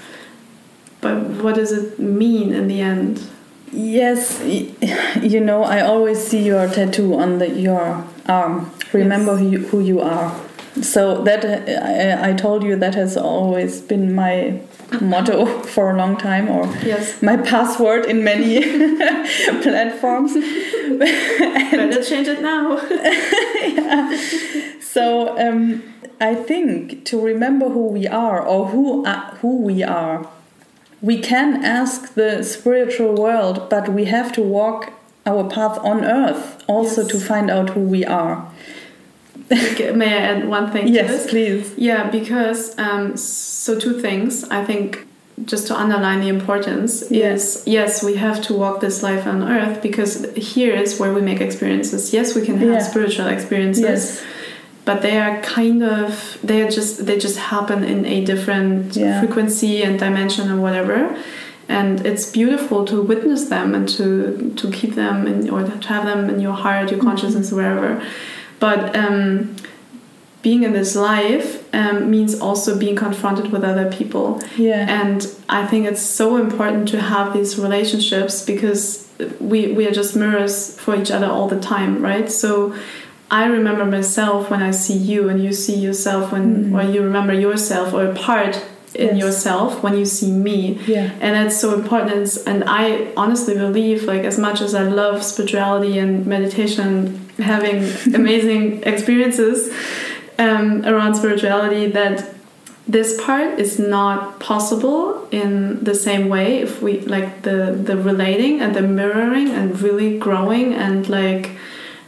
[1.00, 3.20] but what does it mean in the end
[3.74, 4.38] Yes,
[5.22, 8.70] you know, I always see your tattoo on the, your arm.
[8.92, 9.40] Remember Yes.
[9.40, 10.30] who, you, who you are.
[10.80, 14.60] So that uh, I, I told you that has always been my
[15.00, 18.60] motto for a long time, or yes my password in many
[19.62, 20.32] platforms.
[20.98, 22.78] better change it now
[24.80, 25.82] So um,
[26.20, 30.28] I think to remember who we are or who uh, who we are,
[31.00, 34.92] we can ask the spiritual world, but we have to walk
[35.26, 37.10] our path on earth also Yes.
[37.12, 38.50] to find out who we are.
[39.94, 41.72] May i add one thing to Yes, please.
[41.76, 44.44] Yeah, because um, so two things.
[44.44, 45.06] I think
[45.44, 47.56] just to underline the importance Yes.
[47.56, 51.20] is yes, we have to walk this life on earth because here is where we
[51.20, 52.12] make experiences.
[52.12, 52.78] Yes, we can have Yeah.
[52.78, 54.22] spiritual experiences, Yes.
[54.84, 59.20] but they are kind of they are just they just happen in a different Yeah.
[59.20, 60.98] frequency and dimension and whatever.
[61.68, 64.06] And it's beautiful to witness them and to
[64.60, 68.00] to keep them in or to have them in your heart, your consciousness, wherever.
[68.62, 69.56] But um,
[70.42, 74.40] being in this life um, means also being confronted with other people.
[74.56, 74.86] Yeah.
[75.02, 78.82] And I think it's so important to have these relationships because
[79.40, 82.30] we, we are just mirrors for each other all the time, right?
[82.30, 82.72] So
[83.32, 86.74] I remember myself when I see you and you see yourself when Mhm.
[86.78, 88.54] or you remember yourself or a part
[88.94, 89.18] in Yes.
[89.24, 91.10] yourself when you see me Yeah.
[91.20, 95.98] and that's so important and i honestly believe like as much as i love spirituality
[95.98, 96.90] and meditation
[97.38, 97.76] having
[98.14, 99.72] amazing experiences
[100.38, 102.16] um, around spirituality that
[102.88, 107.58] this part is not possible in the same way if we like the
[107.88, 111.50] the relating and the mirroring and really growing and like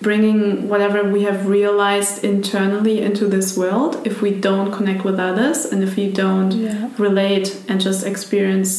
[0.08, 5.58] bringing whatever we have realized internally into this world if we don't connect with others
[5.70, 6.88] and if we don't Yeah.
[7.08, 8.70] relate and just experience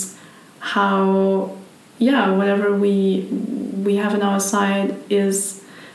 [0.75, 1.51] how
[2.09, 2.95] yeah whatever we
[3.87, 5.35] we have on our side is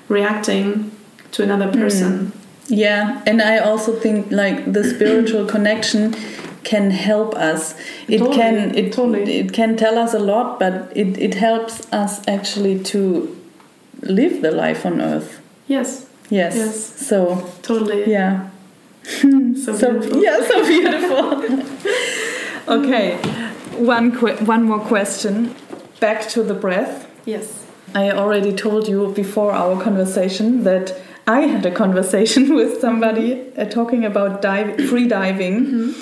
[0.08, 0.90] reacting
[1.34, 1.80] to another hmm.
[1.84, 2.14] person
[2.86, 6.14] Yeah, and I also think like the spiritual connection
[6.62, 7.74] can help us.
[8.06, 9.22] It Totally, can it totally.
[9.42, 13.00] it can tell us a lot, but it, it helps us actually to
[14.02, 15.40] live the life on earth.
[15.66, 16.54] yes Yes.
[16.54, 17.06] Yes.
[17.08, 17.18] So
[17.62, 18.48] totally yeah.
[19.04, 21.24] so So beautiful yeah, so beautiful.
[22.78, 23.16] okay,
[23.76, 25.54] one que- one more question.
[25.98, 27.06] Back to the breath.
[27.26, 30.94] yes I already told you before our conversation that
[31.26, 35.94] I had a conversation with somebody uh, talking about dive, free diving.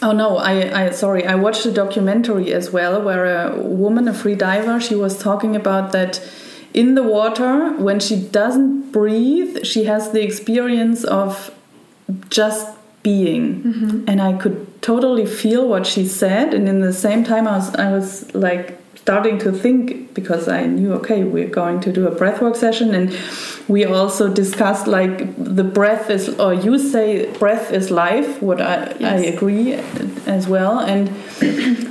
[0.00, 0.54] Oh no, I,
[0.86, 4.94] I sorry, I watched a documentary as well where a woman, a free diver, she
[4.94, 6.20] was talking about that
[6.74, 11.50] in the water when she doesn't breathe, she has the experience of
[12.30, 13.62] just being.
[13.62, 14.04] Mm-hmm.
[14.08, 17.74] And I could totally feel what she said and in the same time I was
[17.76, 22.14] I was like starting to think because I knew okay we're going to do a
[22.14, 23.16] breathwork session and
[23.68, 28.94] we also discussed like the breath is or you say breath is life what I,
[29.00, 29.74] I agree
[30.26, 30.78] as well.
[30.78, 31.10] And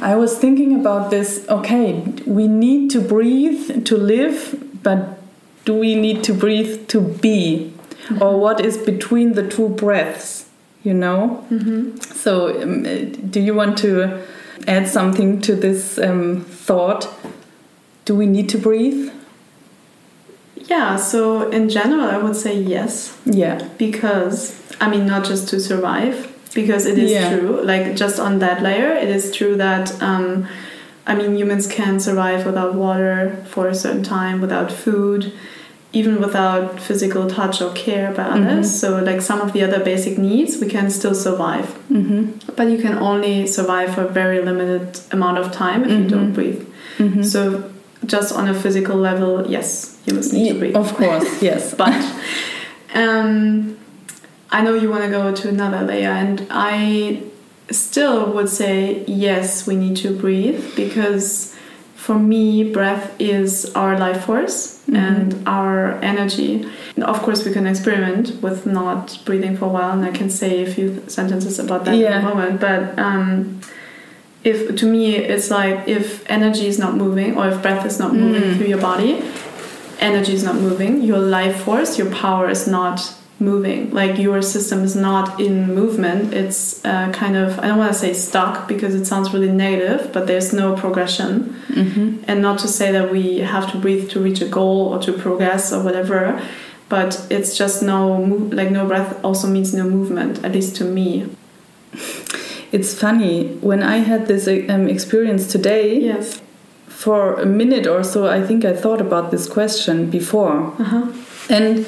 [0.02, 5.20] I was thinking about this okay we need to breathe to live but
[5.66, 7.74] do we need to breathe to be
[8.20, 10.50] or what is between the two breaths
[10.84, 11.96] you know mm-hmm.
[11.98, 12.84] so, um,
[13.30, 14.22] do you want to
[14.68, 17.08] add something to this um, thought?
[18.06, 19.12] Do we need to breathe?
[20.56, 23.68] yeah so in general i would say yes Yeah.
[23.78, 26.16] because I mean not just to survive
[26.54, 27.30] because it is Yeah.
[27.38, 30.48] true like just on that layer it is true that um,
[31.08, 35.34] I mean humans can survive without water for a certain time without food
[35.94, 38.80] even without physical touch or care by others Mhm.
[38.82, 42.22] so like some of the other basic needs we can still survive Mm-hmm.
[42.56, 46.10] but you can only survive for a very limited amount of time if you Mhm.
[46.16, 46.62] don't breathe
[46.98, 47.24] Mm-hmm.
[47.24, 47.42] so
[48.06, 51.74] just on a physical level yes humans need to breathe of course, yes.
[51.84, 51.96] but
[52.96, 53.78] um,
[54.52, 57.22] I know you want to go to another layer, and I
[57.72, 61.56] still would say yes, we need to breathe because
[61.96, 64.96] for me, breath is our life force Mhm.
[64.98, 66.66] and our energy.
[66.96, 70.30] And of course, we can experiment with not breathing for a while, and I can
[70.30, 72.18] say a few sentences about that Yeah.
[72.20, 72.60] in a moment.
[72.60, 73.60] But um,
[74.44, 78.12] if to me, it's like if energy is not moving, or if breath is not
[78.16, 78.58] moving Mm.
[78.58, 79.22] through your body,
[80.00, 82.98] energy is not moving your life force your power is not
[83.42, 87.92] moving like your system is not in movement it's uh, kind of i don't want
[87.92, 91.32] to say stuck because it sounds really negative but there's no progression
[91.72, 92.24] Mm-hmm.
[92.28, 95.12] and not to say that we have to breathe to reach a goal or to
[95.14, 96.20] progress or whatever
[96.90, 98.00] but it's just no
[98.32, 101.10] move like no breath also means no movement at least to me
[102.72, 106.00] It's funny when I had this um, experience today.
[106.00, 106.42] yes
[106.88, 110.58] For a minute or so, I think I thought about this question before.
[110.80, 111.06] uh-huh
[111.50, 111.86] And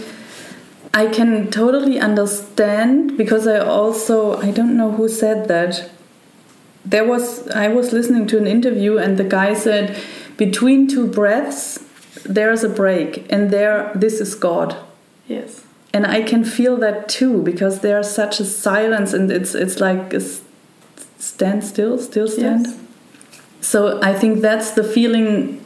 [0.94, 5.90] I can totally understand because I also I don't know who said that.
[6.86, 9.98] There was I was listening to an interview and the guy said
[10.38, 11.80] between two breaths
[12.26, 14.76] there's a break and there this is God.
[15.28, 15.64] yes
[15.94, 20.14] And I can feel that too because there's such a silence and it's it's like
[20.14, 20.22] a
[21.20, 22.68] stand still, still stand.
[22.68, 22.78] yes
[23.62, 25.63] So I think that's the feeling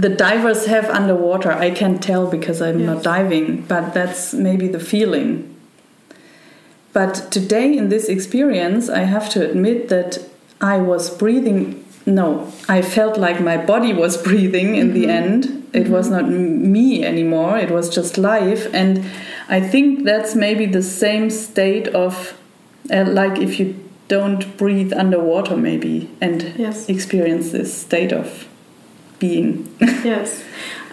[0.00, 1.52] the divers have underwater.
[1.52, 5.54] I can't tell because I'm not diving, but that's maybe the feeling.
[6.92, 10.18] But today in this experience, I have to admit that
[10.60, 11.84] I was breathing.
[12.04, 15.68] No, I felt like my body was breathing in the end.
[15.72, 18.72] It was not me anymore, it was just life.
[18.72, 19.04] And
[19.48, 22.36] I think that's maybe the same state of
[22.90, 23.74] uh, like if you
[24.08, 28.48] don't breathe underwater, maybe, and yes experience this state of
[29.18, 29.68] being.
[29.80, 30.42] yes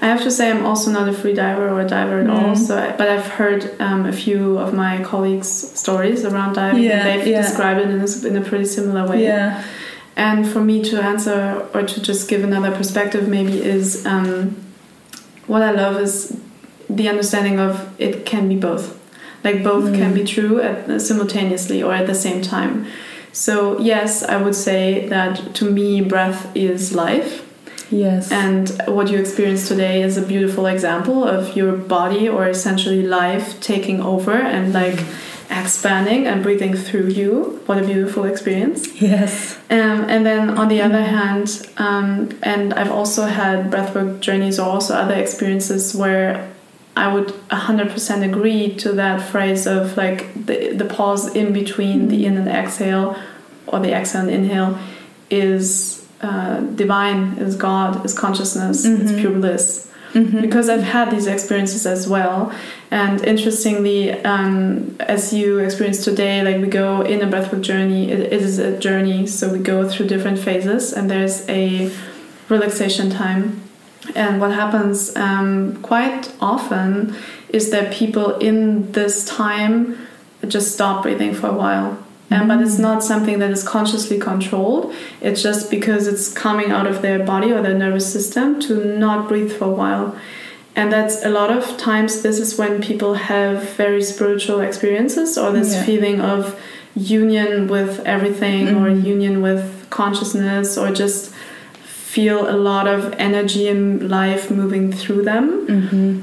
[0.02, 2.54] I have to say I'm also not a free diver or a diver at all.
[2.56, 2.58] Mhm.
[2.58, 6.92] So, I, but I've heard um, a few of my colleagues' stories around diving, Yeah,
[7.06, 7.42] and they've yeah.
[7.42, 9.24] described it in a, in a pretty similar way.
[9.24, 9.64] Yeah.
[10.18, 14.58] And for me to answer or to just give another perspective, maybe is um,
[15.48, 16.38] what I love is
[16.90, 19.00] the understanding of it can be both.
[19.46, 19.96] Like both Mm.
[19.96, 22.88] can be true at, simultaneously or at the same time.
[23.32, 27.43] So yes, I would say that to me, breath is life.
[27.94, 28.32] Yes.
[28.32, 33.60] And what you experience today is a beautiful example of your body or essentially life
[33.62, 35.00] taking over and like
[35.50, 37.62] expanding and breathing through you.
[37.68, 39.02] What a beautiful experience.
[39.02, 39.58] yes.
[39.70, 44.68] Um, and then on the other hand, um, and I've also had breathwork journeys or
[44.68, 46.52] also other experiences where
[46.96, 52.26] I would 100% agree to that phrase of like the, the pause in between the
[52.26, 53.20] in and exhale
[53.68, 54.80] or the exhale and inhale
[55.30, 59.20] is uh, divine, is God, is consciousness, it's Mhm.
[59.20, 60.42] pure bliss Mhm.
[60.42, 62.52] because I've had these experiences as well.
[62.92, 68.20] And interestingly, um, as you experienced today, like we go in a breathwork journey, it,
[68.20, 71.90] it is a journey, so we go through different phases, and there's a
[72.50, 73.62] relaxation time.
[74.16, 77.16] And what happens um, quite often
[77.50, 79.96] is that people in this time
[80.48, 81.98] just stop breathing for a while.
[82.34, 84.94] Um, but it's not something that is consciously controlled.
[85.22, 89.28] It's just because it's coming out of their body or their nervous system to not
[89.30, 90.16] breathe for a while.
[90.76, 95.52] And that's a lot of times, this is when people have very spiritual experiences or
[95.52, 95.84] this Yeah.
[95.84, 96.56] feeling of
[96.96, 99.04] union with everything or Mhm.
[99.06, 101.32] union with consciousness or just
[102.14, 106.22] feel a lot of energy in life moving through them Mhm.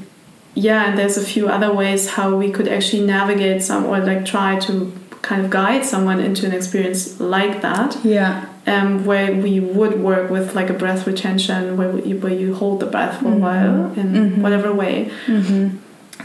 [0.54, 4.24] yeah and there's a few other ways how we could actually navigate some or like
[4.24, 4.92] try to
[5.30, 7.02] kind of guide someone into an experience
[7.36, 8.32] like that Yeah.
[8.74, 12.76] um, where we would work with like a breath retention where, we, where you hold
[12.84, 13.44] the breath for a Mhm.
[13.46, 14.38] while in Mhm.
[14.44, 14.94] whatever way
[15.36, 15.62] Mhm.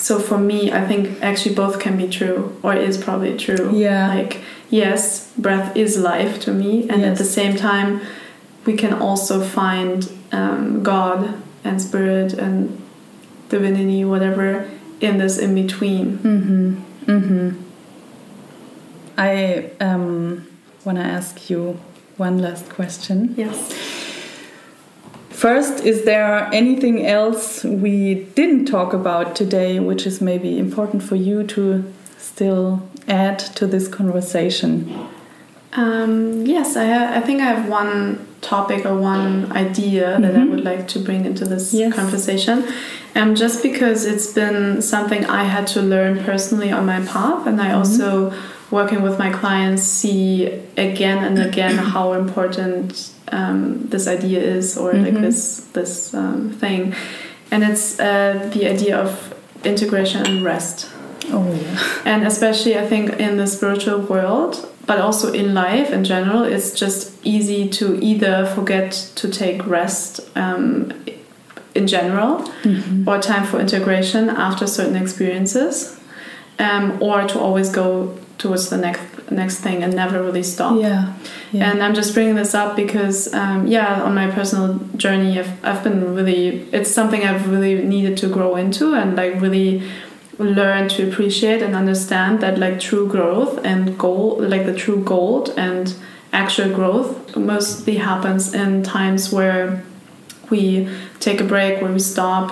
[0.08, 4.02] so for me i think actually both can be true or is probably true Yeah.
[4.16, 4.32] like
[4.82, 5.02] yes
[5.46, 7.90] breath is life to me and at the same time
[8.68, 9.98] we can also find
[10.40, 11.20] um, god
[11.68, 12.56] and spirit and
[13.54, 14.48] divinity whatever
[15.08, 16.64] in this in between Mhm.
[17.20, 17.46] Mhm.
[19.18, 20.48] I um,
[20.84, 21.80] want to ask you
[22.18, 23.34] one last question.
[23.38, 23.58] yes
[25.30, 31.18] First, is there anything else we didn't talk about today which is maybe important for
[31.18, 31.84] you to
[32.18, 35.08] still add to this conversation?
[35.74, 40.52] Um, yes, I, I think I have one topic or one idea that I Mhm.
[40.52, 41.94] would like to bring into this Yes.
[41.94, 42.64] conversation.
[43.16, 47.60] Um, just because it's been something I had to learn personally on my path, and
[47.62, 47.78] I Mhm.
[47.78, 48.32] also,
[48.72, 50.46] working with my clients, see
[50.78, 55.22] again and again how important um, this idea is, or like Mhm.
[55.22, 56.94] this this um, thing,
[57.52, 59.34] and it's uh, the idea of
[59.64, 60.88] integration and rest
[61.34, 62.12] Oh, yeah.
[62.14, 64.54] and especially i think in the spiritual world
[64.86, 70.20] but also in life in general it's just easy to either forget to take rest
[70.36, 70.94] um,
[71.74, 73.08] in general Mhm.
[73.08, 75.96] or time for integration after certain experiences
[76.60, 78.14] um, or to always go
[78.46, 79.02] towards the next
[79.32, 81.14] next thing and never really stop Yeah.
[81.52, 81.72] yeah.
[81.72, 84.70] and I'm just bringing this up because, um, yeah, on my personal
[85.04, 86.42] journey, I've, I've been really,
[86.78, 89.70] it's something I've really needed to grow into and like really
[90.38, 95.46] learn to appreciate and understand that like true growth and goal, like the true gold
[95.58, 95.96] and
[96.32, 99.84] actual growth mostly happens in times where
[100.52, 100.88] we
[101.20, 102.46] take a break, where we stop,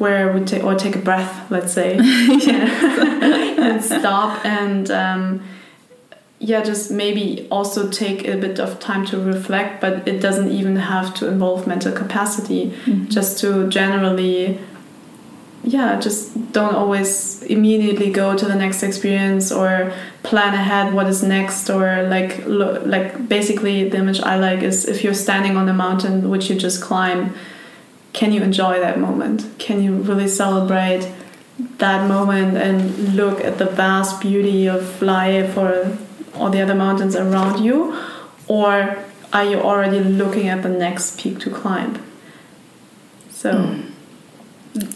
[0.00, 1.96] where we take or take a breath, let's say,
[3.66, 5.42] and stop and um,
[6.38, 10.74] yeah, just maybe also take a bit of time to reflect, but it doesn't even
[10.76, 12.72] have to involve mental capacity.
[12.86, 13.10] Mhm.
[13.10, 14.58] Just to generally,
[15.62, 21.22] yeah, just don't always immediately go to the next experience or plan ahead what is
[21.22, 25.68] next or like look like basically the image I like is if you're standing on
[25.68, 27.34] a mountain which you just climb,
[28.12, 29.46] can you enjoy that moment?
[29.58, 31.10] Can you really celebrate
[31.78, 35.96] that moment and look at the vast beauty of life or
[36.34, 37.96] all the other mountains around you?
[38.48, 38.98] Or
[39.32, 42.02] are you already looking at the next peak to climb?
[43.30, 43.76] So,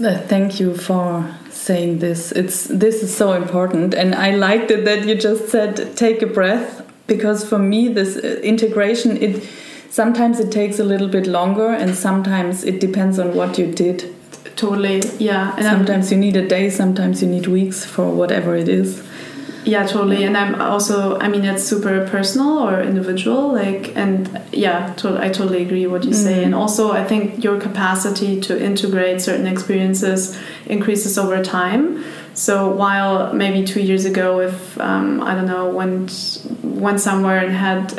[0.00, 2.30] Uh, Thank you for saying this.
[2.30, 6.26] It's this is so important, and I liked it that you just said take a
[6.26, 9.42] breath because for me this uh, integration it
[9.98, 13.98] sometimes it takes a little bit longer, and sometimes it depends on what you did.
[14.56, 15.52] totally, yeah.
[15.58, 18.88] And I'm- Sometimes you need a day, sometimes you need weeks for whatever it is.
[19.74, 24.18] yeah totally and i'm also i mean it's super personal or individual like and
[24.64, 26.44] yeah to, i totally agree what you say Mm.
[26.46, 30.20] and also i think your capacity to integrate certain experiences
[30.76, 31.82] increases over time
[32.34, 37.54] so while maybe two years ago if um, i don't know went went somewhere and
[37.54, 37.92] had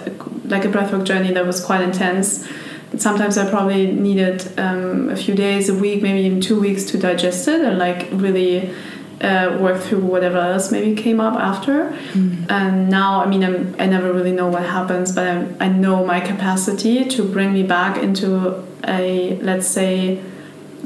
[0.45, 2.48] like a breathwork journey that was quite intense
[2.98, 6.98] sometimes i probably needed um, a few days a week maybe even two weeks to
[6.98, 8.74] digest it and like really
[9.22, 11.88] uh, work through whatever else maybe came up after.
[12.49, 16.06] And now, I mean, I'm, I never really know what happens, but I'm, I know
[16.06, 20.22] my capacity to bring me back into a, let's say,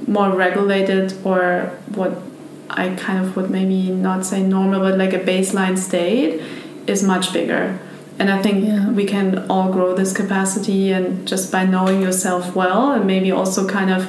[0.08, 2.12] more regulated or what
[2.70, 6.42] I kind of would maybe not say normal, but like a baseline state
[6.88, 7.80] is much bigger.
[8.20, 8.90] And I think Yeah.
[8.90, 13.68] we can all grow this capacity, and just by knowing yourself well, and maybe also
[13.68, 14.08] kind of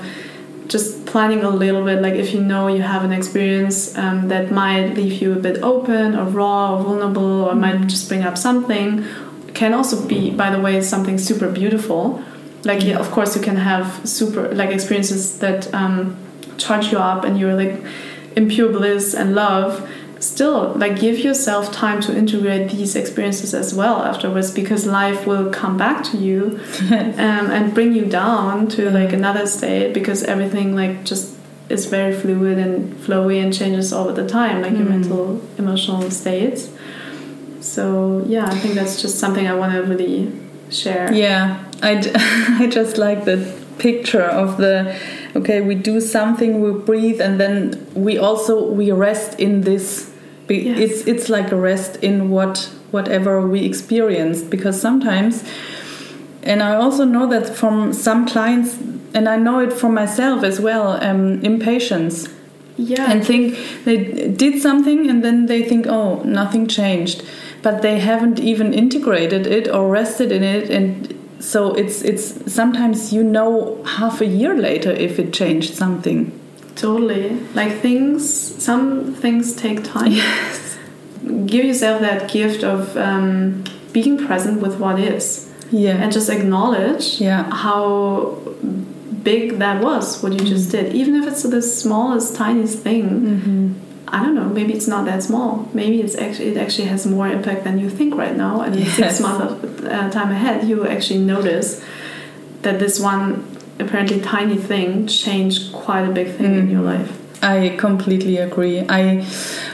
[0.69, 4.53] just planning a little bit like if you know you have an experience um, that
[4.53, 8.39] might leave you a bit open or raw or vulnerable or might just bring up
[8.39, 9.05] something
[9.53, 12.23] can also be by the way something super beautiful
[12.65, 16.17] like yeah, of course you can have super like experiences that um,
[16.57, 17.83] charge you up and you're like
[18.37, 19.89] in pure bliss and love
[20.19, 25.51] still like give yourself time to integrate these experiences as well afterwards because life will
[25.51, 30.77] come back to you um, and bring you down to like another state because everything
[30.77, 31.35] like just
[31.71, 34.89] is very fluid and flowy and changes all the time like your Mm.
[34.91, 36.69] mental emotional states.
[37.61, 40.31] So yeah i think that's just something i want to really
[40.71, 41.13] share.
[41.13, 41.93] Yeah, I,
[42.61, 43.39] I just like the
[43.79, 44.97] picture of the
[45.37, 50.11] okay we do something we breathe and then we also we rest in this.
[50.49, 50.79] Yes.
[50.79, 55.45] it's it's like a rest in what whatever we experienced because sometimes
[56.43, 58.79] and I also know that from some clients
[59.13, 62.29] and I know it from myself as well um, impatience.
[62.77, 63.11] Yeah.
[63.11, 67.23] And think they did something and then they think oh nothing changed.
[67.63, 73.13] But they haven't even integrated it or rested in it and so it's it's sometimes
[73.13, 76.39] you know half a year later if it changed something.
[76.77, 77.39] Totally.
[77.55, 78.23] Like things,
[78.63, 80.13] some things take time.
[80.13, 80.79] yes.
[81.47, 85.53] Give yourself that gift of um, being present with what is.
[85.71, 86.03] Yeah.
[86.03, 87.51] And just acknowledge yeah.
[87.55, 88.39] how
[89.23, 90.95] big that was, what you just did.
[90.95, 95.23] Even if it's the smallest, tiniest thing, hmm I don't know, maybe it's not that
[95.23, 95.69] small.
[95.73, 98.61] Maybe it's actually, it actually has more impact than you think right now.
[98.63, 98.97] And in Yes.
[98.97, 101.83] six months of uh, time ahead, you actually notice
[102.63, 103.45] that this one
[103.79, 107.11] apparently tiny thing changed quite a big thing in your life.
[107.43, 108.81] I completely agree.
[108.89, 109.25] I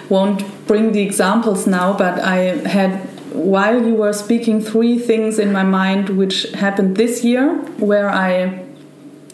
[0.09, 2.37] won't bring the examples now, but I
[2.69, 2.93] had,
[3.33, 8.65] while you were speaking, three things in my mind which happened this year where I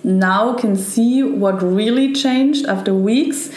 [0.04, 3.50] now can see what really changed after weeks,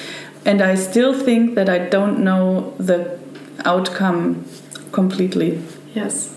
[0.45, 3.17] and I still think that I don't know the
[3.65, 4.45] outcome
[4.91, 5.61] completely.
[5.93, 6.35] Yes.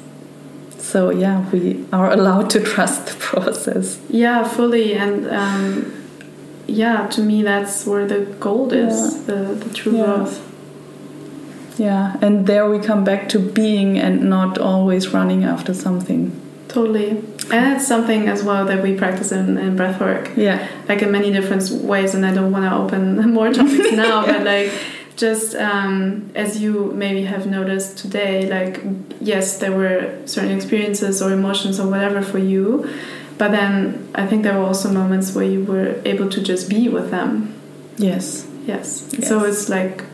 [0.78, 4.00] So, yeah, we are allowed to trust the process.
[4.08, 4.94] Yeah, fully.
[4.94, 5.92] And um,
[6.66, 10.04] yeah, to me, that's where the gold is the, the true Yeah.
[10.04, 10.44] growth.
[11.78, 16.32] Yeah, and there we come back to being and not always running after something.
[16.66, 17.22] Totally.
[17.50, 20.66] And it's something as well that we practice in, in breathwork, Yeah.
[20.88, 22.14] like in many different ways.
[22.14, 24.70] And I don't want to open more topics now, but like
[25.16, 28.82] just um, as you maybe have noticed today, like,
[29.20, 32.88] yes, there were certain experiences or emotions or whatever for you.
[33.38, 36.88] But then I think there were also moments where you were able to just be
[36.88, 37.54] with them.
[37.96, 38.46] Yes.
[38.66, 39.08] Yes.
[39.12, 39.28] Yes.
[39.28, 40.04] So it's like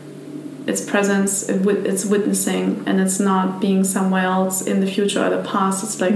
[0.67, 5.43] it's presence, it's witnessing, and it's not being somewhere else in the future or the
[5.43, 5.83] past.
[5.83, 6.15] It's like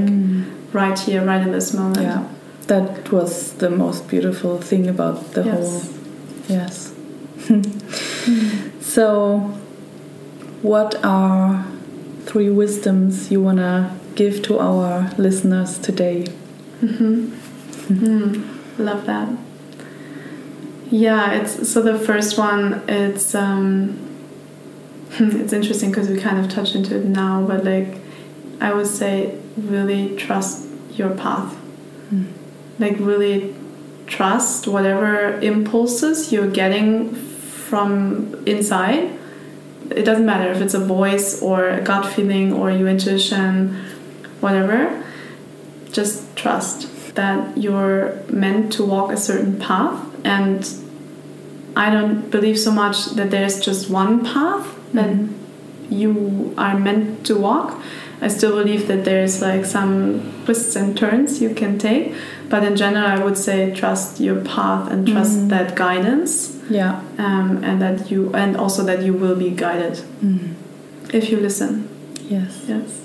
[0.74, 2.02] right here, right in this moment.
[2.02, 2.28] Yeah.
[2.68, 5.58] That was the most beautiful thing about the Yes.
[5.58, 5.82] whole.
[6.48, 6.94] Yes.
[8.82, 9.40] so,
[10.62, 11.66] what are
[12.26, 16.26] three wisdoms you want to give to our listeners today?
[16.82, 17.40] Mm -hmm.
[17.90, 18.44] Mm,
[18.78, 19.28] love that.
[20.92, 22.82] Yeah, it's so the first one.
[22.88, 23.98] It's um,
[25.20, 27.98] it's interesting because we kind of touched into it now, but like
[28.62, 31.56] I would say, really trust your path.
[32.14, 32.28] Mm.
[32.80, 33.56] Like really
[34.08, 39.12] trust whatever impulses you're getting from inside.
[39.92, 43.76] It doesn't matter if it's a voice or a gut feeling or your intuition,
[44.40, 45.04] whatever.
[45.92, 50.70] Just trust that you're meant to walk a certain path and
[51.76, 55.30] I don't believe so much that there's just one path that Mhm.
[55.90, 57.80] you are meant to walk.
[58.22, 62.14] I still believe that there's like some twists and turns you can take,
[62.50, 65.50] but in general, I would say trust your path and trust Mhm.
[65.50, 67.00] that guidance, Yeah.
[67.18, 70.00] um, and that you and also that you will be guided.
[70.24, 70.40] Mm.
[71.12, 71.88] if you listen.
[72.30, 72.52] Yes.
[72.68, 73.02] Yes.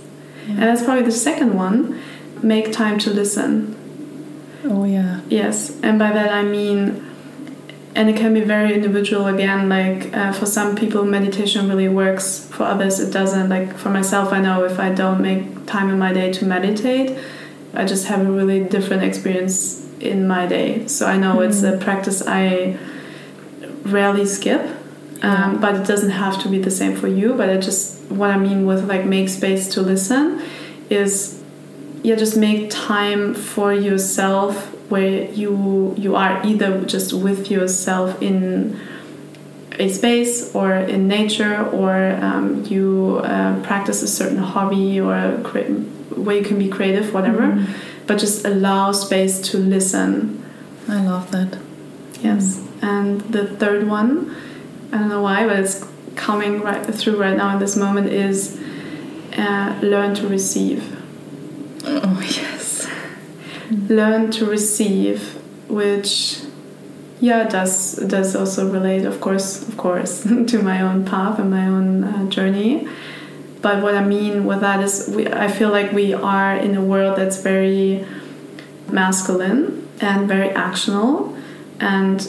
[0.48, 1.94] And that's probably the second one
[2.42, 3.74] make time to listen.
[4.68, 5.20] Oh, yeah.
[5.30, 5.72] Yes.
[5.82, 7.00] And by that I mean,
[7.94, 9.68] and it can be very individual again.
[9.68, 13.48] Like uh, for some people, meditation really works, for others, it doesn't.
[13.48, 17.16] Like for myself, I know if I don't make time in my day to meditate,
[17.72, 20.86] I just have a really different experience in my day.
[20.86, 22.78] So I know it's a practice I
[23.84, 24.62] rarely skip.
[25.22, 27.32] Um, but it doesn't have to be the same for you.
[27.32, 30.42] But I just what I mean with like make space to listen
[30.90, 31.42] is
[32.02, 35.50] yeah, just make time for yourself where you
[36.04, 38.40] you are either just with yourself in
[39.84, 41.94] a space or in nature or
[42.28, 42.86] um, you
[43.24, 45.16] uh, practice a certain hobby or
[46.24, 47.46] where you can be creative whatever
[48.06, 50.12] but just allow space to listen
[50.96, 51.50] I love that.
[52.28, 52.44] yes
[52.92, 54.10] and the third one
[54.92, 55.76] i don't know why but it's
[56.26, 58.38] coming right through right now in this moment is
[59.44, 60.82] uh, learn to receive
[61.86, 62.53] Oh, yes.
[63.88, 66.40] Learn to receive which
[67.20, 71.66] yeah does does also relate of course of course to my own path and my
[71.66, 72.88] own uh, journey.
[73.62, 76.82] But what i mean with that is we, i feel like we are in a
[76.82, 78.06] world that's very
[78.90, 81.34] masculine and very actional
[81.80, 82.28] and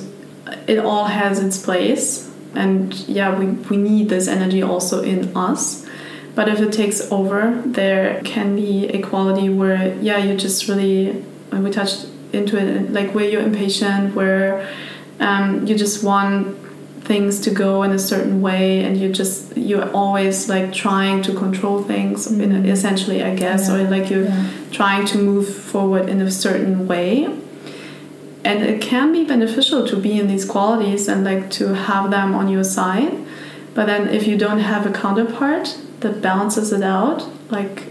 [0.68, 2.32] it all has its place.
[2.54, 5.86] And yeah we, we need this energy also in us.
[6.36, 11.24] But if it takes over there can be a quality where yeah you just really
[11.50, 14.68] when we touched into it like where you're impatient where
[15.20, 16.58] um, you just want
[17.02, 21.32] things to go in a certain way and you just you're always like trying to
[21.34, 23.76] control things in a, essentially i guess Yeah.
[23.76, 24.50] or like you're Yeah.
[24.72, 27.28] trying to move forward in a certain way
[28.44, 32.34] and it can be beneficial to be in these qualities and like to have them
[32.36, 33.14] on your side
[33.76, 37.84] but then if you don't have a counterpart that balances it out like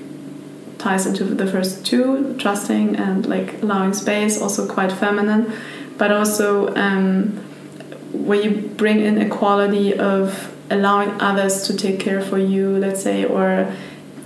[0.84, 2.06] ties into the first two
[2.42, 5.42] trusting and like allowing space also quite feminine.
[6.00, 7.30] But also um,
[8.26, 8.50] where you
[8.82, 10.26] bring in a quality of
[10.70, 13.46] allowing others to take care for you let's say or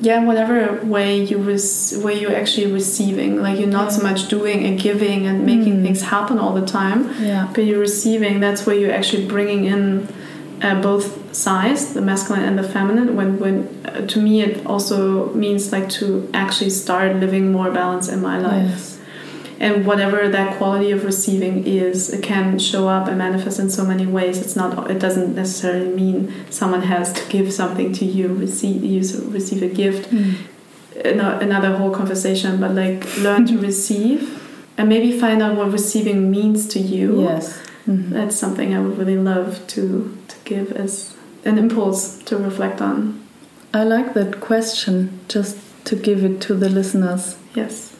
[0.01, 0.57] yeah whatever
[0.95, 3.31] way you res- way you're actually receiving.
[3.47, 7.01] Like you're not so much doing and giving and making things happen all the time
[7.31, 7.45] Yeah.
[7.55, 8.35] but you're receiving.
[8.41, 10.07] That's where you're actually bringing in
[10.63, 15.33] uh, both sides the masculine and the feminine when when uh, to me it also
[15.35, 18.99] means like to actually start living more balance in my life Yes.
[19.61, 23.85] and whatever that quality of receiving is it can show up and manifest in so
[23.85, 28.27] many ways it's not it doesn't necessarily mean someone has to give something to you
[28.47, 29.01] receive you
[29.39, 30.35] receive a gift Mm.
[31.47, 34.21] another whole conversation but like learn to receive
[34.77, 37.63] and maybe find out what receiving means to you Yes.
[37.89, 38.11] Mhm.
[38.11, 39.83] that's something i would really love to
[40.29, 43.01] to give as an impulse to reflect on
[43.75, 44.95] I like that question
[45.29, 47.93] just to give it to the listeners yes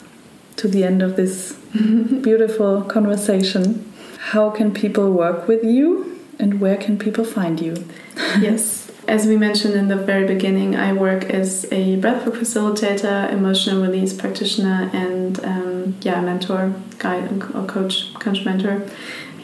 [0.59, 1.53] to the end of this
[2.21, 3.91] beautiful conversation.
[4.31, 7.85] How can people work with you and where can people find you?
[8.39, 8.91] yes.
[9.07, 14.13] As we mentioned in the very beginning, I work as a breathwork facilitator, emotional release
[14.13, 18.83] practitioner, and um, yeah, mentor, guide, or coach, coach mentor.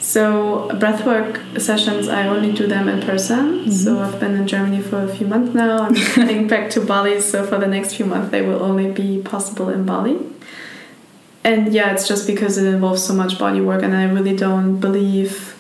[0.06, 3.72] So breathwork sessions, I only do them in person.
[3.72, 5.80] So I've been in Germany for a few months now.
[5.80, 9.24] I'm heading back to Bali, so for the next few months, they will only be
[9.24, 10.20] possible in Bali.
[11.44, 14.80] And yeah, it's just because it involves so much body work, and I really don't
[14.80, 15.56] believe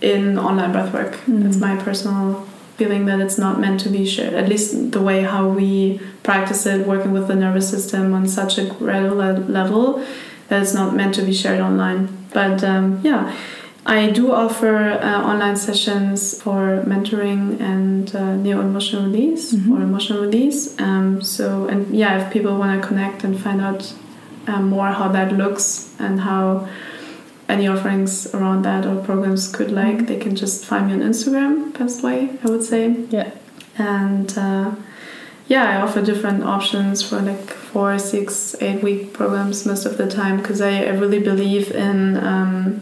[0.00, 1.14] in online breathwork.
[1.26, 1.48] Mm.
[1.48, 4.34] It's my personal feeling that it's not meant to be shared.
[4.34, 8.58] At least the way how we practice it, working with the nervous system on such
[8.58, 10.06] a gradual level,
[10.46, 12.16] that it's not meant to be shared online.
[12.32, 13.34] But um, yeah,
[13.88, 19.70] I do offer uh, online sessions for mentoring and uh, neo emotional release Mhm.
[19.72, 20.74] or emotional release.
[20.80, 23.92] Um, so and yeah, if people want to connect and find out
[24.48, 26.66] um, more how that looks and how
[27.48, 31.72] any offerings around that or programs could like, they can just find me on Instagram.
[31.78, 32.82] Best way, I would say.
[33.10, 33.30] Yeah.
[33.78, 34.70] And uh,
[35.46, 40.08] yeah, I offer different options for like four, six, eight week programs most of the
[40.10, 42.16] time because I, I really believe in.
[42.16, 42.80] Um,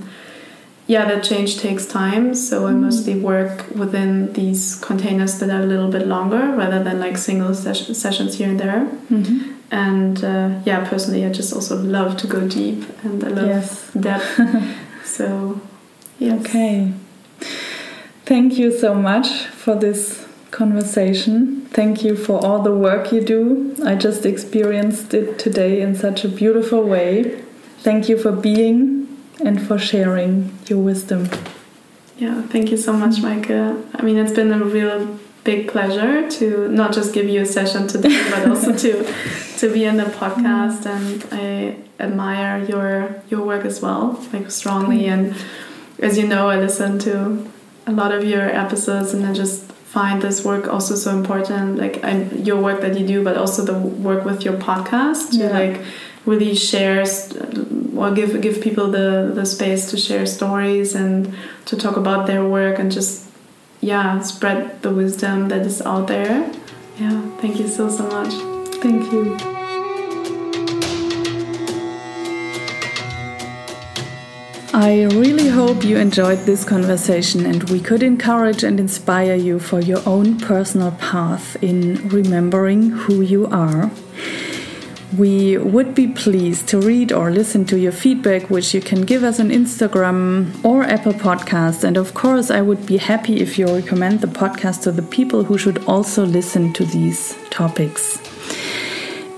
[0.86, 5.66] yeah, that change takes time, so I mostly work within these containers that are a
[5.66, 8.86] little bit longer rather than like single ses- sessions here and there.
[9.10, 9.54] Mhm.
[9.70, 13.90] And uh, yeah, personally, I just also love to go deep and I love Yes.
[13.98, 14.40] depth.
[15.04, 15.60] so,
[16.18, 16.40] yes.
[16.40, 16.92] Okay.
[18.26, 21.66] Thank you so much for this conversation.
[21.72, 23.74] Thank you for all the work you do.
[23.84, 27.42] I just experienced it today in such a beautiful way.
[27.80, 29.03] Thank you for being
[29.42, 31.28] and for sharing your wisdom.
[32.18, 33.84] Yeah, thank you so much, Maike.
[33.94, 37.86] I mean, it's been a real big pleasure to not just give you a session
[37.86, 39.12] today, but also to
[39.58, 40.86] to be in the podcast.
[40.86, 45.06] And I admire your your work as well, like strongly.
[45.06, 45.34] And
[45.98, 47.50] as you know, I listen to
[47.86, 51.78] a lot of your episodes, and I just find this work also so important.
[51.78, 55.36] Like I, your work that you do, but also the work with your podcast to
[55.38, 55.58] yeah.
[55.58, 55.80] like
[56.26, 57.04] really share
[57.96, 61.34] or give give people the the space to share stories and
[61.66, 63.26] to talk about their work and just
[63.80, 66.50] yeah spread the wisdom that is out there.
[66.98, 68.32] Yeah thank you so so much.
[68.82, 69.54] Thank you.
[74.76, 79.80] I really hope you enjoyed this conversation and we could encourage and inspire you for
[79.80, 83.88] your own personal path in remembering who you are.
[85.16, 89.22] We would be pleased to read or listen to your feedback, which you can give
[89.22, 91.84] us on Instagram or Apple Podcasts.
[91.84, 95.44] And of course, I would be happy if you recommend the podcast to the people
[95.44, 98.23] who should also listen to these topics.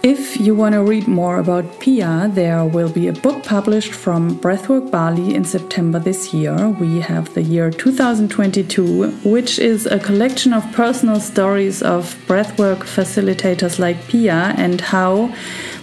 [0.09, 4.39] If you want to read more about Pia, there will be a book published from
[4.39, 6.69] Breathwork Bali in September this year.
[6.69, 13.81] We have the year 2022, which is a collection of personal stories of breathwork facilitators
[13.81, 15.35] like Pia and how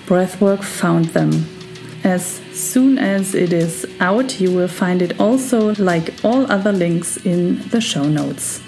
[0.06, 1.46] breathwork found them.
[2.06, 2.24] As
[2.54, 7.60] soon as it is out, you will find it also, like all other links, in
[7.72, 8.62] the show notes.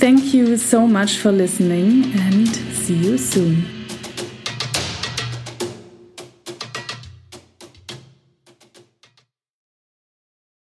[0.00, 3.73] Thank you so much for listening and see you soon.